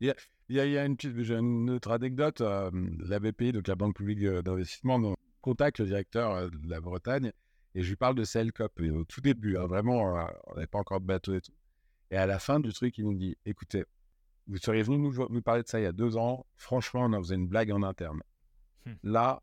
Il 0.00 0.08
y 0.08 0.10
a, 0.10 0.16
il 0.48 0.56
y 0.56 0.78
a, 0.78 0.84
une, 0.84 0.96
une, 1.02 1.70
autre 1.70 1.92
anecdote. 1.92 2.40
la 2.40 3.20
BPI, 3.20 3.52
donc 3.52 3.68
la 3.68 3.76
Banque 3.76 3.96
publique 3.96 4.24
d'investissement, 4.24 5.14
contacte 5.40 5.78
le 5.78 5.86
directeur 5.86 6.50
de 6.50 6.68
la 6.68 6.80
Bretagne 6.80 7.32
et 7.74 7.82
je 7.82 7.88
lui 7.88 7.96
parle 7.96 8.14
de 8.14 8.24
Cellcop. 8.24 8.80
Au 8.80 9.04
tout 9.04 9.20
début, 9.20 9.56
hein, 9.56 9.66
vraiment, 9.66 10.14
on 10.46 10.54
n'avait 10.54 10.66
pas 10.66 10.78
encore 10.78 11.00
de 11.00 11.06
bateau 11.06 11.34
et 11.34 11.40
tout. 11.40 11.52
Et 12.10 12.16
à 12.16 12.26
la 12.26 12.38
fin 12.38 12.60
du 12.60 12.72
truc, 12.72 12.98
il 12.98 13.04
nous 13.04 13.14
dit 13.14 13.36
écoutez, 13.46 13.84
vous 14.46 14.58
seriez 14.58 14.82
venu 14.82 14.98
nous, 14.98 15.28
nous 15.28 15.42
parler 15.42 15.62
de 15.62 15.68
ça 15.68 15.80
il 15.80 15.84
y 15.84 15.86
a 15.86 15.92
deux 15.92 16.16
ans. 16.16 16.46
Franchement, 16.56 17.04
on 17.04 17.12
en 17.12 17.22
faisait 17.22 17.36
une 17.36 17.48
blague 17.48 17.70
en 17.70 17.82
interne. 17.82 18.22
Hmm. 18.84 18.94
Là, 19.02 19.42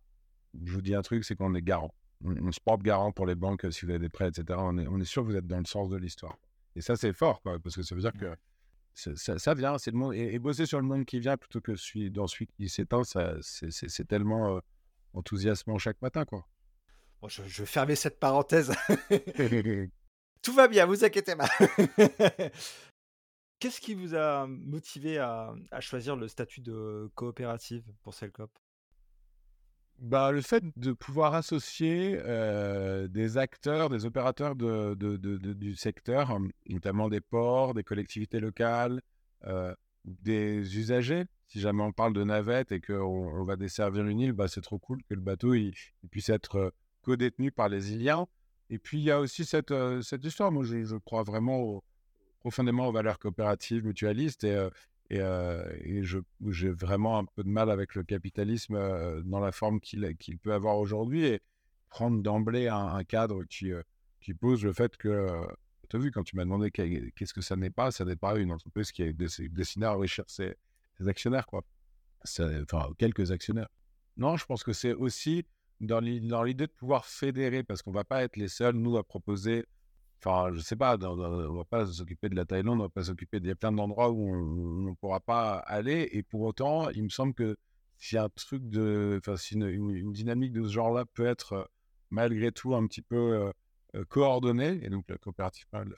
je 0.64 0.74
vous 0.74 0.82
dis 0.82 0.96
un 0.96 1.02
truc, 1.02 1.24
c'est 1.24 1.36
qu'on 1.36 1.54
est 1.56 1.62
garant. 1.62 1.94
On, 2.24 2.36
on 2.48 2.52
se 2.52 2.60
porte 2.60 2.82
garant 2.82 3.12
pour 3.12 3.26
les 3.26 3.36
banques 3.36 3.66
si 3.72 3.86
vous 3.86 3.92
avez 3.92 4.00
des 4.00 4.10
prêts, 4.10 4.28
etc. 4.28 4.60
On 4.62 4.78
est, 4.78 4.88
on 4.88 5.00
est 5.00 5.06
sûr 5.06 5.24
que 5.24 5.28
vous 5.28 5.36
êtes 5.36 5.48
dans 5.48 5.60
le 5.60 5.66
sens 5.66 5.90
de 5.90 5.98
l'histoire. 5.98 6.38
Et 6.76 6.82
ça, 6.82 6.96
c'est 6.96 7.14
fort, 7.14 7.42
quoi, 7.42 7.60
parce 7.60 7.76
que 7.76 7.84
ça 7.84 7.96
veut 7.96 8.02
dire 8.02 8.14
que 8.14 8.36
ça, 8.94 9.54
vient, 9.54 9.78
c'est 9.78 9.92
le 9.92 9.98
monde. 9.98 10.14
Et, 10.14 10.34
et 10.34 10.40
bosser 10.40 10.66
sur 10.66 10.80
le 10.80 10.86
monde 10.86 11.06
qui 11.06 11.20
vient 11.20 11.38
plutôt 11.38 11.62
que 11.62 11.76
celui, 11.76 12.12
dans 12.12 12.28
celui 12.28 12.48
qui 12.48 12.70
s'éteint, 12.70 13.04
c'est, 13.04 14.08
tellement 14.08 14.58
euh, 14.58 14.60
enthousiasmant 15.14 15.78
chaque 15.78 16.02
matin, 16.02 16.26
quoi. 16.26 16.46
Bon, 17.22 17.28
je, 17.28 17.44
je 17.44 17.62
vais 17.62 17.66
fermer 17.66 17.96
cette 17.96 18.20
parenthèse. 18.20 18.72
Tout 20.42 20.54
va 20.54 20.68
bien, 20.68 20.86
vous 20.86 21.04
inquiétez 21.04 21.36
pas. 21.36 21.50
Qu'est-ce 23.60 23.82
qui 23.82 23.94
vous 23.94 24.16
a 24.16 24.48
motivé 24.48 25.18
à, 25.18 25.54
à 25.72 25.82
choisir 25.82 26.16
le 26.16 26.30
statut 26.30 26.62
de 26.62 27.12
coopérative 27.16 27.84
pour 28.04 28.14
Selcop? 28.14 28.52
Bah, 30.02 30.32
le 30.32 30.42
fait 30.42 30.64
de 30.78 30.94
pouvoir 30.94 31.34
associer 31.34 32.18
des 33.10 33.38
acteurs, 33.38 33.90
des 33.90 34.06
opérateurs 34.06 34.56
du 34.56 35.76
secteur, 35.76 36.40
notamment 36.68 37.10
des 37.10 37.22
ports, 37.22 37.74
des 37.74 37.84
collectivités 37.84 38.40
locales, 38.40 39.02
des 40.06 40.78
usagers. 40.78 41.26
Si 41.48 41.60
jamais 41.60 41.84
on 41.84 41.92
parle 41.92 42.14
de 42.14 42.24
navette 42.24 42.72
et 42.72 42.80
qu'on 42.80 42.94
on 42.94 43.44
va 43.44 43.56
desservir 43.56 44.06
une 44.06 44.20
île, 44.20 44.34
bah, 44.34 44.48
c'est 44.48 44.62
trop 44.62 44.78
cool 44.78 45.02
que 45.10 45.16
le 45.16 45.22
bateau 45.22 45.54
puisse 46.12 46.30
être 46.30 46.74
co-détenu 47.02 47.52
par 47.52 47.70
les 47.70 47.92
Iliens. 47.92 48.28
Et 48.70 48.78
puis 48.78 49.00
il 49.00 49.04
y 49.04 49.12
a 49.12 49.20
aussi 49.20 49.46
cette, 49.46 49.74
histoire. 50.24 50.52
Moi, 50.52 50.64
je, 50.64 50.96
crois 50.98 51.24
vraiment 51.24 51.84
profondément 52.40 52.88
aux 52.88 52.92
valeurs 52.92 53.20
coopératives, 53.20 53.84
mutualistes 53.84 54.44
et, 54.44 54.70
et, 55.10 55.20
euh, 55.20 55.64
j'ai 56.48 56.70
vraiment 56.70 57.18
un 57.20 57.26
peu 57.26 57.44
de 57.44 57.50
mal 57.50 57.72
avec 57.72 57.96
le 57.96 58.04
capitalisme 58.04 58.78
dans 59.24 59.40
la 59.40 59.52
forme 59.52 59.80
qu'il 59.80 60.16
qu'il 60.18 60.38
peut 60.38 60.54
avoir 60.54 60.78
aujourd'hui 60.78 61.26
et 61.26 61.42
prendre 61.90 62.22
d'emblée 62.22 62.68
un, 62.68 63.04
cadre 63.04 63.44
qui, 63.46 63.72
qui 64.22 64.34
pose 64.34 64.64
le 64.64 64.74
fait 64.74 64.96
que, 64.98 65.28
tu 65.90 65.96
as 65.96 66.00
vu, 66.00 66.12
quand 66.12 66.24
tu 66.24 66.36
m'as 66.36 66.44
demandé 66.44 66.70
qu'est- 66.70 67.12
qu'est-ce 67.16 67.34
que 67.34 67.42
ça 67.42 67.56
n'est 67.56 67.72
pas, 67.72 67.90
ça 67.92 68.06
n'est 68.06 68.16
pas 68.16 68.38
une 68.38 68.52
entreprise 68.52 68.92
qui 68.92 69.02
est 69.02 69.14
destinée 69.14 69.88
à 69.88 69.96
enrichir 69.96 70.24
ses, 70.28 70.56
ses 70.98 71.08
actionnaires, 71.08 71.48
quoi. 71.48 71.64
Enfin, 72.24 72.90
quelques 72.98 73.32
actionnaires. 73.32 73.70
Non, 74.18 74.38
je 74.38 74.46
pense 74.46 74.64
que 74.64 74.74
c'est 74.74 74.94
aussi 74.94 75.46
dans 75.80 76.00
l'i- 76.00 76.22
dans 76.22 76.44
l'idée 76.44 76.68
de 76.68 76.72
pouvoir 76.72 77.06
fédérer, 77.06 77.64
parce 77.64 77.82
qu'on 77.82 77.92
va 77.92 78.04
pas 78.04 78.24
être 78.24 78.36
les 78.36 78.50
seuls, 78.50 78.76
nous, 78.76 78.98
à 78.98 79.04
proposer 79.04 79.66
Enfin, 80.22 80.52
je 80.54 80.60
sais 80.60 80.76
pas, 80.76 80.98
on 81.02 81.54
va 81.56 81.64
pas 81.66 81.86
s'occuper 81.86 82.28
de 82.30 82.36
la 82.36 82.44
Thaïlande, 82.46 82.80
on 82.80 82.84
va 82.84 82.90
pas 82.90 83.04
s'occuper. 83.04 83.38
Il 83.38 83.48
y 83.48 83.52
a 83.52 83.56
plein 83.56 83.72
d'endroits 83.72 84.10
où 84.12 84.30
on 84.36 84.90
ne 84.90 84.94
pourra 84.96 85.20
pas 85.22 85.54
aller. 85.60 86.10
Et 86.12 86.24
pour 86.24 86.42
autant, 86.42 86.90
il 86.90 87.04
me 87.04 87.10
semble 87.10 87.34
que 87.34 87.56
si 87.98 88.18
un 88.18 88.30
truc 88.30 88.68
de. 88.70 89.18
Enfin, 89.20 89.38
si 89.38 89.56
une, 89.56 89.68
une- 89.68 89.92
une 89.96 90.12
dynamique 90.12 90.52
de 90.54 90.64
ce 90.68 90.74
genre-là 90.74 91.06
peut 91.06 91.26
être 91.26 91.54
euh, 91.54 91.64
malgré 92.10 92.52
tout 92.52 92.76
un 92.76 92.86
petit 92.88 93.02
peu 93.02 93.16
euh, 93.16 93.52
euh, 93.96 94.04
coordonnée, 94.06 94.80
et 94.84 94.90
donc 94.90 95.06
la 95.10 95.18
coopérative 95.18 95.66
le. 95.74 95.96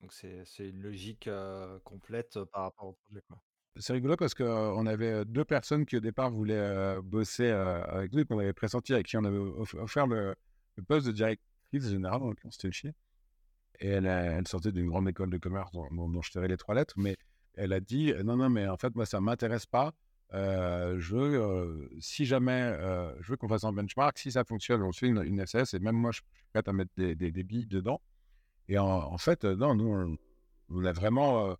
Donc 0.00 0.12
c'est 0.12 0.68
une 0.68 0.80
logique 0.82 1.26
euh, 1.26 1.78
complète 1.84 2.36
euh, 2.36 2.46
par 2.46 2.62
rapport 2.62 2.86
au 2.88 2.92
projet. 3.04 3.22
Quoi. 3.28 3.38
C'est 3.76 3.92
rigolo 3.92 4.16
parce 4.16 4.34
qu'on 4.34 4.86
avait 4.86 5.24
deux 5.24 5.44
personnes 5.44 5.86
qui 5.86 5.96
au 5.96 6.00
départ 6.00 6.30
voulaient 6.30 7.00
bosser 7.02 7.48
avec 7.48 8.12
nous, 8.12 8.24
qu'on 8.24 8.38
avait 8.38 8.52
pressenti, 8.52 8.92
avec 8.94 9.06
qui 9.06 9.16
on 9.16 9.24
avait 9.24 9.38
off- 9.38 9.74
offert 9.74 10.06
le, 10.06 10.34
le 10.76 10.82
poste 10.82 11.06
de 11.06 11.12
directrice 11.12 11.88
générale, 11.88 12.20
donc 12.20 12.38
c'était 12.50 12.68
le 12.68 12.72
chien. 12.72 12.92
Et 13.80 13.88
elle, 13.88 14.06
a- 14.06 14.24
elle 14.38 14.46
sortait 14.48 14.72
d'une 14.72 14.86
grande 14.88 15.08
école 15.08 15.30
de 15.30 15.38
commerce 15.38 15.72
dont, 15.72 15.86
dont- 15.90 16.08
dont 16.08 16.22
je 16.22 16.30
tairai 16.30 16.48
les 16.48 16.56
trois 16.56 16.74
lettres, 16.74 16.94
mais 16.98 17.16
elle 17.54 17.72
a 17.72 17.80
dit 17.80 18.12
non, 18.24 18.36
non, 18.36 18.48
mais 18.50 18.68
en 18.68 18.76
fait, 18.76 18.94
moi, 18.94 19.06
ça 19.06 19.20
m'intéresse 19.20 19.66
pas. 19.66 19.92
Euh, 20.32 21.00
je 21.00 21.16
veux, 21.16 21.40
euh, 21.42 21.88
si 21.98 22.24
jamais, 22.24 22.60
euh, 22.62 23.12
je 23.20 23.32
veux 23.32 23.36
qu'on 23.36 23.48
fasse 23.48 23.64
un 23.64 23.72
benchmark. 23.72 24.16
Si 24.18 24.30
ça 24.32 24.44
fonctionne, 24.44 24.82
on 24.82 24.92
se 24.92 25.00
fait 25.00 25.08
une, 25.08 25.22
une 25.24 25.40
SS 25.44 25.74
et 25.74 25.80
même 25.80 25.96
moi, 25.96 26.12
je 26.12 26.18
suis 26.18 26.24
prête 26.52 26.68
à 26.68 26.72
mettre 26.72 26.92
des, 26.96 27.14
des, 27.16 27.32
des 27.32 27.42
billes 27.42 27.66
dedans. 27.66 28.00
Et 28.68 28.78
en, 28.78 28.86
en 28.86 29.18
fait, 29.18 29.44
euh, 29.44 29.56
non, 29.56 29.74
nous, 29.74 29.88
on, 29.88 30.16
on 30.68 30.84
a 30.84 30.92
vraiment 30.92 31.56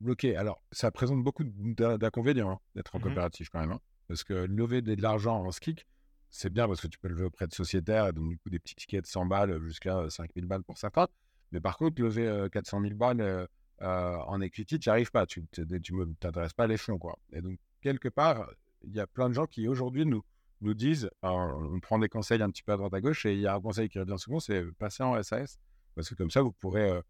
bloqué. 0.00 0.36
Alors, 0.36 0.60
ça 0.72 0.90
présente 0.90 1.22
beaucoup 1.22 1.44
d'in- 1.44 1.96
d'inconvénients 1.98 2.50
hein, 2.52 2.58
d'être 2.74 2.94
en 2.94 2.98
Mhm. 2.98 3.04
coopérative 3.04 3.48
quand 3.50 3.60
même. 3.60 3.72
hein, 3.72 3.80
parce 4.08 4.24
que 4.24 4.34
lever 4.34 4.82
de, 4.82 4.94
de 4.94 5.02
l'argent 5.02 5.44
en 5.44 5.50
skick, 5.52 5.86
c'est 6.28 6.52
bien 6.52 6.66
parce 6.66 6.80
que 6.80 6.88
tu 6.88 6.98
peux 6.98 7.08
lever 7.08 7.24
auprès 7.24 7.46
de 7.46 7.54
sociétaires, 7.54 8.08
et 8.08 8.12
donc 8.12 8.28
du 8.28 8.38
coup 8.38 8.50
des 8.50 8.58
petits 8.58 8.74
tickets 8.74 9.02
de 9.04 9.06
100 9.08 9.24
balles 9.26 9.60
jusqu'à 9.62 10.10
5000 10.10 10.44
balles 10.46 10.62
pour 10.64 10.76
certains. 10.76 11.06
Mais 11.52 11.60
par 11.60 11.76
contre, 11.76 12.00
lever 12.02 12.26
euh, 12.26 12.48
400 12.48 12.80
000 12.82 12.94
balles 12.94 13.48
en 13.80 14.40
equity, 14.40 14.78
tu 14.78 14.88
n'y 14.88 14.90
arrives 14.90 15.10
pas. 15.10 15.26
Tu 15.26 15.44
ne 15.58 16.14
t'intéresses 16.14 16.54
pas 16.54 16.64
à 16.64 16.66
l'échelon. 16.66 16.98
Quoi. 16.98 17.18
Et 17.32 17.42
donc, 17.42 17.58
quelque 17.82 18.08
part, 18.08 18.50
il 18.82 18.94
y 18.94 19.00
a 19.00 19.06
plein 19.06 19.28
de 19.28 19.34
gens 19.34 19.46
qui 19.46 19.68
aujourd'hui 19.68 20.06
nous, 20.06 20.22
nous 20.62 20.74
disent, 20.74 21.10
on 21.22 21.78
prend 21.80 21.98
des 21.98 22.08
conseils 22.08 22.42
un 22.42 22.50
petit 22.50 22.62
peu 22.62 22.72
à 22.72 22.76
droite 22.76 22.94
à 22.94 23.00
gauche, 23.00 23.26
et 23.26 23.34
il 23.34 23.40
y 23.40 23.46
a 23.46 23.54
un 23.54 23.60
conseil 23.60 23.88
qui 23.88 23.98
revient 23.98 24.18
souvent, 24.18 24.40
c'est 24.40 24.64
passer 24.78 25.02
en 25.02 25.22
SAS. 25.22 25.58
Parce 25.94 26.08
que 26.08 26.14
comme 26.14 26.30
ça, 26.30 26.42
vous 26.42 26.52
pourrez 26.52 27.00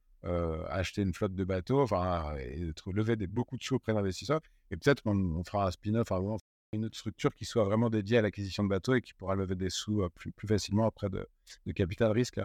acheter 0.68 1.02
une 1.02 1.14
flotte 1.14 1.34
de 1.34 1.44
bateaux, 1.44 1.80
enfin, 1.82 2.34
et 2.36 2.72
lever 2.86 3.16
beaucoup 3.28 3.56
de 3.56 3.62
sous 3.62 3.76
auprès 3.76 3.94
d'investisseurs. 3.94 4.40
Et 4.70 4.76
peut-être 4.76 5.02
on 5.06 5.44
fera 5.44 5.68
un 5.68 5.70
spin-off, 5.70 6.10
une 6.72 6.84
autre 6.84 6.96
structure 6.96 7.34
qui 7.34 7.44
soit 7.44 7.64
vraiment 7.64 7.90
dédiée 7.90 8.18
à 8.18 8.22
l'acquisition 8.22 8.64
de 8.64 8.68
bateaux 8.68 8.94
et 8.94 9.00
qui 9.00 9.14
pourra 9.14 9.34
lever 9.34 9.54
des 9.54 9.70
sous 9.70 10.08
plus, 10.14 10.32
plus 10.32 10.48
facilement 10.48 10.86
auprès 10.86 11.08
de, 11.08 11.26
de 11.66 11.72
capital 11.72 12.10
risque. 12.10 12.40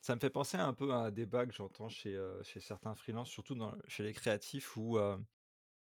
Ça 0.00 0.14
me 0.14 0.20
fait 0.20 0.30
penser 0.30 0.56
un 0.56 0.72
peu 0.72 0.92
à 0.92 0.98
un 0.98 1.10
débat 1.10 1.46
que 1.46 1.52
j'entends 1.52 1.88
chez, 1.88 2.14
euh, 2.14 2.42
chez 2.42 2.60
certains 2.60 2.94
freelances, 2.94 3.30
surtout 3.30 3.56
chez 3.88 4.04
les 4.04 4.12
créatifs, 4.12 4.76
où 4.76 4.98
euh, 4.98 5.18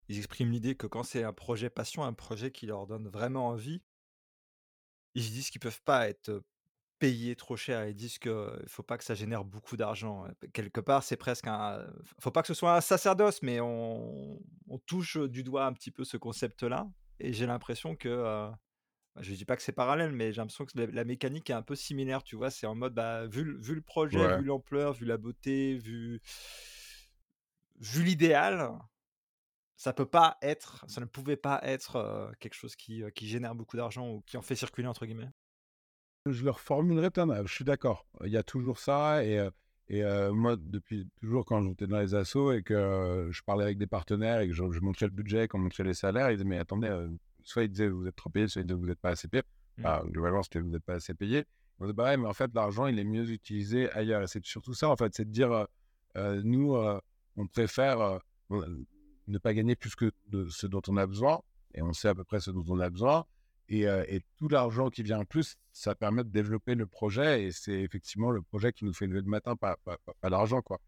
ils 0.08 0.18
expriment 0.18 0.52
l'idée 0.52 0.76
que 0.76 0.88
quand 0.88 1.04
c'est 1.04 1.24
un 1.24 1.34
projet 1.34 1.70
passion, 1.70 2.04
un 2.04 2.14
projet 2.14 2.52
qui 2.52 2.66
leur 2.66 2.88
donne 2.88 3.08
vraiment 3.08 3.48
envie, 3.48 3.82
ils 5.14 5.24
se 5.24 5.32
disent 5.32 5.50
qu'ils 5.50 5.62
peuvent 5.62 5.82
pas 5.84 6.10
être 6.10 6.44
payés 6.98 7.36
trop 7.36 7.56
cher. 7.56 7.88
Ils 7.88 7.96
disent 7.96 8.20
qu'il 8.20 8.32
ne 8.32 8.68
faut 8.68 8.84
pas 8.84 8.98
que 8.98 9.04
ça 9.04 9.16
génère 9.16 9.46
beaucoup 9.46 9.78
d'argent. 9.78 10.28
Quelque 10.54 10.82
part, 10.82 11.04
c'est 11.04 11.18
presque 11.18 11.48
un... 11.48 11.86
faut 12.20 12.32
pas 12.32 12.42
que 12.42 12.48
ce 12.48 12.54
soit 12.54 12.76
un 12.76 12.82
sacerdoce, 12.82 13.42
mais 13.42 13.60
on, 13.62 14.40
touche 14.86 15.18
du 15.18 15.44
doigt 15.44 15.66
un 15.66 15.74
petit 15.74 15.92
peu 15.92 16.04
ce 16.04 16.18
concept-là. 16.18 16.90
Et 17.20 17.34
j'ai 17.34 17.46
l'impression 17.46 17.96
que... 17.96 18.10
euh, 18.10 18.50
je 19.22 19.34
dis 19.34 19.46
pas 19.46 19.56
que 19.56 19.62
c'est 19.64 19.72
parallèle, 19.72 20.12
mais 20.12 20.32
j'ai 20.34 20.42
l'impression 20.42 20.66
que 20.66 20.78
la, 20.78 20.86
la 20.88 21.04
mécanique 21.06 21.50
est 21.50 21.54
un 21.54 21.62
peu 21.62 21.76
similaire, 21.76 22.24
tu 22.24 22.36
vois. 22.36 22.50
C'est 22.52 22.68
en 22.68 22.76
mode, 22.76 22.94
bah, 22.94 23.26
vu, 23.28 23.44
le- 23.44 23.58
vu 23.60 23.76
le 23.76 23.82
projet, 23.82 24.18
Ouais. 24.18 24.38
vu 24.38 24.44
l'ampleur, 24.44 24.94
vu 24.94 25.06
la 25.06 25.18
beauté, 25.18 25.78
vu, 25.78 26.22
vu 27.80 28.04
l'idéal, 28.04 28.72
ça 29.78 29.94
peut 29.94 30.06
pas 30.06 30.38
être, 30.42 30.86
ça 30.88 31.02
ne 31.02 31.06
pouvait 31.06 31.38
pas 31.38 31.60
être 31.64 31.96
euh, 31.96 32.32
quelque 32.40 32.54
chose 32.56 32.76
qui, 32.76 33.04
euh, 33.04 33.10
qui 33.12 33.28
génère 33.28 33.56
beaucoup 33.56 33.78
d'argent 33.78 34.08
ou 34.10 34.22
qui 34.22 34.38
en 34.38 34.42
fait 34.42 34.56
circuler, 34.56 34.88
entre 34.88 35.06
guillemets. 35.06 35.30
Je 36.26 36.44
le 36.44 36.52
reformulerai 36.52 37.10
peut-être, 37.12 37.48
je 37.48 37.54
suis 37.54 37.66
d'accord. 37.66 38.06
Il 38.24 38.30
y 38.32 38.38
a 38.38 38.44
toujours 38.44 38.80
ça. 38.80 39.24
Et, 39.26 39.36
et 39.88 40.04
euh, 40.04 40.32
moi, 40.34 40.56
depuis 40.60 41.10
toujours, 41.20 41.46
quand 41.46 41.62
j'étais 41.64 41.88
dans 41.88 42.00
les 42.00 42.14
assos 42.14 42.52
et 42.52 42.62
que 42.62 42.74
euh, 42.74 43.32
je 43.32 43.42
parlais 43.44 43.64
avec 43.64 43.78
des 43.78 43.88
partenaires 43.88 44.42
et 44.42 44.48
que 44.48 44.54
je, 44.54 44.64
je 44.72 44.80
montrais 44.82 45.08
le 45.08 45.12
budget, 45.14 45.48
qu'on 45.48 45.60
montrait 45.60 45.84
les 45.86 45.94
salaires, 45.94 46.30
ils 46.30 46.38
disaient 46.38 46.48
Mais 46.50 46.60
attendez, 46.60 46.88
euh, 46.90 47.10
soit 47.44 47.64
ils 47.64 47.70
disaient 47.70 47.88
Vous 47.90 48.06
êtes 48.08 48.16
trop 48.16 48.30
payé, 48.30 48.48
soit 48.48 48.62
ils 48.62 48.66
disaient 48.66 48.80
Vous 48.80 48.86
n'êtes 48.86 49.00
pas 49.00 49.10
assez 49.12 49.28
payé. 49.28 49.44
Mm. 49.78 49.84
Bah, 49.84 50.04
globalement, 50.06 50.44
c'était 50.44 50.60
Vous 50.60 50.70
n'êtes 50.70 50.84
pas 50.84 50.96
assez 50.96 51.14
payé. 51.14 51.46
On 51.80 51.86
disait 51.86 51.94
Bah 51.94 52.06
ouais, 52.06 52.18
mais 52.18 52.28
en 52.28 52.34
fait, 52.34 52.52
l'argent, 52.54 52.88
il 52.88 53.00
est 53.00 53.04
mieux 53.04 53.30
utilisé 53.32 53.90
ailleurs. 53.92 54.22
Et 54.22 54.28
c'est 54.28 54.44
surtout 54.46 54.74
ça, 54.74 54.90
en 54.90 54.96
fait, 54.98 55.14
c'est 55.16 55.26
de 55.26 55.32
dire 55.32 55.68
euh, 56.18 56.42
Nous, 56.44 56.76
euh, 56.76 57.00
on 57.38 57.48
préfère 57.48 58.20
ne 59.28 59.38
pas 59.38 59.54
gagner 59.54 59.76
plus 59.76 59.96
que 59.96 60.12
de 60.28 60.48
ce 60.50 60.68
dont 60.68 60.82
on 60.88 60.98
a 60.98 61.06
besoin. 61.08 61.42
Et 61.76 61.82
on 61.82 61.94
sait 61.94 62.08
à 62.10 62.16
peu 62.16 62.24
près 62.24 62.40
ce 62.40 62.52
dont 62.52 62.66
on 62.68 62.80
a 62.80 62.90
besoin. 62.90 63.26
Et, 63.70 63.82
et 63.84 64.22
tout 64.38 64.48
l'argent 64.50 64.90
qui 64.90 65.04
vient 65.04 65.20
en 65.20 65.26
plus, 65.26 65.56
ça 65.72 65.94
permet 65.94 66.24
de 66.24 66.30
développer 66.30 66.74
le 66.74 66.88
projet. 66.88 67.44
Et 67.44 67.52
c'est 67.52 67.80
effectivement 67.82 68.32
le 68.32 68.42
projet 68.42 68.74
qui 68.74 68.84
nous 68.86 68.94
fait 68.94 69.06
lever 69.06 69.22
le 69.22 69.28
matin, 69.28 69.56
pas, 69.56 69.78
pas, 69.86 69.98
pas- 70.06 70.14
pas 70.20 70.30
l'argent. 70.30 70.62
quoi. 70.64 70.82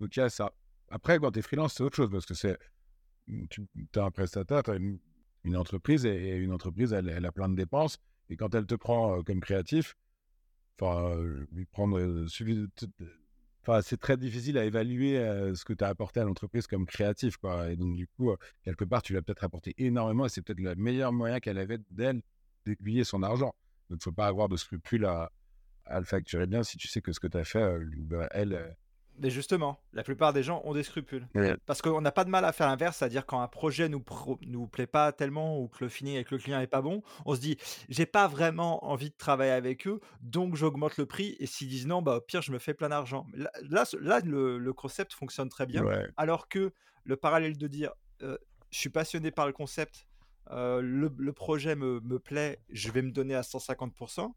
Donc 0.00 0.16
il 0.16 0.20
y 0.20 0.22
a 0.22 0.30
ça. 0.30 0.52
Après, 0.88 1.18
quand 1.18 1.30
tu 1.32 1.40
es 1.40 1.42
freelance, 1.42 1.74
c'est 1.74 1.82
autre 1.82 1.96
chose 1.96 2.10
parce 2.10 2.24
que 2.24 2.32
c'est 2.34 2.56
tu 3.50 3.66
as 3.96 4.04
un 4.04 4.10
prestataire, 4.10 4.62
tu 4.62 4.70
as 4.70 4.76
une, 4.76 4.98
une 5.46 5.56
entreprise 5.56 6.04
et, 6.04 6.36
une 6.36 6.52
entreprise, 6.52 6.92
elle, 6.92 7.24
a 7.24 7.32
plein 7.32 7.48
de 7.48 7.56
dépenses. 7.56 7.98
Et 8.28 8.36
quand 8.36 8.54
elle 8.54 8.66
te 8.66 8.74
prend 8.74 9.22
comme 9.22 9.40
créatif, 9.40 9.96
enfin, 10.78 11.16
prendre 11.72 12.26
Enfin, 13.62 13.82
c'est 13.82 13.96
très 13.96 14.16
difficile 14.16 14.58
à 14.58 14.64
évaluer 14.64 15.16
ce 15.54 15.64
que 15.64 15.72
tu 15.72 15.82
as 15.82 15.88
apporté 15.88 16.20
à 16.20 16.24
l'entreprise 16.24 16.68
comme 16.68 16.86
créatif. 16.86 17.36
Quoi. 17.36 17.72
Et 17.72 17.76
donc, 17.76 17.96
du 17.96 18.06
coup, 18.06 18.32
quelque 18.62 18.84
part, 18.84 19.02
tu 19.02 19.12
l'as 19.12 19.22
peut-être 19.22 19.42
apporté 19.42 19.74
énormément 19.78 20.26
et 20.26 20.28
c'est 20.28 20.42
peut-être 20.42 20.60
le 20.60 20.76
meilleur 20.76 21.12
moyen 21.12 21.40
qu'elle 21.40 21.58
avait 21.58 21.78
d'elle 21.90 22.22
d'aiguiller 22.64 23.02
son 23.02 23.22
argent. 23.24 23.54
Donc, 23.90 24.00
il 24.00 24.04
faut 24.04 24.12
pas 24.12 24.26
avoir 24.26 24.48
de 24.48 24.56
scrupules 24.56 25.04
à, 25.04 25.32
à 25.84 25.98
le 25.98 26.04
facturer 26.04 26.46
bien 26.46 26.62
si 26.62 26.76
tu 26.76 26.88
sais 26.88 27.00
que 27.00 27.12
ce 27.12 27.20
que 27.20 27.26
tu 27.26 27.38
as 27.38 27.44
fait, 27.44 27.78
bah, 27.98 28.28
elle, 28.32 28.76
Mais 29.18 29.30
justement, 29.30 29.80
la 29.92 30.02
plupart 30.02 30.32
des 30.32 30.42
gens 30.42 30.60
ont 30.64 30.74
des 30.74 30.82
scrupules. 30.82 31.26
Ouais. 31.34 31.56
Parce 31.66 31.80
qu'on 31.82 32.00
n'a 32.00 32.12
pas 32.12 32.24
de 32.24 32.30
mal 32.30 32.44
à 32.44 32.52
faire 32.52 32.66
l'inverse, 32.68 32.98
c'est-à-dire 32.98 33.24
quand 33.26 33.40
un 33.40 33.48
projet 33.48 33.88
nous 33.88 34.00
pro- 34.00 34.38
nous 34.42 34.66
plaît 34.66 34.86
pas 34.86 35.12
tellement 35.12 35.58
ou 35.60 35.68
que 35.68 35.84
le 35.84 35.88
feeling 35.88 36.16
avec 36.16 36.30
le 36.30 36.38
client 36.38 36.60
est 36.60 36.66
pas 36.66 36.82
bon, 36.82 37.02
on 37.24 37.34
se 37.34 37.40
dit 37.40 37.56
j'ai 37.88 38.06
pas 38.06 38.28
vraiment 38.28 38.84
envie 38.86 39.10
de 39.10 39.16
travailler 39.16 39.52
avec 39.52 39.86
eux, 39.86 40.00
donc 40.20 40.56
j'augmente 40.56 40.96
le 40.98 41.06
prix. 41.06 41.36
Et 41.40 41.46
s'ils 41.46 41.68
disent 41.68 41.86
non, 41.86 42.02
bah 42.02 42.16
au 42.16 42.20
pire 42.20 42.42
je 42.42 42.52
me 42.52 42.58
fais 42.58 42.74
plein 42.74 42.88
d'argent. 42.90 43.26
Là, 43.34 43.84
là, 44.00 44.20
le, 44.20 44.58
le 44.58 44.72
concept 44.72 45.12
fonctionne 45.14 45.48
très 45.48 45.66
bien. 45.66 45.82
Ouais. 45.84 46.06
Alors 46.16 46.48
que 46.48 46.72
le 47.04 47.16
parallèle 47.16 47.56
de 47.56 47.66
dire 47.68 47.92
euh, 48.22 48.36
je 48.70 48.78
suis 48.78 48.90
passionné 48.90 49.30
par 49.30 49.46
le 49.46 49.52
concept, 49.52 50.06
euh, 50.50 50.80
le, 50.82 51.10
le 51.16 51.32
projet 51.32 51.74
me, 51.74 52.00
me 52.00 52.18
plaît, 52.18 52.60
je 52.68 52.90
vais 52.90 53.02
me 53.02 53.10
donner 53.12 53.34
à 53.34 53.40
150%, 53.42 54.32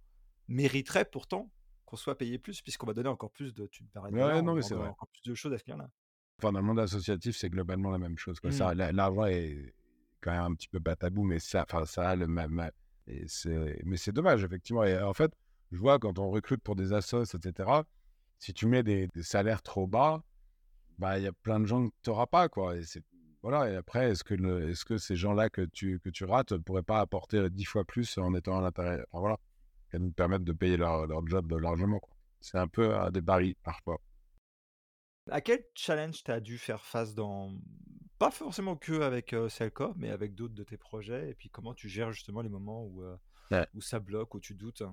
mériterait 0.47 1.05
pourtant 1.05 1.51
qu'on 1.89 1.97
soit 1.97 2.17
payé 2.17 2.37
plus, 2.37 2.61
puisqu'on 2.61 2.85
va 2.87 2.93
donner 2.93 3.09
encore 3.09 3.31
plus 3.31 3.53
de. 3.53 3.65
Tu 3.67 3.83
me 3.83 3.89
Ouais, 4.01 4.11
l'heure, 4.11 4.43
non, 4.43 4.51
on 4.51 4.55
mais 4.55 4.61
c'est 4.61 4.75
vrai. 4.75 4.89
encore 4.89 5.07
plus 5.09 5.29
de 5.29 5.33
choses 5.35 5.53
à 5.53 5.57
ce 5.57 5.63
client-là. 5.63 5.89
Enfin, 6.37 6.51
dans 6.53 6.59
le 6.59 6.65
monde 6.65 6.79
associatif, 6.79 7.35
c'est 7.35 7.49
globalement 7.49 7.89
la 7.91 7.97
même 7.97 8.17
chose. 8.17 8.39
Quoi. 8.39 8.51
Ça, 8.51 8.73
Mm. 8.73 8.77
la- 8.77 8.91
l'argent 8.91 9.25
est 9.25 9.73
quand 10.21 10.31
même 10.31 10.43
un 10.51 10.53
petit 10.55 10.67
peu 10.69 10.79
pas 10.79 10.95
tabou, 10.95 11.23
mais 11.23 11.39
ça, 11.39 11.63
enfin, 11.67 11.85
ça 11.85 12.09
a 12.09 12.15
le 12.15 12.27
même. 12.27 12.69
Et 13.07 13.25
mais 13.83 13.97
c'est 13.97 14.11
dommage, 14.11 14.43
effectivement. 14.43 14.83
Et 14.83 14.97
en 15.01 15.13
fait, 15.13 15.31
je 15.71 15.77
vois 15.77 15.97
quand 15.99 16.19
on 16.19 16.29
recrute 16.29 16.61
pour 16.61 16.75
des 16.75 16.93
assos, 16.93 17.23
etc., 17.35 17.83
si 18.37 18.53
tu 18.53 18.67
mets 18.67 18.83
des, 18.83 19.07
des 19.07 19.23
salaires 19.23 19.61
trop 19.61 19.87
bas, 19.87 20.23
bah, 20.97 21.17
il 21.17 21.23
y 21.23 21.27
a 21.27 21.33
plein 21.33 21.59
de 21.59 21.65
gens 21.65 21.87
que 21.89 21.93
tu 22.03 22.09
n'auras 22.09 22.27
pas, 22.27 22.47
quoi. 22.49 22.77
Et 22.77 22.83
voilà. 23.41 23.71
Et 23.71 23.75
après, 23.75 24.11
est-ce 24.11 24.23
que, 24.23 24.33
le- 24.35 24.69
est-ce 24.69 24.85
que 24.85 24.97
ces 24.97 25.15
gens-là 25.15 25.49
que 25.49 25.61
tu, 25.61 25.99
que 25.99 26.09
tu 26.09 26.23
rates 26.25 26.55
pourraient 26.57 26.83
pas 26.83 26.99
apporter 26.99 27.49
dix 27.49 27.65
fois 27.65 27.83
plus 27.83 28.17
en 28.17 28.33
étant 28.35 28.57
à 28.59 28.61
l'intérieur? 28.61 29.05
Enfin, 29.11 29.19
voilà. 29.21 29.37
Et 29.93 29.99
nous 29.99 30.11
permettre 30.11 30.45
de 30.45 30.53
payer 30.53 30.77
leur, 30.77 31.07
leur 31.07 31.25
job 31.27 31.51
largement, 31.53 31.99
quoi. 31.99 32.15
C'est 32.41 32.57
un 32.57 32.67
peu 32.67 32.95
euh, 32.95 33.09
des 33.09 33.21
paris, 33.21 33.55
parfois. 33.63 33.99
À 35.31 35.41
quel 35.41 35.63
challenge 35.75 36.23
tu 36.23 36.31
as 36.31 36.39
dû 36.39 36.57
faire 36.57 36.85
face 36.85 37.13
dans. 37.13 37.51
Pas 38.17 38.31
forcément 38.31 38.75
que 38.75 39.01
avec 39.01 39.33
euh, 39.33 39.47
mais 39.95 40.09
avec 40.09 40.35
d'autres 40.35 40.53
de 40.53 40.63
tes 40.63 40.77
projets, 40.77 41.29
et 41.29 41.35
puis 41.35 41.49
comment 41.49 41.73
tu 41.73 41.87
gères 41.87 42.11
justement 42.11 42.41
les 42.41 42.49
moments 42.49 42.83
où, 42.83 43.01
euh, 43.03 43.15
Ouais. 43.51 43.65
où 43.73 43.81
ça 43.81 43.99
bloque, 43.99 44.35
où 44.35 44.39
tu 44.39 44.53
doutes? 44.53 44.83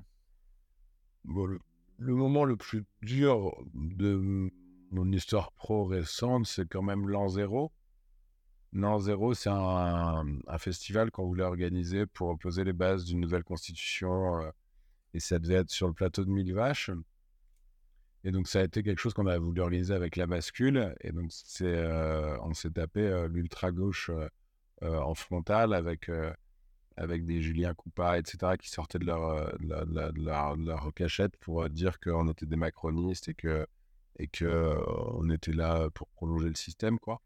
Bon, 1.24 1.46
le, 1.46 1.58
le 1.98 2.14
moment 2.14 2.44
le 2.44 2.56
plus 2.56 2.84
dur 3.02 3.52
de 3.74 4.50
mon 4.90 5.12
histoire 5.12 5.52
pro 5.52 5.84
récente, 5.84 6.46
c'est 6.46 6.68
quand 6.68 6.82
même 6.82 7.08
l'an 7.08 7.28
zéro. 7.28 7.72
L'an 8.72 8.98
zéro, 8.98 9.34
c'est 9.34 9.50
un, 9.50 10.24
un 10.46 10.58
festival 10.58 11.10
qu'on 11.10 11.26
voulait 11.26 11.42
organiser 11.44 12.06
pour 12.06 12.38
poser 12.38 12.62
les 12.64 12.72
bases 12.72 13.04
d'une 13.04 13.20
nouvelle 13.20 13.44
constitution. 13.44 14.40
euh, 14.42 14.50
et 15.16 15.20
ça 15.20 15.38
devait 15.38 15.54
être 15.54 15.70
sur 15.70 15.88
le 15.88 15.94
plateau 15.94 16.26
de 16.26 16.30
Mille 16.30 16.52
Vaches. 16.52 16.90
Et 18.22 18.30
donc, 18.30 18.48
ça 18.48 18.60
a 18.60 18.64
été 18.64 18.82
quelque 18.82 18.98
chose 18.98 19.14
qu'on 19.14 19.26
a 19.26 19.38
voulu 19.38 19.62
organiser 19.62 19.94
avec 19.94 20.16
la 20.16 20.26
bascule. 20.26 20.94
Et 21.00 21.10
donc, 21.10 21.30
euh, 21.62 22.36
on 22.42 22.52
s'est 22.52 22.70
tapé 22.70 23.00
euh, 23.00 23.26
l'ultra-gauche 23.26 24.10
euh, 24.10 24.98
en 24.98 25.14
frontal 25.14 25.72
avec, 25.72 26.10
avec 26.98 27.24
des 27.24 27.40
Julien 27.40 27.72
Coupa, 27.72 28.18
etc., 28.18 28.58
qui 28.58 28.68
sortaient 28.68 28.98
de 28.98 29.06
leur, 29.06 29.58
de 29.58 30.66
leur, 30.66 30.92
cachette 30.94 31.34
pour 31.38 31.66
dire 31.70 31.98
qu'on 31.98 32.28
était 32.28 32.44
des 32.44 32.56
macronistes 32.56 33.28
et 33.30 33.34
que 33.34 33.66
et 34.18 34.28
que 34.28 34.76
on 35.14 35.28
était 35.30 35.52
là 35.52 35.88
pour 35.90 36.08
prolonger 36.08 36.48
le 36.48 36.54
système, 36.54 36.98
quoi. 36.98 37.22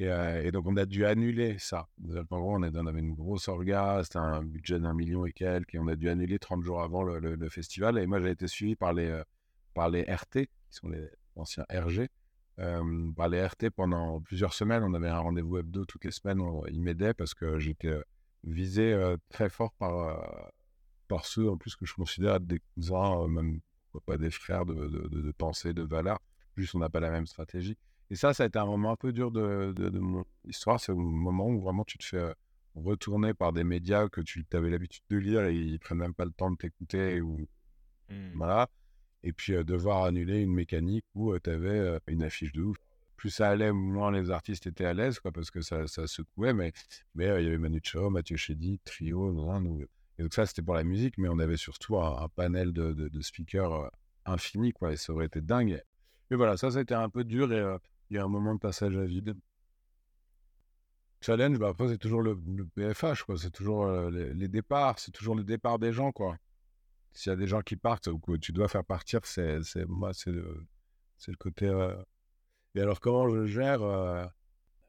Et, 0.00 0.08
euh, 0.08 0.42
et 0.42 0.50
donc, 0.50 0.66
on 0.66 0.76
a 0.78 0.86
dû 0.86 1.04
annuler 1.04 1.56
ça. 1.58 1.86
Qu'en 2.30 2.40
gros, 2.40 2.56
on, 2.56 2.62
avait 2.62 3.00
une 3.00 3.14
grosse 3.14 3.48
orga, 3.48 4.00
c'était 4.02 4.18
un 4.18 4.42
budget 4.42 4.80
d'un 4.80 4.94
million 4.94 5.26
et 5.26 5.32
quelques, 5.32 5.74
et 5.74 5.78
on 5.78 5.88
a 5.88 5.94
dû 5.96 6.08
annuler 6.08 6.38
30 6.38 6.62
jours 6.62 6.82
avant 6.82 7.02
le, 7.02 7.18
le- 7.18 7.34
le 7.34 7.48
festival. 7.50 7.98
Et 7.98 8.06
moi, 8.06 8.18
j'ai 8.20 8.30
été 8.30 8.46
suivi 8.48 8.76
par 8.76 8.94
les, 8.94 9.08
euh, 9.10 9.22
par 9.74 9.90
les 9.90 10.02
RT, 10.04 10.46
qui 10.46 10.48
sont 10.70 10.88
les 10.88 11.06
anciens 11.36 11.66
RG, 11.70 12.08
euh, 12.60 13.12
par 13.12 13.28
les 13.28 13.44
RT 13.46 13.68
pendant 13.76 14.20
plusieurs 14.22 14.54
semaines. 14.54 14.82
On 14.84 14.94
avait 14.94 15.08
un 15.10 15.18
rendez-vous 15.18 15.58
hebdo 15.58 15.84
toutes 15.84 16.04
les 16.06 16.12
semaines. 16.12 16.40
on- 16.40 16.64
ils 16.66 16.80
m'aidaient 16.80 17.12
parce 17.14 17.34
que 17.34 17.58
j'étais 17.58 17.94
visé 18.44 18.98
très 19.28 19.50
fort 19.50 19.72
par, 19.74 20.50
par 21.08 21.26
ceux, 21.26 21.50
en 21.50 21.56
plus, 21.58 21.76
que 21.76 21.84
je 21.86 21.94
considère 21.94 22.36
être 22.36 22.46
des 22.46 22.60
cousins, 22.74 23.28
même 23.28 23.60
pas 24.06 24.16
des 24.16 24.30
frères 24.30 24.64
de, 24.64 24.74
de, 24.74 25.08
de, 25.08 25.20
de 25.22 25.32
pensée, 25.32 25.74
de 25.74 25.82
valeur. 25.82 26.20
Juste, 26.56 26.74
on 26.74 26.78
n'a 26.78 26.88
pas 26.88 27.00
la 27.00 27.10
même 27.10 27.26
stratégie. 27.26 27.76
Et 28.10 28.16
ça, 28.16 28.34
ça 28.34 28.42
a 28.42 28.46
été 28.46 28.58
un 28.58 28.66
moment 28.66 28.92
un 28.92 28.96
peu 28.96 29.12
dur 29.12 29.30
de, 29.30 29.72
de, 29.72 29.88
de 29.88 29.98
mon 29.98 30.24
histoire. 30.46 30.80
C'est 30.80 30.92
le 30.92 30.98
moment 30.98 31.46
où 31.48 31.60
vraiment 31.60 31.84
tu 31.84 31.96
te 31.98 32.04
fais 32.04 32.34
retourner 32.74 33.34
par 33.34 33.52
des 33.52 33.64
médias 33.64 34.08
que 34.08 34.20
tu 34.20 34.44
avais 34.52 34.70
l'habitude 34.70 35.04
de 35.10 35.16
lire 35.16 35.44
et 35.44 35.54
ils 35.54 35.78
prennent 35.78 35.98
même 35.98 36.14
pas 36.14 36.24
le 36.24 36.32
temps 36.32 36.50
de 36.50 36.56
t'écouter. 36.56 37.20
Ou, 37.20 37.46
voilà. 38.34 38.68
Et 39.22 39.32
puis 39.32 39.54
euh, 39.54 39.64
devoir 39.64 40.04
annuler 40.04 40.40
une 40.40 40.52
mécanique 40.52 41.04
où 41.14 41.38
tu 41.38 41.50
avais 41.50 42.00
une 42.08 42.22
affiche 42.22 42.52
de 42.52 42.62
ouf. 42.62 42.76
Plus 43.16 43.30
ça 43.30 43.50
allait, 43.50 43.70
moins 43.70 44.10
les 44.10 44.30
artistes 44.30 44.66
étaient 44.66 44.86
à 44.86 44.94
l'aise, 44.94 45.20
quoi, 45.20 45.30
parce 45.30 45.50
que 45.50 45.60
ça, 45.60 45.86
ça 45.86 46.06
secouait. 46.06 46.54
Mais 46.54 46.72
mais 47.14 47.26
il 47.26 47.44
y 47.44 47.48
avait 47.48 47.58
Manu 47.58 47.80
Chao, 47.82 48.08
Mathieu 48.08 48.36
Chédid, 48.36 48.80
Trio. 48.82 49.30
Et 50.18 50.22
donc 50.22 50.32
ça, 50.32 50.46
c'était 50.46 50.62
pour 50.62 50.74
la 50.74 50.84
musique, 50.84 51.18
mais 51.18 51.28
on 51.28 51.38
avait 51.38 51.58
surtout 51.58 51.98
un, 51.98 52.22
un 52.22 52.28
panel 52.28 52.72
de, 52.72 52.92
de, 52.92 53.08
de 53.08 53.20
speakers 53.20 53.90
infini, 54.24 54.72
quoi. 54.72 54.92
Et 54.92 54.96
ça 54.96 55.12
aurait 55.12 55.26
été 55.26 55.42
dingue. 55.42 55.82
Mais 56.30 56.36
voilà, 56.36 56.56
ça, 56.56 56.70
ça 56.70 56.78
a 56.78 56.82
été 56.82 56.94
un 56.94 57.10
peu 57.10 57.24
dur 57.24 57.52
et 57.52 57.62
il 58.10 58.16
y 58.16 58.18
a 58.18 58.24
un 58.24 58.28
moment 58.28 58.54
de 58.54 58.60
passage 58.60 58.96
à 58.96 59.04
vide. 59.04 59.36
Challenge, 61.20 61.58
bah 61.58 61.68
après, 61.68 61.88
c'est 61.88 61.98
toujours 61.98 62.22
le, 62.22 62.36
PFH, 62.74 63.24
quoi. 63.24 63.36
C'est 63.36 63.50
toujours 63.50 63.84
euh, 63.84 64.10
les, 64.10 64.48
départs, 64.48 64.98
c'est 64.98 65.12
toujours 65.12 65.34
le 65.34 65.44
départ 65.44 65.78
des 65.78 65.92
gens, 65.92 66.12
quoi. 66.12 66.36
S'il 67.12 67.30
y 67.30 67.32
a 67.32 67.36
des 67.36 67.46
gens 67.46 67.60
qui 67.60 67.76
partent 67.76 68.08
ou 68.08 68.18
que 68.18 68.36
tu 68.36 68.52
dois 68.52 68.68
faire 68.68 68.84
partir, 68.84 69.20
c'est, 69.24 69.62
c'est, 69.62 69.84
moi, 69.86 70.12
c'est 70.14 70.32
le, 70.32 70.66
c'est 71.18 71.30
le 71.30 71.36
côté. 71.36 71.66
euh, 71.66 71.94
Et 72.74 72.80
alors, 72.80 73.00
comment 73.00 73.28
je 73.28 73.46
gère 73.46 73.82
euh, 73.82 74.24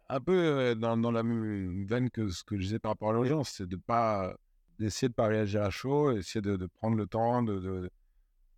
Un 0.09 0.22
peu 0.22 0.76
dans, 0.76 0.97
dans 0.97 1.11
la 1.11 1.24
même 1.24 1.86
veine 1.86 2.09
que 2.09 2.30
ce 2.30 2.43
que 2.43 2.55
je 2.57 2.61
disais 2.61 2.80
par 2.80 2.91
rapport 2.93 3.09
à 3.09 3.13
l'urgence, 3.13 3.49
c'est 3.49 3.67
de 3.67 3.76
pas 3.76 4.36
d'essayer 4.80 5.09
de 5.09 5.13
pas 5.13 5.28
réagir 5.28 5.61
à 5.63 5.69
chaud, 5.69 6.11
essayer 6.11 6.41
de, 6.41 6.65
prendre 6.65 6.97
le 6.97 7.05
temps, 7.05 7.43
de, 7.43 7.91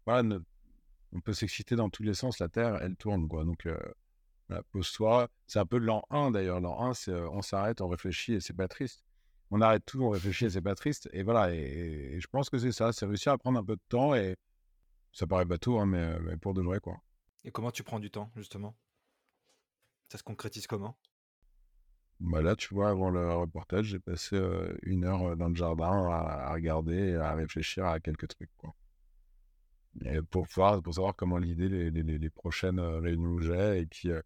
voilà, 0.05 0.37
on 1.11 1.19
peut 1.19 1.33
s'exciter 1.33 1.75
dans 1.75 1.89
tous 1.89 2.03
les 2.03 2.13
sens. 2.13 2.39
La 2.39 2.49
Terre, 2.49 2.79
elle 2.81 2.95
tourne, 2.95 3.27
quoi. 3.27 3.43
Donc, 3.43 3.67
pose-toi. 4.71 5.29
C'est 5.47 5.59
un 5.59 5.65
peu 5.65 5.77
l'an 5.77 6.03
1 6.09 6.31
d'ailleurs. 6.31 6.59
L'an 6.59 6.79
1, 6.81 6.93
c'est 6.93 7.11
euh, 7.11 7.29
on 7.31 7.41
s'arrête, 7.41 7.81
on 7.81 7.87
réfléchit 7.87 8.33
et 8.33 8.39
c'est 8.39 8.53
pas 8.53 8.67
triste. 8.67 9.03
On 9.51 9.61
arrête 9.61 9.83
tout, 9.85 10.03
on 10.03 10.09
réfléchit 10.09 10.45
et 10.45 10.49
c'est 10.49 10.61
pas 10.61 10.75
triste. 10.75 11.09
Et 11.13 11.23
voilà, 11.23 11.53
et, 11.53 11.59
et 12.15 12.19
je 12.19 12.27
pense 12.27 12.49
que 12.49 12.57
c'est 12.57 12.71
ça. 12.71 12.91
C'est 12.93 13.05
réussir 13.05 13.31
à 13.31 13.37
prendre 13.37 13.59
un 13.59 13.63
peu 13.63 13.75
de 13.75 13.81
temps 13.89 14.15
et 14.15 14.35
ça 15.11 15.27
paraît 15.27 15.45
bateau, 15.45 15.79
hein, 15.79 15.85
mais, 15.85 16.19
mais 16.21 16.37
pour 16.37 16.53
de 16.53 16.61
vrai, 16.61 16.79
quoi. 16.79 16.97
Et 17.43 17.51
comment 17.51 17.71
tu 17.71 17.83
prends 17.83 17.99
du 17.99 18.11
temps, 18.11 18.31
justement? 18.35 18.75
Ça 20.09 20.17
se 20.17 20.23
concrétise 20.23 20.67
comment? 20.67 20.97
Bah 22.19 22.41
là, 22.41 22.55
tu 22.55 22.73
vois, 22.73 22.89
avant 22.89 23.09
le 23.09 23.33
reportage, 23.33 23.87
j'ai 23.87 23.99
passé 23.99 24.35
euh, 24.35 24.73
une 24.83 25.03
heure 25.03 25.23
euh, 25.23 25.35
dans 25.35 25.49
le 25.49 25.55
jardin 25.55 26.07
à, 26.09 26.47
à 26.47 26.53
regarder 26.53 26.95
et 26.95 27.15
à 27.15 27.33
réfléchir 27.33 27.85
à 27.85 27.99
quelques 27.99 28.29
trucs, 28.29 28.55
quoi. 28.57 28.73
Et 30.05 30.21
pour, 30.21 30.45
voir, 30.55 30.81
pour 30.81 30.93
savoir 30.93 31.15
comment 31.15 31.37
l'idée 31.37 31.69
les, 31.69 31.91
les, 31.91 32.29
prochaines 32.29 32.79
euh, 32.79 32.99
réunions 32.99 33.35
que 33.35 33.43
j'ai 33.43 33.81
et 33.81 34.09
euh, 34.09 34.21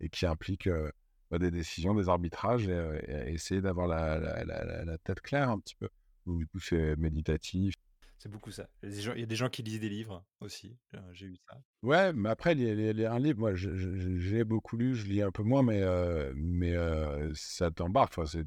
et 0.00 0.08
qui 0.08 0.26
impliquent 0.26 0.66
euh, 0.68 0.90
bah, 1.30 1.38
des 1.38 1.50
décisions, 1.50 1.94
des 1.94 2.08
arbitrages 2.08 2.68
et, 2.68 3.00
et 3.08 3.32
essayer 3.32 3.60
d'avoir 3.60 3.86
la, 3.86 4.18
la, 4.18 4.44
la- 4.44 4.64
la- 4.64 4.84
la 4.84 4.98
tête 4.98 5.20
claire 5.20 5.50
un 5.50 5.58
petit 5.60 5.76
peu. 5.76 5.88
Du 6.26 6.46
coup, 6.46 6.60
c'est 6.60 6.96
méditatif. 6.96 7.74
C'est 8.18 8.28
beaucoup 8.28 8.50
ça. 8.50 8.68
Il 8.82 8.90
y 8.90 9.22
a 9.22 9.26
des 9.26 9.34
gens- 9.36 9.48
qui 9.48 9.62
lisent 9.62 9.80
des 9.80 9.88
livres 9.88 10.22
aussi. 10.40 10.76
J'ai 11.12 11.26
eu 11.26 11.36
ça. 11.48 11.58
Ouais, 11.82 12.12
mais 12.12 12.28
après, 12.28 12.54
les, 12.54 12.74
les- 12.74 12.92
les- 12.92 13.06
un 13.06 13.18
livre, 13.18 13.38
moi, 13.38 13.54
je- 13.54 13.74
je- 13.74 14.18
j'ai 14.18 14.44
beaucoup 14.44 14.76
lu, 14.76 14.94
je 14.94 15.06
lis 15.06 15.22
un 15.22 15.30
peu 15.30 15.42
moins, 15.42 15.62
mais, 15.62 15.80
euh, 15.82 16.30
mais 16.36 16.74
euh, 16.76 17.32
ça 17.34 17.70
t'embarque. 17.70 18.18
Enfin, 18.18 18.40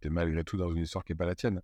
t'es 0.00 0.10
malgré 0.10 0.44
tout 0.44 0.56
dans 0.58 0.70
une 0.72 0.82
histoire 0.82 1.04
qui 1.04 1.12
n'est 1.12 1.16
pas 1.16 1.26
la 1.26 1.34
tienne. 1.34 1.62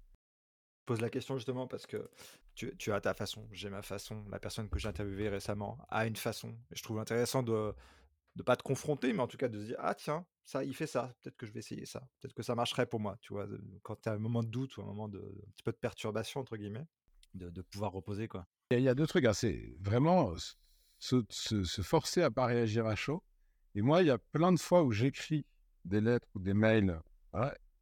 pose 0.87 1.01
la 1.01 1.11
question 1.11 1.37
justement 1.37 1.67
parce 1.67 1.85
que 1.85 2.09
tu, 2.55 2.73
tu 2.79 2.93
as 2.93 3.01
ta 3.01 3.13
façon, 3.13 3.49
j'ai 3.51 3.69
ma 3.71 3.83
façon, 3.83 4.25
la 4.31 4.39
personne 4.39 4.69
que 4.71 4.79
j'ai 4.79 4.87
interviewée 4.89 5.29
récemment 5.29 5.79
a 5.89 6.07
une 6.07 6.15
façon. 6.17 6.51
Et 6.71 6.77
je 6.77 6.83
trouve 6.85 7.01
intéressant 7.01 7.43
de 7.43 7.75
ne 8.37 8.43
pas 8.43 8.57
te 8.57 8.63
confronter, 8.63 9.13
mais 9.13 9.21
en 9.23 9.27
tout 9.27 9.37
cas 9.37 9.49
de 9.49 9.59
se 9.61 9.65
dire, 9.67 9.77
ah 9.81 9.95
tiens, 9.95 10.27
ça, 10.45 10.63
il 10.65 10.75
fait 10.75 10.87
ça, 10.87 11.15
peut-être 11.23 11.37
que 11.37 11.47
je 11.47 11.53
vais 11.53 11.59
essayer 11.61 11.87
ça, 11.87 12.07
peut-être 12.21 12.35
que 12.35 12.43
ça 12.43 12.55
marcherait 12.55 12.87
pour 12.87 13.01
moi, 13.01 13.17
tu 13.21 13.33
vois, 13.33 13.47
de- 13.47 13.61
quand 13.83 13.97
tu 14.01 14.09
as 14.09 14.13
un 14.13 14.19
moment 14.19 14.43
de 14.43 14.49
doute 14.49 14.77
ou 14.77 14.83
un 14.83 14.87
moment 14.87 15.09
de 15.09 15.19
un 15.19 15.51
petit 15.53 15.63
peu 15.65 15.73
de 15.73 15.77
perturbation, 15.77 16.41
entre 16.41 16.57
guillemets, 16.57 16.87
de, 17.35 17.51
de 17.51 17.63
pouvoir 17.63 17.93
reposer, 17.93 18.29
quoi. 18.29 18.47
Il 18.71 18.81
y 18.81 18.89
a- 18.89 18.95
deux 18.95 19.07
trucs, 19.07 19.25
hein, 19.25 19.33
c'est 19.33 19.75
vraiment 19.81 20.35
se, 20.99 21.23
se- 21.31 21.83
forcer 21.83 22.23
à 22.23 22.31
pas 22.31 22.47
réagir 22.47 22.87
à 22.87 22.95
chaud. 22.95 23.23
Et 23.75 23.83
moi, 23.83 24.03
il 24.03 24.07
y 24.07 24.11
a 24.11 24.19
plein 24.19 24.53
de 24.53 24.59
fois 24.59 24.83
où 24.85 24.93
j'écris 24.93 25.45
des 25.85 26.01
lettres 26.01 26.29
ou 26.35 26.41
des 26.41 26.55
mails, 26.55 27.01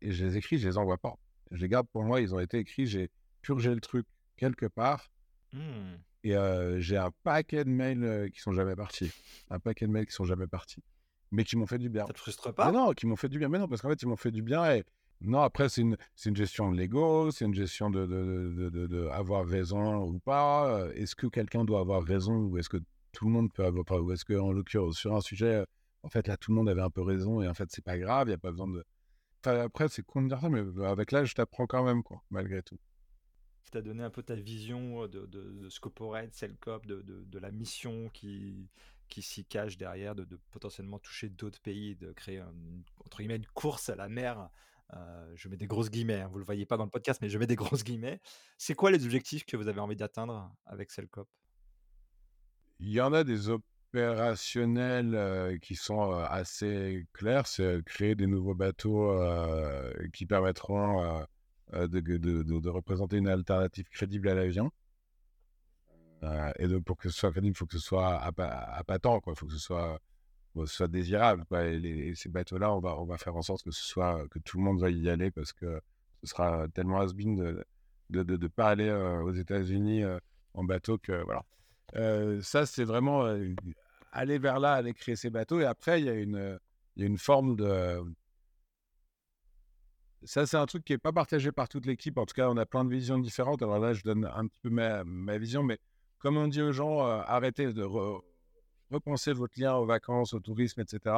et 0.01 0.13
je 0.13 0.25
les 0.25 0.37
écris, 0.37 0.59
je 0.59 0.69
les 0.69 0.77
envoie 0.77 0.99
pas. 0.99 1.17
Je 1.51 1.61
les 1.63 1.69
garde 1.69 1.87
pour 1.89 2.03
moi, 2.05 2.21
ils 2.21 2.35
ont 2.35 2.41
été 2.41 2.59
écrits, 2.59 2.87
j'ai 2.87 3.11
purgé 3.43 3.75
le 3.75 3.81
truc 3.81 4.07
quelque 4.37 4.67
part, 4.67 5.11
Hmm. 5.55 5.99
et 6.25 6.35
euh, 6.35 6.81
j'ai 6.81 6.97
un 6.97 7.13
paquet 7.23 7.65
de 7.65 7.71
mails 7.71 8.03
euh, 8.03 8.29
qui 8.29 8.41
sont 8.41 8.53
jamais 8.53 8.75
partis. 8.75 9.13
Un 9.51 9.61
paquet 9.61 9.87
de 9.87 9.93
mails 9.93 10.07
qui 10.07 10.13
sont 10.13 10.25
jamais 10.25 10.49
partis, 10.49 10.83
mais 11.31 11.45
qui 11.45 11.57
m'ont 11.57 11.67
fait 11.67 11.79
du 11.79 11.89
bien. 11.89 12.07
Ça 12.07 12.13
te 12.13 12.19
frustre 12.19 12.49
Mais 12.49 12.55
pas? 12.55 12.73
non, 12.73 12.93
qui 12.93 13.07
m'ont 13.07 13.15
fait 13.17 13.29
du 13.29 13.39
bien. 13.39 13.49
Mais 13.49 13.59
non, 13.61 13.69
parce 13.69 13.81
qu'en 13.81 13.89
fait, 13.89 14.03
ils 14.03 14.09
m'ont 14.09 14.17
fait 14.17 14.33
du 14.33 14.43
bien. 14.43 14.75
Et 14.75 14.83
non, 15.21 15.43
après, 15.43 15.69
c'est 15.69 15.83
une, 15.83 15.97
une 16.27 16.35
gestion 16.37 16.73
de 16.73 16.77
l'ego, 16.77 17.31
c'est 17.31 17.45
une 17.45 17.55
gestion 17.55 17.89
de, 17.89 18.05
de, 18.05 18.69
de, 18.87 19.07
avoir 19.09 19.47
raison 19.47 20.03
ou 20.09 20.19
pas. 20.19 20.67
Euh, 20.81 20.93
Est-ce 20.95 21.15
que 21.15 21.29
quelqu'un 21.29 21.65
doit 21.65 21.79
avoir 21.81 22.03
raison 22.03 22.35
ou 22.35 22.59
est-ce 22.59 22.69
que 22.69 22.79
tout 23.13 23.27
le 23.27 23.31
monde 23.31 23.53
peut 23.53 23.65
avoir, 23.65 23.85
parce 23.85 24.25
qu'en 24.25 24.51
l'occurrence, 24.51 24.97
sur 24.97 25.15
un 25.15 25.21
sujet, 25.21 25.65
en 26.03 26.09
fait, 26.09 26.27
là, 26.27 26.37
tout 26.37 26.51
le 26.51 26.57
monde 26.57 26.69
avait 26.69 26.83
un 26.83 26.91
peu 26.91 27.03
raison 27.03 27.41
et 27.43 27.49
en 27.49 27.55
fait, 27.55 27.69
c'est 27.71 27.85
pas 27.85 27.97
grave, 27.97 28.27
il 28.27 28.31
n'y 28.31 28.35
a 28.35 28.39
pas 28.39 28.51
besoin 28.51 28.67
de. 28.67 28.85
Enfin, 29.45 29.61
après, 29.61 29.89
c'est 29.89 30.05
con 30.05 30.23
de 30.23 30.29
dire 30.29 30.41
ça, 30.41 30.49
mais 30.49 30.63
avec 30.85 31.13
l'âge, 31.13 31.31
je 31.31 31.35
t'apprends 31.37 31.67
quand 31.67 31.85
même, 31.85 32.03
quoi, 32.03 32.23
malgré 32.31 32.61
tout. 32.63 32.79
Tu 33.71 33.79
as 33.79 33.83
donné 33.83 34.03
un 34.03 34.11
peu 34.11 34.23
ta 34.23 34.35
vision 34.35 35.07
de, 35.09 35.27
de, 35.27 35.43
de 35.63 35.69
ce 35.69 35.81
Cellcop, 36.33 36.87
de, 36.87 37.03
de, 37.03 37.25
de, 37.25 37.39
la 37.39 37.51
mission 37.51 38.09
qui, 38.11 38.69
qui 39.09 39.23
s'y 39.23 39.45
cache 39.45 39.77
derrière, 39.77 40.15
de, 40.15 40.27
potentiellement 40.51 40.99
toucher 40.99 41.29
d'autres 41.29 41.61
pays, 41.61 41.97
de 41.97 42.13
créer 42.13 42.43
entre 43.05 43.19
guillemets 43.19 43.37
une 43.37 43.47
course 43.47 43.89
à 43.89 43.97
la 43.97 44.09
mer. 44.09 44.49
Euh, 44.93 45.33
je 45.35 45.49
mets 45.49 45.57
des 45.57 45.67
grosses 45.67 45.91
guillemets, 45.91 46.21
hein, 46.21 46.29
vous 46.31 46.39
le 46.39 46.45
voyez 46.45 46.67
pas 46.67 46.77
dans 46.77 46.85
le 46.85 46.91
podcast, 46.91 47.21
mais 47.23 47.29
je 47.29 47.39
mets 47.39 47.47
des 47.47 47.57
grosses 47.57 47.85
guillemets. 47.85 48.21
C'est 48.59 48.75
quoi 48.75 48.91
les 48.91 49.05
objectifs 49.05 49.45
que 49.45 49.57
vous 49.57 49.69
avez 49.69 49.81
envie 49.81 49.97
d'atteindre 49.97 50.53
avec 50.67 50.91
Cellcop 50.91 51.29
Il 52.81 52.91
y 52.91 53.01
en 53.01 53.13
a 53.13 53.25
des 53.25 53.49
opérationnels 53.49 55.15
euh, 55.15 55.59
qui 55.59 55.75
sont 55.75 56.13
euh, 56.13 56.25
assez 56.29 57.07
clairs, 57.13 57.47
c'est 57.47 57.83
créer 57.85 58.15
des 58.15 58.27
nouveaux 58.27 58.55
bateaux 58.55 59.19
qui 60.13 60.27
permettront 60.27 61.25
de, 61.75 62.01
de, 62.01 62.43
de, 62.43 62.69
représenter 62.69 63.17
une 63.17 63.29
alternative 63.29 63.89
crédible 63.89 64.29
à 64.29 64.35
l'avion. 64.35 64.71
Euh, 66.23 66.53
et 66.59 66.69
donc, 66.69 66.85
pour 66.85 66.97
que 66.97 67.09
ce 67.09 67.19
soit 67.19 67.31
crédible, 67.31 67.55
il 67.55 67.59
faut 67.59 67.67
que 67.67 67.75
ce 67.75 67.85
soit 67.85 68.21
appâtant, 68.23 69.21
quoi. 69.21 69.35
Il 69.35 69.39
faut 69.39 69.47
que 69.47 69.53
ce 69.53 69.59
soit, 69.59 70.01
soit 70.67 70.89
désirable. 70.89 71.45
Et, 71.57 72.15
ces 72.15 72.29
bateaux-là, 72.29 72.73
on 72.73 72.81
va, 72.81 72.99
on 72.99 73.05
va 73.05 73.19
faire 73.19 73.37
en 73.37 73.43
sorte 73.43 73.63
que 73.63 73.71
ce 73.71 73.83
soit 73.83 74.27
que 74.29 74.39
tout 74.39 74.59
le 74.59 74.65
monde 74.65 74.81
va 74.81 74.91
y 74.91 75.09
aller 75.09 75.31
parce 75.31 75.53
que 75.53 75.81
ce 76.23 76.31
sera 76.31 76.67
tellement 76.69 77.01
has-been 77.01 77.37
de 77.37 77.65
ne 78.11 78.23
de, 78.23 78.37
de, 78.37 78.49
pas 78.49 78.69
aller 78.69 78.89
euh, 78.89 79.23
aux 79.23 79.33
États-Unis 79.33 80.05
euh, 80.05 80.19
en 80.55 80.65
bateau 80.65 80.99
que 80.99 81.23
voilà. 81.25 81.43
ça, 82.43 82.67
c'est 82.67 82.85
vraiment 82.85 83.27
aller 84.13 84.39
vers 84.39 84.61
là, 84.61 84.75
aller 84.75 84.95
créer 84.95 85.17
ces 85.17 85.31
bateaux. 85.31 85.61
Et 85.61 85.65
après, 85.65 86.01
il 86.01 86.07
y 86.07 86.09
a 86.09 86.15
une, 86.15 86.59
il 86.97 87.03
y 87.03 87.05
a 87.05 87.09
une 87.09 87.19
forme 87.19 87.57
de 87.57 88.01
ça, 90.25 90.47
c'est 90.47 90.57
un 90.57 90.67
truc 90.67 90.85
qui 90.85 90.93
n'est 90.93 90.99
pas 90.99 91.13
partagé 91.13 91.53
par 91.53 91.69
toute 91.69 91.87
l'équipe. 91.87 92.17
En 92.19 92.27
tout 92.27 92.35
cas, 92.35 92.49
on 92.49 92.57
a 92.57 92.67
plein 92.67 92.85
de 92.85 92.91
visions 92.91 93.19
différentes. 93.19 93.63
Alors 93.63 93.79
là, 93.79 93.93
je 93.93 94.03
donne 94.03 94.25
un 94.35 94.47
petit 94.47 94.61
peu 94.61 94.71
ma, 94.71 95.39
vision, 95.39 95.63
mais 95.63 95.79
comme 96.19 96.37
on 96.37 96.49
dit 96.49 96.63
aux 96.63 96.73
gens, 96.73 97.07
euh, 97.07 97.21
arrêtez 97.27 97.73
de 97.73 97.87
repenser 98.91 99.33
votre 99.33 99.61
lien 99.61 99.75
aux 99.75 99.87
vacances, 99.87 100.35
au 100.35 100.41
tourisme, 100.41 100.81
etc. 100.81 101.17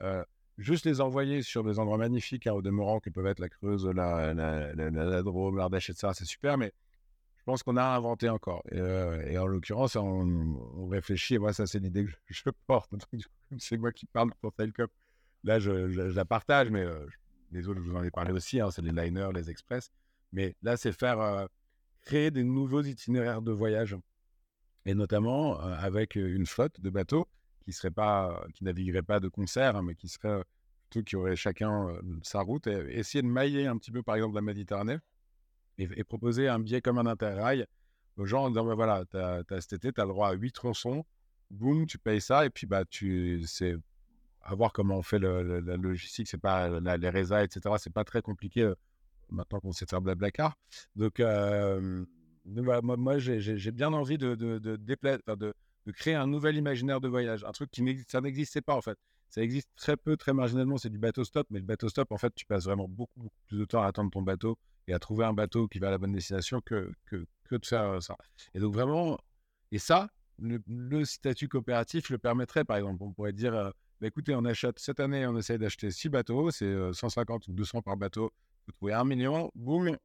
Euh, 0.00 0.24
juste 0.58 0.86
les 0.86 1.00
envoyer 1.00 1.42
sur 1.42 1.64
des 1.64 1.78
endroits 1.78 1.98
magnifiques, 1.98 2.46
hein, 2.46 2.52
au 2.52 2.62
demeurant, 2.62 3.00
qui 3.00 3.10
peuvent 3.10 3.26
être 3.26 3.40
la 3.40 3.48
Creuse, 3.48 3.86
la, 3.86 4.34
la, 4.34 5.22
Drôme, 5.22 5.56
l'Ardèche, 5.56 5.90
etc. 5.90 6.12
C'est 6.14 6.24
super, 6.24 6.58
mais 6.58 6.72
je 7.38 7.44
pense 7.44 7.62
qu'on 7.62 7.76
a 7.76 7.84
inventé 7.84 8.28
encore. 8.28 8.62
Et, 8.70 8.78
euh, 8.78 9.40
en 9.42 9.46
l'occurrence, 9.46 9.96
on, 9.96 10.86
réfléchit, 10.88 11.34
et 11.34 11.38
moi, 11.38 11.52
ça, 11.52 11.66
c'est 11.66 11.78
l'idée 11.78 12.04
que 12.04 12.10
je, 12.26 12.42
porte. 12.66 12.92
c'est 13.58 13.76
moi 13.76 13.92
qui 13.92 14.06
parle 14.06 14.30
pour 14.40 14.52
Telcom. 14.52 14.88
Là, 15.44 15.58
je, 15.58 15.70
la 15.70 16.24
partage, 16.24 16.70
mais 16.70 16.84
les 17.50 17.68
autres, 17.68 17.80
je 17.82 17.90
vous 17.90 17.96
en 17.96 18.02
ai 18.02 18.10
parlé 18.10 18.32
aussi, 18.32 18.60
hein, 18.60 18.70
c'est 18.70 18.82
les 18.82 18.92
liners, 18.92 19.30
les 19.34 19.50
express. 19.50 19.90
Mais 20.32 20.54
là, 20.62 20.76
c'est 20.76 20.92
faire 20.92 21.48
créer 22.02 22.30
des 22.30 22.44
nouveaux 22.44 22.82
itinéraires 22.82 23.42
de 23.42 23.52
voyage 23.52 23.96
et 24.84 24.94
notamment 24.94 25.58
avec 25.60 26.16
une 26.16 26.46
flotte 26.46 26.80
de 26.80 26.90
bateaux 26.90 27.28
qui 27.64 27.72
serait 27.72 27.90
pas, 27.90 28.46
qui 28.54 28.64
naviguerait 28.64 29.02
pas 29.02 29.20
de 29.20 29.28
concert, 29.28 29.76
hein, 29.76 29.82
mais 29.82 29.94
qui 29.94 30.08
serait 30.08 30.42
tout 30.88 31.02
qui 31.02 31.16
aurait 31.16 31.36
chacun 31.36 31.92
sa 32.22 32.40
route, 32.40 32.66
et 32.66 32.98
essayer 32.98 33.20
de 33.20 33.28
mailler 33.28 33.66
un 33.66 33.76
petit 33.76 33.90
peu, 33.90 34.02
par 34.02 34.16
exemple, 34.16 34.34
la 34.34 34.40
Méditerranée, 34.40 34.98
et, 35.76 36.04
proposer 36.04 36.48
un 36.48 36.58
billet 36.58 36.80
comme 36.80 36.98
un 36.98 37.06
interrail 37.06 37.66
aux 38.16 38.24
gens 38.24 38.44
en 38.44 38.48
disant, 38.48 38.64
bah, 38.64 38.74
voilà, 38.74 39.04
as, 39.12 39.60
cet 39.60 39.74
été, 39.74 39.92
tu 39.92 40.00
as 40.00 40.04
le 40.04 40.10
droit 40.10 40.28
à 40.30 40.32
huit 40.32 40.52
tronçons, 40.52 41.04
boum, 41.50 41.86
tu 41.86 41.98
payes 41.98 42.20
ça, 42.20 42.46
et 42.46 42.50
puis 42.50 42.66
bah, 42.66 42.84
tu, 42.86 43.42
c'est 43.46 43.76
à 44.48 44.54
voir 44.54 44.72
comment 44.72 44.96
on 44.96 45.02
fait 45.02 45.18
la 45.18 45.76
logistique, 45.76 46.26
c'est 46.28 46.38
pas 46.38 46.80
les 46.80 47.10
résas, 47.10 47.44
etc. 47.44 47.74
C'est 47.78 47.92
pas 47.92 48.04
très 48.04 48.22
compliqué 48.22 48.72
maintenant 49.30 49.60
qu'on 49.60 49.72
sait 49.72 49.86
faire 49.86 50.00
Blablacar. 50.00 50.56
Donc, 50.96 51.20
moi, 52.46 53.18
j'ai 53.18 53.72
bien 53.72 53.92
envie 53.92 54.16
de, 54.16 55.52
créer 55.92 56.14
un 56.14 56.26
nouvel 56.26 56.56
imaginaire 56.56 57.00
de 57.00 57.08
voyage, 57.08 57.44
un 57.44 57.52
truc 57.52 57.70
qui 57.70 57.82
n'existait 57.82 58.62
pas 58.62 58.74
en 58.74 58.80
fait. 58.80 58.98
Ça 59.28 59.42
existe 59.42 59.68
très 59.76 59.98
peu, 59.98 60.16
très 60.16 60.32
marginalement, 60.32 60.78
c'est 60.78 60.88
du 60.88 60.98
bateau 60.98 61.22
stop, 61.24 61.46
mais 61.50 61.58
le 61.58 61.66
bateau 61.66 61.90
stop, 61.90 62.10
en 62.12 62.16
fait, 62.16 62.34
tu 62.34 62.46
passes 62.46 62.64
vraiment 62.64 62.88
beaucoup, 62.88 63.28
plus 63.46 63.58
de 63.58 63.64
temps 63.66 63.82
à 63.82 63.86
attendre 63.88 64.10
ton 64.10 64.22
bateau 64.22 64.56
et 64.86 64.94
à 64.94 64.98
trouver 64.98 65.26
un 65.26 65.34
bateau 65.34 65.68
qui 65.68 65.78
va 65.78 65.88
à 65.88 65.90
la 65.90 65.98
bonne 65.98 66.12
destination 66.12 66.62
que, 66.62 66.90
que, 67.04 67.26
de 67.50 67.66
faire 67.66 68.02
ça. 68.02 68.16
Et 68.54 68.60
donc 68.60 68.72
vraiment, 68.72 69.18
et 69.70 69.78
ça, 69.78 70.08
le, 70.38 71.04
statut 71.04 71.48
coopératif 71.48 72.08
le 72.08 72.16
permettrait, 72.16 72.64
par 72.64 72.78
exemple. 72.78 73.02
On 73.02 73.12
pourrait 73.12 73.34
dire, 73.34 73.54
euh, 73.54 73.70
bah, 74.00 74.06
écoutez, 74.06 74.34
on 74.34 74.44
achète 74.44 74.78
cette 74.78 75.00
année, 75.00 75.26
on 75.26 75.36
essaye 75.36 75.58
d'acheter 75.58 75.90
six 75.90 76.08
bateaux, 76.08 76.50
c'est 76.50 76.92
150 76.92 77.48
euh, 77.48 77.52
ou 77.52 77.54
200 77.54 77.82
par 77.82 77.96
bateau, 77.96 78.32
vous 78.66 78.72
trouvez 78.72 78.92
un 78.92 79.04
million, 79.04 79.50
boum, 79.54 79.96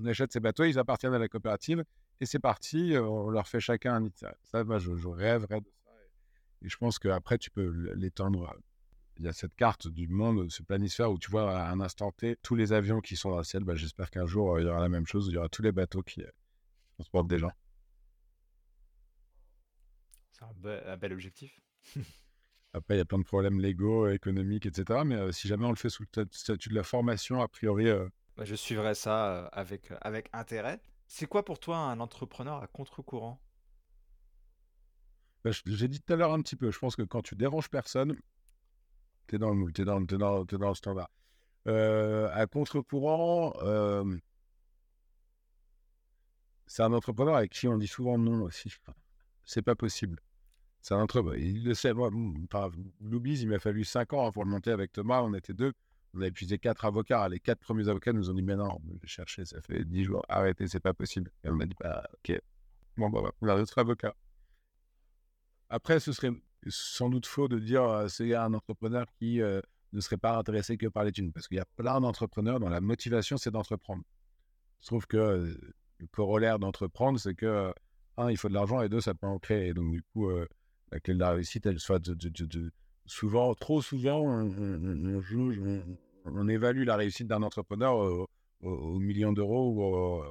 on 0.00 0.06
achète 0.06 0.32
ces 0.32 0.40
bateaux, 0.40 0.64
ils 0.64 0.78
appartiennent 0.78 1.14
à 1.14 1.18
la 1.18 1.28
coopérative 1.28 1.84
et 2.20 2.26
c'est 2.26 2.38
parti, 2.38 2.94
euh, 2.94 3.02
on 3.02 3.30
leur 3.30 3.46
fait 3.46 3.60
chacun 3.60 3.94
un 3.94 4.04
itinéraire. 4.04 4.38
Ça, 4.44 4.64
moi, 4.64 4.78
je, 4.78 4.90
rêverais 5.08 5.60
de 5.60 5.70
ça. 5.84 5.90
Et, 6.62 6.68
je 6.68 6.76
pense 6.76 6.98
qu'après, 6.98 7.38
tu 7.38 7.50
peux 7.50 7.68
l'étendre. 7.94 8.56
Il 9.18 9.24
y 9.24 9.28
a 9.28 9.32
cette 9.32 9.54
carte 9.56 9.88
du 9.88 10.06
monde, 10.08 10.48
ce 10.50 10.62
planisphère 10.62 11.10
où 11.10 11.18
tu 11.18 11.30
vois 11.30 11.58
à 11.58 11.70
un 11.70 11.80
instant 11.80 12.12
T 12.12 12.36
tous 12.42 12.54
les 12.54 12.72
avions 12.72 13.00
qui 13.00 13.16
sont 13.16 13.30
dans 13.30 13.38
le 13.38 13.44
ciel. 13.44 13.64
Bah, 13.64 13.74
J'espère 13.74 14.10
qu'un 14.10 14.26
jour, 14.26 14.54
euh, 14.54 14.60
il 14.60 14.66
y 14.66 14.70
aura 14.70 14.80
la 14.80 14.88
même 14.88 15.06
chose, 15.06 15.26
il 15.28 15.34
y 15.34 15.36
aura 15.36 15.48
tous 15.48 15.62
les 15.62 15.72
bateaux 15.72 16.02
qui 16.02 16.22
euh, 16.22 16.30
transportent 16.94 17.28
des 17.28 17.38
gens. 17.38 17.52
C'est 20.30 20.44
un, 20.44 20.96
bel 20.96 21.12
objectif. 21.12 21.60
Après, 22.74 22.94
il 22.94 22.98
y 22.98 23.00
a 23.00 23.04
plein 23.04 23.18
de 23.18 23.24
problèmes 23.24 23.60
légaux, 23.60 24.08
économiques, 24.08 24.66
etc. 24.66 25.00
Mais 25.04 25.32
si 25.32 25.48
jamais 25.48 25.64
on 25.66 25.70
le 25.70 25.76
fait 25.76 25.88
sous 25.88 26.04
le 26.16 26.26
statut 26.30 26.68
de 26.68 26.74
la 26.74 26.82
formation, 26.82 27.40
a 27.40 27.48
priori, 27.48 27.86
bah, 28.36 28.44
je 28.44 28.54
suivrai 28.54 28.94
ça 28.94 29.46
avec, 29.46 29.90
avec 30.00 30.28
intérêt. 30.32 30.80
C'est 31.06 31.26
quoi 31.26 31.44
pour 31.44 31.58
toi 31.58 31.78
un 31.78 31.98
entrepreneur 32.00 32.62
à 32.62 32.66
contre-courant? 32.66 33.40
Bah, 35.44 35.50
J'ai 35.66 35.88
dit 35.88 36.00
tout 36.00 36.12
à 36.12 36.16
l'heure 36.16 36.32
un 36.32 36.42
petit 36.42 36.56
peu. 36.56 36.70
Je 36.70 36.78
pense 36.78 36.94
que 36.94 37.02
quand 37.02 37.22
tu 37.22 37.34
déranges 37.34 37.70
personne, 37.70 38.16
tu 39.26 39.36
es 39.36 39.38
dans 39.38 39.50
le 39.50 39.56
moule, 39.56 39.72
tu 39.72 39.82
es, 39.82 39.84
dans, 39.84 40.00
dans, 40.00 40.44
dans 40.44 40.68
le 40.68 40.74
standard. 40.74 41.10
à 41.66 42.46
contre-courant, 42.46 43.54
c'est 46.66 46.82
un 46.82 46.92
entrepreneur 46.92 47.34
avec 47.36 47.50
qui 47.50 47.66
on 47.66 47.78
dit 47.78 47.86
souvent 47.88 48.18
non 48.18 48.42
aussi. 48.42 48.72
c'est 49.44 49.62
pas 49.62 49.74
possible. 49.74 50.20
C'est 50.80 50.94
un 50.94 51.00
entrepreneur. 51.00 51.38
Il 51.38 51.64
le 51.64 51.74
sait. 51.74 51.92
Moi, 51.92 52.10
enfin, 52.52 52.70
il 53.00 53.48
m'a 53.48 53.58
fallu 53.58 53.84
5 53.84 54.12
ans 54.12 54.32
pour 54.32 54.44
le 54.44 54.50
monter 54.50 54.70
avec 54.70 54.92
Thomas. 54.92 55.22
On 55.22 55.34
était 55.34 55.54
deux. 55.54 55.72
On 56.14 56.22
a 56.22 56.26
épuisé 56.26 56.58
quatre 56.58 56.84
avocats. 56.84 57.28
Les 57.28 57.40
quatre 57.40 57.60
premiers 57.60 57.88
avocats 57.88 58.12
nous 58.12 58.30
ont 58.30 58.34
dit 58.34 58.42
Mais 58.42 58.56
non, 58.56 58.80
je 59.02 59.08
cherché, 59.08 59.44
ça 59.44 59.60
fait 59.60 59.84
dix 59.84 60.04
jours, 60.04 60.24
arrêtez, 60.28 60.66
c'est 60.66 60.80
pas 60.80 60.94
possible. 60.94 61.30
Et 61.44 61.50
on 61.50 61.54
m'a 61.54 61.66
dit 61.66 61.76
Bah, 61.80 62.08
ok, 62.14 62.40
bon, 62.96 63.10
bah, 63.10 63.30
on 63.40 63.48
a 63.48 63.56
d'autres 63.56 63.78
avocats. 63.78 64.14
Après, 65.68 66.00
ce 66.00 66.12
serait 66.12 66.32
sans 66.66 67.10
doute 67.10 67.26
faux 67.26 67.48
de 67.48 67.58
dire 67.58 68.06
c'est 68.08 68.34
un 68.34 68.54
entrepreneur 68.54 69.06
qui 69.18 69.40
ne 69.40 70.00
serait 70.00 70.16
pas 70.16 70.38
intéressé 70.38 70.78
que 70.78 70.86
par 70.86 71.04
les 71.04 71.12
thunes, 71.12 71.32
parce 71.32 71.46
qu'il 71.46 71.58
y 71.58 71.60
a 71.60 71.66
plein 71.76 72.00
d'entrepreneurs 72.00 72.58
dont 72.58 72.68
la 72.68 72.80
motivation, 72.80 73.36
c'est 73.36 73.50
d'entreprendre. 73.50 74.02
Je 74.80 74.86
trouve 74.86 75.06
que 75.06 75.54
le 75.98 76.06
corollaire 76.06 76.58
d'entreprendre, 76.58 77.18
c'est 77.18 77.34
que, 77.34 77.72
un, 78.16 78.30
il 78.30 78.38
faut 78.38 78.48
de 78.48 78.54
l'argent, 78.54 78.80
et 78.80 78.88
deux, 78.88 79.00
ça 79.00 79.14
peut 79.14 79.26
en 79.26 79.38
créer. 79.38 79.74
Donc, 79.74 79.92
du 79.92 80.02
coup, 80.02 80.30
clé 81.02 81.14
de 81.14 81.18
la 81.18 81.30
réussite, 81.30 81.66
elle 81.66 81.78
soit 81.78 81.98
de, 81.98 82.14
de 82.14 82.72
souvent, 83.06 83.54
trop 83.54 83.82
souvent, 83.82 84.22
on, 86.24 86.48
évalue 86.48 86.84
la 86.84 86.96
réussite 86.96 87.26
d'un 87.26 87.42
entrepreneur 87.42 87.96
au, 87.96 88.28
au, 88.62 88.98
million 88.98 89.32
d'euros 89.32 89.72
ou 89.72 90.22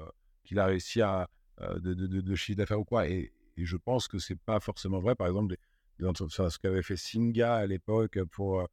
qu'il 0.43 0.59
a 0.59 0.65
réussi 0.65 1.01
à 1.01 1.27
de, 1.59 1.93
de, 1.93 2.35
chiffre 2.35 2.57
d'affaires 2.57 2.79
ou 2.79 2.85
quoi. 2.85 3.07
Et, 3.07 3.31
je 3.57 3.75
pense 3.75 4.07
que 4.07 4.19
c'est 4.19 4.35
pas 4.39 4.59
forcément 4.59 4.99
vrai. 4.99 5.15
Par 5.15 5.25
exemple, 5.25 5.55
ce 5.99 6.59
qu'avait 6.59 6.83
fait 6.83 6.97
Singa 6.97 7.55
à 7.55 7.65
l'époque 7.65 8.19
pour 8.31 8.67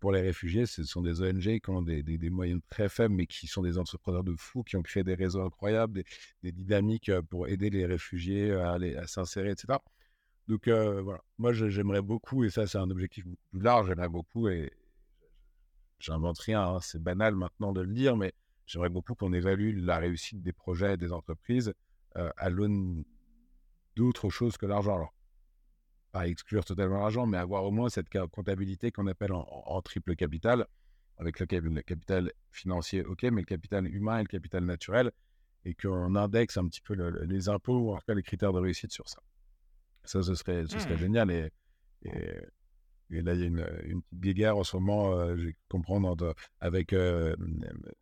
pour 0.00 0.12
les 0.12 0.20
réfugiés, 0.20 0.66
ce 0.66 0.82
sont 0.82 1.02
des 1.02 1.22
ONG 1.22 1.60
qui 1.60 1.70
ont 1.70 1.82
des, 1.82 2.02
des, 2.02 2.30
moyens 2.30 2.60
très 2.68 2.88
faibles, 2.88 3.14
mais 3.14 3.26
qui 3.26 3.46
sont 3.46 3.62
des 3.62 3.78
entrepreneurs 3.78 4.24
de 4.24 4.34
fous, 4.36 4.64
qui 4.64 4.76
ont 4.76 4.82
créé 4.82 5.04
des 5.04 5.14
réseaux 5.14 5.42
incroyables, 5.42 6.02
des, 6.42 6.52
dynamiques 6.52 7.12
pour 7.30 7.48
aider 7.48 7.70
les 7.70 7.86
réfugiés 7.86 8.52
à 8.52 9.06
s'insérer, 9.06 9.50
etc. 9.50 9.78
Donc 10.48 10.66
voilà, 10.66 11.20
moi 11.36 11.52
j'aimerais 11.52 12.00
beaucoup, 12.00 12.42
et 12.44 12.50
ça 12.50 12.66
c'est 12.66 12.78
un 12.78 12.90
objectif 12.90 13.24
plus 13.50 13.60
large, 13.60 13.88
j'aimerais 13.88 14.08
beaucoup, 14.08 14.48
et 14.48 14.72
j'invente 15.98 16.38
rien, 16.38 16.62
hein, 16.62 16.80
c'est 16.80 17.02
banal 17.02 17.34
maintenant 17.34 17.72
de 17.72 17.82
le 17.82 17.92
dire, 17.92 18.16
mais 18.16 18.32
j'aimerais 18.66 18.88
beaucoup 18.88 19.14
qu'on 19.14 19.34
évalue 19.34 19.84
la 19.84 19.98
réussite 19.98 20.42
des 20.42 20.54
projets 20.54 20.94
et 20.94 20.96
des 20.96 21.12
entreprises 21.12 21.74
à 22.14 22.48
l'aune 22.48 23.04
d'autres 23.94 24.30
choses 24.30 24.56
que 24.56 24.66
l'argent. 24.66 24.94
Alors, 24.94 25.14
pas 26.12 26.26
exclure 26.26 26.64
totalement 26.64 27.00
l'argent, 27.00 27.26
mais 27.26 27.36
avoir 27.36 27.64
au 27.64 27.70
moins 27.70 27.90
cette 27.90 28.08
comptabilité 28.30 28.90
qu'on 28.90 29.06
appelle 29.06 29.32
en, 29.32 29.82
triple 29.82 30.16
capital, 30.16 30.66
avec 31.18 31.40
le, 31.40 31.46
le, 31.60 31.82
capital 31.82 32.32
financier, 32.52 33.04
ok, 33.04 33.24
mais 33.24 33.42
le 33.42 33.46
capital 33.46 33.86
humain 33.86 34.20
et 34.20 34.22
le 34.22 34.28
capital 34.28 34.64
naturel, 34.64 35.12
et 35.64 35.74
qu'on 35.74 36.14
indexe 36.14 36.56
un 36.56 36.66
petit 36.66 36.80
peu 36.80 36.94
les 36.94 37.48
impôts, 37.48 37.78
ou 37.78 37.92
en 37.92 37.98
tout 37.98 38.06
cas 38.06 38.14
les 38.14 38.22
critères 38.22 38.52
de 38.52 38.60
réussite 38.60 38.92
sur 38.92 39.08
ça 39.08 39.20
Ça, 40.04 40.22
ce 40.22 40.34
serait, 40.34 40.64
ce 40.66 40.78
serait 40.78 40.94
Mmh. 40.94 40.98
génial. 40.98 41.30
Et, 41.30 41.50
et, 42.04 42.10
et 43.10 43.22
là, 43.22 43.34
il 43.34 43.40
y 43.40 43.42
a 43.44 43.46
une, 43.46 43.66
une 43.84 44.02
petite 44.02 44.20
guéguerre 44.20 44.56
en 44.56 44.64
ce 44.64 44.76
moment, 44.76 45.12
euh, 45.12 45.36
j'ai 45.36 45.56
avec 46.60 46.92
euh, 46.92 47.34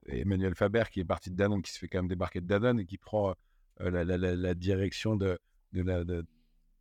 Emmanuel 0.07 0.55
Faber 0.55 0.85
qui 0.91 1.01
est 1.01 1.05
parti 1.05 1.31
de 1.31 1.37
Danone, 1.37 1.63
qui 1.63 1.73
se 1.73 1.79
fait 1.79 1.89
quand 1.89 1.99
même 1.99 2.09
débarquer 2.09 2.41
de 2.41 2.47
Danone 2.47 2.81
et 2.81 2.87
qui 2.87 2.99
prend 2.99 3.35
euh, 3.81 3.91
la, 3.91 4.05
la- 4.05 4.17
la- 4.17 4.55
direction 4.55 5.17
de, 5.17 5.39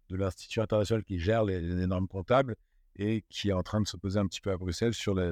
de 0.09 0.16
l'Institut 0.16 0.59
international 0.61 1.03
qui 1.03 1.20
gère 1.20 1.43
les, 1.43 1.59
les 1.61 1.88
normes 1.88 2.07
comptables 2.07 2.55
et 2.97 3.24
qui 3.30 3.49
est 3.49 3.53
en 3.53 3.63
train 3.63 3.82
de 3.82 3.88
se 3.88 3.97
poser 3.97 4.20
un 4.20 4.28
petit 4.28 4.41
peu 4.41 4.51
à 4.51 4.57
Bruxelles 4.57 4.93
sur 4.93 5.13
les- 5.16 5.32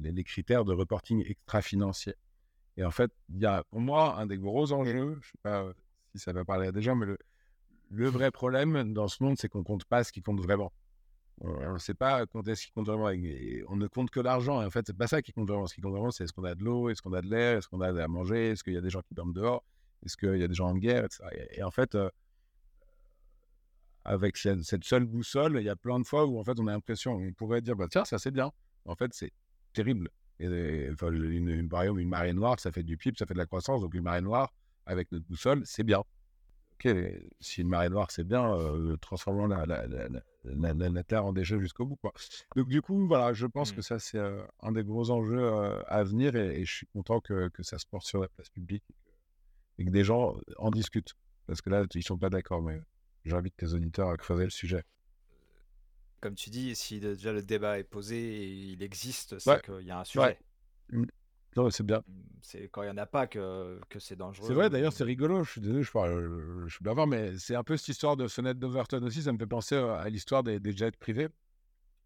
les 0.00 0.24
critères 0.24 0.64
de 0.64 0.72
reporting 0.72 1.24
extra-financier. 1.26 2.14
Et 2.76 2.84
en 2.84 2.90
fait, 2.90 3.10
il 3.28 3.38
y 3.40 3.46
a 3.46 3.62
pour 3.70 3.80
moi 3.80 4.18
un 4.18 4.26
des 4.26 4.38
gros 4.38 4.72
enjeux, 4.72 4.92
je 4.92 5.16
ne 5.16 5.20
sais 5.22 5.38
pas 5.42 5.72
si 6.14 6.18
ça 6.18 6.32
va 6.32 6.44
parler 6.44 6.68
à 6.68 6.72
des 6.72 6.82
gens, 6.82 6.96
mais 6.96 7.06
le, 7.06 7.18
le 7.90 8.08
vrai 8.08 8.30
problème 8.30 8.92
dans 8.92 9.08
ce 9.08 9.22
monde, 9.22 9.36
c'est 9.38 9.48
qu'on 9.48 9.64
compte 9.64 9.84
pas 9.84 10.04
ce 10.04 10.12
qui 10.12 10.22
compte 10.22 10.40
vraiment. 10.40 10.72
On 11.42 11.72
ne 11.72 11.78
sait 11.78 11.94
pas 11.94 12.24
ce 12.26 12.66
qui 12.66 12.70
compte 12.70 12.86
vraiment. 12.86 13.06
On 13.68 13.76
ne 13.76 13.86
compte 13.86 14.10
que 14.10 14.20
l'argent. 14.20 14.64
En 14.64 14.70
fait, 14.70 14.86
c'est 14.86 14.96
pas 14.96 15.06
ça 15.06 15.22
qui 15.22 15.32
compte 15.32 15.48
vraiment. 15.48 15.66
Ce 15.66 15.74
qui 15.74 15.80
compte 15.80 15.92
vraiment, 15.92 16.10
c'est 16.10 16.24
est-ce 16.24 16.32
qu'on 16.32 16.44
a 16.44 16.54
de 16.54 16.62
l'eau, 16.62 16.90
est-ce 16.90 17.00
qu'on 17.00 17.14
a 17.14 17.22
de 17.22 17.28
l'air, 17.28 17.58
est-ce 17.58 17.68
qu'on 17.68 17.80
a 17.80 18.02
à 18.02 18.08
manger, 18.08 18.50
est-ce 18.50 18.62
qu'il 18.62 18.74
y 18.74 18.76
a 18.76 18.80
des 18.80 18.90
gens 18.90 19.00
qui 19.00 19.14
dorment 19.14 19.32
dehors, 19.32 19.64
est-ce 20.04 20.16
qu'il 20.16 20.36
y 20.36 20.42
a 20.42 20.48
des 20.48 20.54
gens 20.54 20.68
en 20.68 20.76
guerre, 20.76 21.06
etc. 21.06 21.24
Et, 21.52 21.62
en 21.62 21.70
fait, 21.70 21.94
euh, 21.94 22.10
avec 24.04 24.36
cette, 24.36 24.84
seule 24.84 25.06
boussole, 25.06 25.56
il 25.58 25.64
y 25.64 25.70
a 25.70 25.76
plein 25.76 25.98
de 25.98 26.06
fois 26.06 26.26
où 26.26 26.38
en 26.38 26.44
fait, 26.44 26.60
on 26.60 26.66
a 26.66 26.72
l'impression, 26.72 27.14
on 27.14 27.32
pourrait 27.32 27.62
dire, 27.62 27.74
bah, 27.74 27.86
tiens, 27.90 28.04
ça 28.04 28.18
c'est 28.18 28.30
bien. 28.30 28.52
En 28.84 28.94
fait, 28.94 29.12
c'est 29.14 29.32
terrible. 29.72 30.10
Une, 30.38 30.96
une, 31.02 31.48
une 31.48 32.08
marée 32.08 32.32
noire, 32.32 32.60
ça 32.60 32.70
fait 32.70 32.82
du 32.82 32.96
PIB, 32.96 33.16
ça 33.18 33.26
fait 33.26 33.34
de 33.34 33.38
la 33.38 33.46
croissance. 33.46 33.80
Donc 33.80 33.94
une 33.94 34.02
marée 34.02 34.22
noire, 34.22 34.52
avec 34.86 35.10
notre 35.10 35.26
boussole, 35.26 35.62
c'est 35.64 35.84
bien. 35.84 36.02
Ok, 36.82 36.88
si 37.40 37.60
une 37.60 37.68
marée 37.68 37.90
noire, 37.90 38.10
c'est 38.10 38.24
bien, 38.24 38.54
euh, 38.56 38.96
transformons 38.96 39.46
la, 39.46 39.66
la, 39.66 39.86
la, 39.86 40.88
la, 40.88 41.04
Terre 41.04 41.26
en 41.26 41.32
déchet 41.34 41.60
jusqu'au 41.60 41.84
bout. 41.84 41.96
Quoi. 41.96 42.12
Donc 42.56 42.68
du 42.68 42.80
coup, 42.80 43.06
voilà, 43.06 43.34
je 43.34 43.46
pense 43.46 43.72
Mmh. 43.72 43.76
que 43.76 43.82
ça, 43.82 43.98
c'est 43.98 44.16
euh, 44.18 44.42
un 44.62 44.72
des 44.72 44.82
gros 44.82 45.10
enjeux 45.10 45.42
euh, 45.42 45.82
à 45.86 46.02
venir 46.04 46.36
et, 46.36 46.60
et 46.60 46.64
je 46.64 46.72
suis 46.72 46.86
content 46.86 47.20
que, 47.20 47.48
que 47.48 47.62
ça 47.62 47.78
se 47.78 47.84
porte 47.86 48.06
sur 48.06 48.20
la 48.22 48.28
place 48.28 48.48
publique 48.48 48.84
et 49.78 49.84
que, 49.84 49.90
des 49.90 50.04
gens 50.04 50.36
en 50.56 50.70
discutent. 50.70 51.14
Parce 51.46 51.60
que 51.60 51.68
là, 51.68 51.84
ils 51.94 52.02
sont 52.02 52.16
pas 52.18 52.30
d'accord, 52.30 52.62
mais 52.62 52.80
j'invite 53.26 53.56
tes 53.56 53.74
auditeurs 53.74 54.08
à 54.08 54.16
creuser 54.16 54.44
le 54.44 54.50
sujet. 54.50 54.82
Comme 56.20 56.34
tu 56.34 56.50
dis, 56.50 56.74
si 56.76 57.00
déjà 57.00 57.32
le 57.32 57.42
débat 57.42 57.78
est 57.78 57.84
posé 57.84 58.16
et 58.18 58.46
il 58.72 58.82
existe, 58.82 59.38
c'est 59.38 59.50
Ouais. 59.50 59.60
qu'il 59.62 59.86
y 59.86 59.90
a 59.90 60.00
un 60.00 60.04
sujet. 60.04 60.38
Mm. 60.92 61.04
Non, 61.56 61.68
c'est 61.70 61.84
bien. 61.84 62.02
C'est 62.42 62.68
quand 62.68 62.82
il 62.82 62.86
n'y 62.86 62.92
en 62.92 62.96
a 62.96 63.06
pas 63.06 63.26
que, 63.26 63.80
que 63.88 63.98
c'est 63.98 64.16
dangereux. 64.16 64.46
C'est 64.46 64.54
vrai, 64.54 64.70
d'ailleurs, 64.70 64.92
c'est 64.92 65.04
rigolo. 65.04 65.44
Je 65.44 65.50
suis 65.52 65.60
désolé, 65.60 65.82
je, 65.82 65.90
parle, 65.90 66.10
euh, 66.10 66.64
je 66.66 66.74
suis 66.74 66.82
bavard, 66.82 67.06
mais 67.06 67.36
c'est 67.38 67.54
un 67.54 67.64
peu 67.64 67.76
cette 67.76 67.88
histoire 67.88 68.16
de 68.16 68.28
fenêtre 68.28 68.58
d'Overton 68.60 69.02
aussi. 69.02 69.22
Ça 69.22 69.32
me 69.32 69.38
fait 69.38 69.46
penser 69.46 69.74
euh, 69.74 69.94
à 69.94 70.08
l'histoire 70.08 70.42
des, 70.42 70.60
des 70.60 70.72
jets 70.72 70.92
privés. 70.92 71.28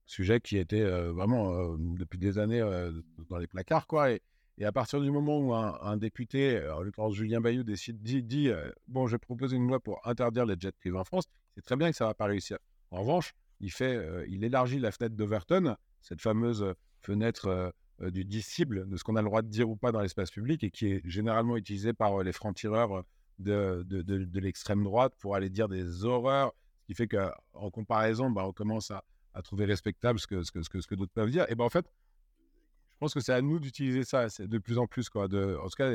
Sujet 0.07 0.41
qui 0.41 0.59
était 0.59 0.83
euh, 0.83 1.13
vraiment 1.13 1.55
euh, 1.55 1.77
depuis 1.79 2.19
des 2.19 2.39
années 2.39 2.61
euh, 2.61 2.93
dans 3.31 3.39
les 3.39 3.47
placards, 3.47 3.87
quoi. 3.87 4.11
Et, 4.13 4.21
et 4.59 4.65
à 4.67 4.73
partir 4.73 5.01
du 5.01 5.11
moment 5.11 5.39
où 5.39 5.55
un, 5.55 5.79
un 5.81 5.97
député, 5.97 6.63
en 6.69 6.83
l'occurrence 6.83 7.15
Julien 7.15 7.41
Bayou, 7.41 7.63
décide, 7.65 8.03
dit, 8.03 8.23
dit 8.23 8.51
Bon, 8.87 9.07
je 9.07 9.13
vais 9.13 9.19
proposer 9.19 9.57
une 9.57 9.67
loi 9.67 9.81
pour 9.81 10.07
interdire 10.07 10.47
les 10.47 10.57
jets 10.59 10.73
privés 10.73 10.99
en 10.99 11.05
France, 11.05 11.25
c'est 11.55 11.63
très 11.63 11.77
bien 11.77 11.91
que 11.91 11.97
ça 11.97 12.05
ne 12.05 12.11
va 12.11 12.15
pas 12.15 12.27
réussir. 12.27 12.59
En 12.93 13.01
revanche, 13.01 13.33
il, 13.59 13.73
fait, 13.73 13.99
il 14.29 14.45
élargit 14.45 14.79
la 14.79 14.93
fenêtre 14.93 15.17
d'Overton, 15.17 15.75
cette 16.03 16.21
fameuse 16.21 16.73
fenêtre 17.01 17.75
du 18.01 18.25
disciple, 18.25 18.87
de 18.89 18.97
ce 18.97 19.05
qu'on 19.05 19.17
a 19.17 19.23
le 19.23 19.29
droit 19.29 19.43
de 19.43 19.49
dire 19.49 19.69
ou 19.69 19.77
pas 19.77 19.93
dans 19.93 20.01
l'espace 20.01 20.31
public, 20.31 20.65
et 20.65 20.71
qui 20.71 20.87
est 20.87 21.03
généralement 21.09 21.57
utilisée 21.57 21.93
par 21.93 22.21
euh, 22.21 22.25
les 22.25 22.33
francs-tireurs 22.33 22.93
euh, 22.93 23.03
de, 23.39 24.03
de, 24.03 24.25
de, 24.25 24.41
l'extrême 24.41 24.83
droite 24.85 25.15
pour 25.19 25.35
aller 25.35 25.51
dire 25.51 25.69
des 25.69 26.05
horreurs, 26.05 26.53
ce 26.81 26.87
qui 26.87 26.95
fait 26.95 27.09
qu'en 27.09 27.71
comparaison, 27.71 28.31
bah, 28.31 28.45
on 28.47 28.53
commence 28.53 28.91
à, 28.91 29.05
à, 29.33 29.43
trouver 29.43 29.65
respectable 29.65 30.19
ce 30.19 30.27
que, 30.27 30.43
ce 30.43 30.53
que, 30.53 30.63
ce 30.63 30.87
que, 30.87 30.95
d'autres 30.95 31.13
peuvent 31.13 31.31
dire. 31.31 31.47
Et 31.49 31.55
ben 31.55 31.65
en 31.65 31.71
fait, 31.71 31.87
je 31.87 32.99
pense 32.99 33.15
que 33.15 33.21
c'est 33.21 33.33
à 33.33 33.43
nous 33.43 33.59
d'utiliser 33.59 34.05
ça 34.05 34.27
de 34.39 34.59
plus 34.59 34.79
en 34.79 34.87
plus. 34.87 35.09
Quoi, 35.09 35.27
de, 35.27 35.59
en 35.61 35.69
tout 35.69 35.77
cas, 35.77 35.91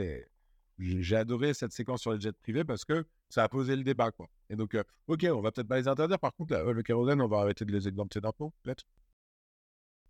j'ai 0.80 1.16
adoré 1.16 1.54
cette 1.54 1.72
séquence 1.72 2.02
sur 2.02 2.14
les 2.14 2.20
jets 2.20 2.32
privés 2.32 2.64
parce 2.64 2.86
que 2.86 3.06
ça 3.30 3.44
a 3.44 3.50
posé 3.50 3.76
le 3.76 3.84
débat. 3.84 4.12
Quoi. 4.12 4.28
Et 4.50 4.56
donc, 4.56 4.76
euh, 4.76 4.84
ok, 5.08 5.26
on 5.32 5.42
va 5.42 5.52
peut-être 5.52 5.68
pas 5.68 5.78
les 5.78 5.88
interdire. 5.88 6.20
Par 6.20 6.34
contre, 6.34 6.54
là, 6.54 6.64
le 6.64 6.84
kérosène, 6.84 7.22
on 7.22 7.28
va 7.28 7.40
arrêter 7.40 7.66
de 7.66 7.72
les 7.72 7.88
exempter 7.88 8.20
d'impôts, 8.22 8.54
peut-être. 8.64 8.86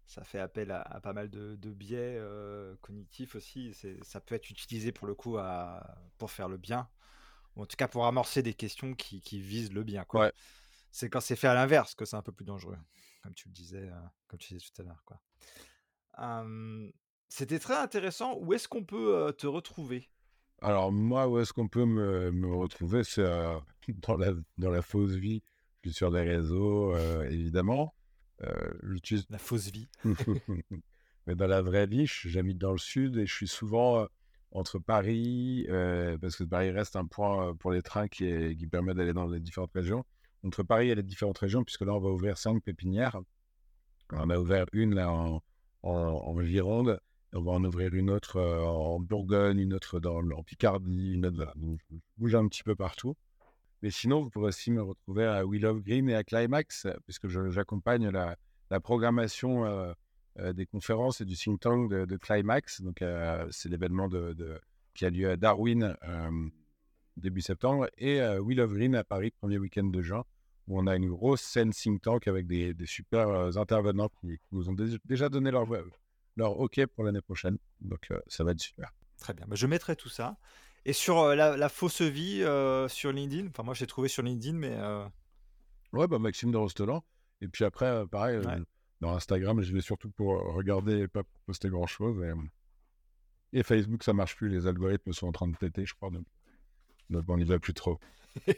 Ça 0.09 0.23
fait 0.23 0.39
appel 0.39 0.71
à, 0.71 0.81
à 0.81 0.99
pas 1.01 1.13
mal 1.13 1.29
de, 1.29 1.55
de 1.55 1.69
biais 1.69 2.15
euh, 2.17 2.75
cognitifs 2.81 3.35
aussi. 3.35 3.75
Ça 4.01 4.19
peut 4.19 4.33
être 4.33 4.49
utilisé 4.49 4.91
pour 4.91 5.05
le 5.05 5.13
coup 5.13 5.37
à, 5.37 5.99
pour 6.17 6.31
faire 6.31 6.49
le 6.49 6.57
bien, 6.57 6.89
ou 7.55 7.61
en 7.61 7.67
tout 7.67 7.75
cas 7.75 7.87
pour 7.87 8.07
amorcer 8.07 8.41
des 8.41 8.55
questions 8.55 8.95
qui, 8.95 9.21
qui 9.21 9.39
visent 9.39 9.71
le 9.71 9.83
bien. 9.83 10.07
Ouais. 10.13 10.33
C'est 10.91 11.11
quand 11.11 11.19
c'est 11.19 11.35
fait 11.35 11.47
à 11.47 11.53
l'inverse 11.53 11.93
que 11.93 12.05
c'est 12.05 12.15
un 12.15 12.23
peu 12.23 12.31
plus 12.31 12.43
dangereux, 12.43 12.75
comme 13.21 13.35
tu 13.35 13.49
le 13.49 13.53
disais, 13.53 13.87
euh, 13.87 14.01
comme 14.27 14.39
tu 14.39 14.55
disais 14.55 14.65
tout 14.73 14.81
à 14.81 14.85
l'heure. 14.85 15.03
Quoi. 15.05 15.21
C'était 17.27 17.59
très 17.59 17.77
intéressant. 17.77 18.35
Où 18.39 18.51
est-ce 18.53 18.67
qu'on 18.67 18.83
peut 18.83 19.15
euh, 19.15 19.31
te 19.31 19.45
retrouver? 19.45 20.09
Alors 20.63 20.91
moi, 20.91 21.27
où 21.27 21.37
est-ce 21.37 21.53
qu'on 21.53 21.67
peut 21.67 21.85
me, 21.85 22.31
me 22.31 22.51
retrouver? 22.55 23.03
C'est 23.03 23.21
dans, 23.89 24.17
la, 24.17 24.33
dans 24.57 24.71
la 24.71 24.81
fausse 24.81 25.11
vie. 25.11 25.43
Je 25.83 25.89
suis 25.89 25.97
sur 25.97 26.09
les 26.09 26.23
réseaux, 26.23 26.97
évidemment. 27.25 27.93
Euh, 28.43 28.71
la 29.29 29.37
fausse 29.37 29.71
vie. 29.71 29.89
Mais 31.27 31.35
dans 31.35 31.47
la 31.47 31.61
vraie 31.61 31.87
vie, 31.87 32.05
j'habite 32.07 32.57
dans 32.57 32.71
le 32.71 32.77
sud 32.77 33.17
et 33.17 33.25
je 33.25 33.33
suis 33.33 33.47
souvent 33.47 33.99
euh, 33.99 34.05
entre 34.51 34.79
Paris, 34.79 35.65
euh, 35.69 36.17
parce 36.17 36.35
que 36.37 36.43
Paris 36.43 36.71
reste 36.71 36.95
un 36.95 37.05
point 37.05 37.53
pour 37.55 37.71
les 37.71 37.81
trains 37.81 38.07
qui, 38.07 38.25
est, 38.25 38.55
qui 38.57 38.65
permet 38.67 38.93
d'aller 38.93 39.13
dans 39.13 39.27
les 39.27 39.39
différentes 39.39 39.73
régions. 39.73 40.05
Entre 40.43 40.63
Paris 40.63 40.89
et 40.89 40.95
les 40.95 41.03
différentes 41.03 41.37
régions, 41.37 41.63
puisque 41.63 41.81
là, 41.81 41.93
on 41.93 41.99
va 41.99 42.09
ouvrir 42.09 42.37
cinq 42.37 42.63
pépinières. 42.63 43.19
On 44.11 44.29
a 44.29 44.39
ouvert 44.39 44.65
une 44.71 44.95
là 44.95 45.11
en, 45.11 45.43
en, 45.83 45.93
en 45.93 46.41
Gironde, 46.41 46.99
on 47.33 47.41
va 47.41 47.51
en 47.51 47.63
ouvrir 47.63 47.93
une 47.93 48.09
autre 48.09 48.41
en 48.41 48.99
Bourgogne, 48.99 49.59
une 49.59 49.73
autre 49.73 49.99
dans, 49.99 50.19
en 50.31 50.43
Picardie, 50.43 51.13
une 51.13 51.25
autre 51.25 51.35
voilà. 51.35 51.53
Donc, 51.57 51.79
je 51.91 51.97
bouge 52.17 52.35
un 52.35 52.47
petit 52.47 52.63
peu 52.63 52.75
partout. 52.75 53.15
Mais 53.81 53.91
sinon, 53.91 54.23
vous 54.23 54.29
pourrez 54.29 54.49
aussi 54.49 54.71
me 54.71 54.81
retrouver 54.81 55.25
à 55.25 55.45
We 55.45 55.61
Love 55.61 55.81
Green 55.81 56.09
et 56.09 56.15
à 56.15 56.23
Climax, 56.23 56.87
puisque 57.05 57.27
j'accompagne 57.27 58.09
la, 58.09 58.35
programmation 58.81 59.65
euh, 59.65 59.93
euh, 60.39 60.53
des 60.53 60.65
conférences 60.65 61.21
et 61.21 61.25
du 61.25 61.35
think 61.35 61.59
tank 61.61 61.89
de, 61.89 62.17
Climax. 62.17 62.81
Donc, 62.81 63.01
euh, 63.01 63.47
c'est 63.51 63.69
l'événement 63.69 64.09
qui 64.93 65.05
a 65.05 65.09
lieu 65.09 65.29
à 65.29 65.37
Darwin 65.37 65.95
euh, 66.07 66.49
début 67.17 67.41
septembre, 67.41 67.89
et 67.97 68.21
We 68.21 68.55
Love 68.55 68.73
Green 68.73 68.95
à 68.95 69.03
Paris, 69.03 69.31
premier 69.31 69.57
week-end 69.57 69.83
de 69.83 70.01
juin, 70.01 70.23
où 70.69 70.79
on 70.79 70.87
a 70.87 70.95
une 70.95 71.09
grosse 71.09 71.41
scène 71.41 71.71
think 71.71 72.01
tank 72.01 72.27
avec 72.27 72.47
des, 72.47 72.73
des 72.73 72.85
super 72.85 73.27
euh, 73.27 73.57
intervenants 73.57 74.09
qui, 74.21 74.39
nous 74.51 74.69
ont 74.69 74.75
déjà 75.03 75.27
donné 75.27 75.51
leur, 75.51 75.65
leur 76.37 76.59
OK 76.59 76.85
pour 76.95 77.03
l'année 77.03 77.21
prochaine. 77.21 77.57
Donc, 77.81 78.07
euh, 78.11 78.19
ça 78.27 78.43
va 78.43 78.51
être 78.51 78.61
super. 78.61 78.93
Très 79.17 79.33
bien. 79.33 79.45
Je 79.51 79.67
mettrai 79.67 79.95
tout 79.95 80.09
ça. 80.09 80.37
Et 80.89 80.93
sur 80.93 81.19
euh, 81.19 81.35
la, 81.35 81.55
la, 81.55 81.69
fausse 81.69 82.01
vie 82.01 82.41
euh, 82.41 82.87
sur 82.87 83.11
LinkedIn, 83.11 83.49
enfin 83.49 83.61
moi 83.61 83.75
je 83.75 83.81
l'ai 83.81 83.85
trouvé 83.85 84.07
sur 84.07 84.23
LinkedIn, 84.23 84.57
mais... 84.57 84.71
Euh... 84.73 85.05
Ouais, 85.93 86.07
bah 86.07 86.17
Maxime 86.17 86.49
de 86.49 86.57
Rostelan. 86.57 87.03
Et 87.41 87.47
puis 87.47 87.63
après, 87.63 88.07
pareil, 88.07 88.39
ouais. 88.39 88.57
dans 88.99 89.13
Instagram, 89.13 89.61
je 89.61 89.71
vais 89.71 89.81
surtout 89.81 90.09
pour 90.09 90.41
regarder 90.55 91.01
et 91.01 91.07
pas 91.07 91.21
pour 91.21 91.41
poster 91.41 91.69
grand-chose. 91.69 92.23
Et... 92.23 92.33
et, 93.59 93.61
Facebook, 93.61 94.03
ça 94.03 94.13
marche 94.13 94.35
plus, 94.35 94.49
les 94.49 94.65
algorithmes 94.65 95.13
sont 95.13 95.27
en 95.27 95.31
train 95.31 95.47
de 95.47 95.55
péter, 95.55 95.85
je 95.85 95.93
crois. 95.93 96.09
Donc, 97.11 97.23
on 97.27 97.37
n'y 97.37 97.43
va 97.43 97.59
plus 97.59 97.75
trop. 97.75 97.99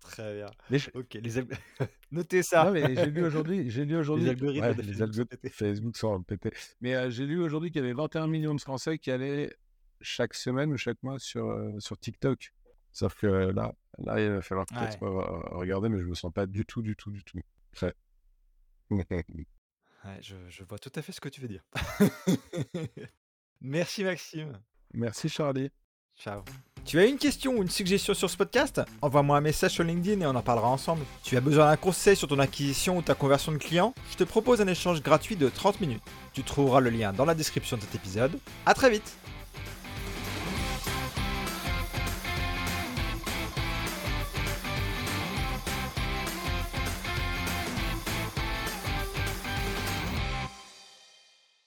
Très 0.00 0.36
bien. 0.36 0.46
Je... 0.70 0.88
Ok, 0.94 1.18
les 1.20 1.36
alg... 1.36 1.52
notez 2.12 2.42
ça. 2.42 2.70
Mais 2.70 2.94
j'ai 2.96 3.10
lu 3.10 3.24
aujourd'hui, 3.26 3.68
j'ai 3.68 3.84
lu 3.84 3.94
aujourd'hui, 3.94 4.24
les 4.24 4.30
algorithmes, 4.30 4.64
ouais, 4.64 4.74
les 4.74 5.02
algorithmes 5.02 5.50
Facebook 5.50 5.98
sont 5.98 6.22
pétés. 6.22 6.52
Mais 6.80 7.10
j'ai 7.10 7.26
lu 7.26 7.42
aujourd'hui 7.42 7.70
qu'il 7.70 7.82
y 7.82 7.84
avait 7.84 7.92
21 7.92 8.26
millions 8.26 8.54
de 8.54 8.60
Français 8.62 8.96
qui 8.96 9.10
allaient 9.10 9.54
chaque 10.00 10.34
semaine 10.34 10.72
ou 10.72 10.76
chaque 10.76 11.02
mois 11.02 11.18
sur, 11.18 11.46
euh, 11.50 11.78
sur 11.78 11.98
TikTok. 11.98 12.52
Sauf 12.92 13.14
que 13.16 13.26
là, 13.26 13.74
là, 13.98 14.20
il 14.20 14.30
va 14.30 14.42
falloir 14.42 14.66
peut-être 14.66 15.00
ouais. 15.02 15.56
regarder, 15.56 15.88
mais 15.88 15.98
je 15.98 16.04
me 16.04 16.14
sens 16.14 16.32
pas 16.32 16.46
du 16.46 16.64
tout, 16.64 16.82
du 16.82 16.94
tout, 16.94 17.10
du 17.10 17.24
tout 17.24 17.40
prêt. 17.72 17.94
ouais, 18.90 19.26
je, 20.20 20.36
je, 20.48 20.62
vois 20.64 20.78
tout 20.78 20.92
à 20.94 21.02
fait 21.02 21.12
ce 21.12 21.20
que 21.20 21.28
tu 21.28 21.40
veux 21.40 21.48
dire. 21.48 21.64
Merci 23.60 24.04
Maxime. 24.04 24.60
Merci 24.92 25.28
Charlie. 25.28 25.70
Ciao. 26.16 26.44
Tu 26.84 26.98
as 26.98 27.06
une 27.06 27.18
question 27.18 27.56
ou 27.56 27.62
une 27.62 27.70
suggestion 27.70 28.14
sur 28.14 28.28
ce 28.28 28.36
podcast? 28.36 28.82
Envoie-moi 29.00 29.38
un 29.38 29.40
message 29.40 29.72
sur 29.72 29.84
LinkedIn 29.84 30.20
et 30.20 30.26
on 30.26 30.36
en 30.36 30.42
parlera 30.42 30.68
ensemble. 30.68 31.04
Tu 31.22 31.36
as 31.36 31.40
besoin 31.40 31.70
d'un 31.70 31.76
conseil 31.76 32.14
sur 32.14 32.28
ton 32.28 32.38
acquisition 32.38 32.98
ou 32.98 33.02
ta 33.02 33.14
conversion 33.14 33.52
de 33.52 33.56
client? 33.56 33.94
Je 34.12 34.16
te 34.18 34.24
propose 34.24 34.60
un 34.60 34.68
échange 34.68 35.02
gratuit 35.02 35.34
de 35.34 35.48
30 35.48 35.80
minutes. 35.80 36.02
Tu 36.34 36.42
trouveras 36.42 36.80
le 36.80 36.90
lien 36.90 37.12
dans 37.12 37.24
la 37.24 37.34
description 37.34 37.78
de 37.78 37.82
cet 37.82 37.94
épisode. 37.94 38.38
À 38.66 38.74
très 38.74 38.90
vite 38.90 39.16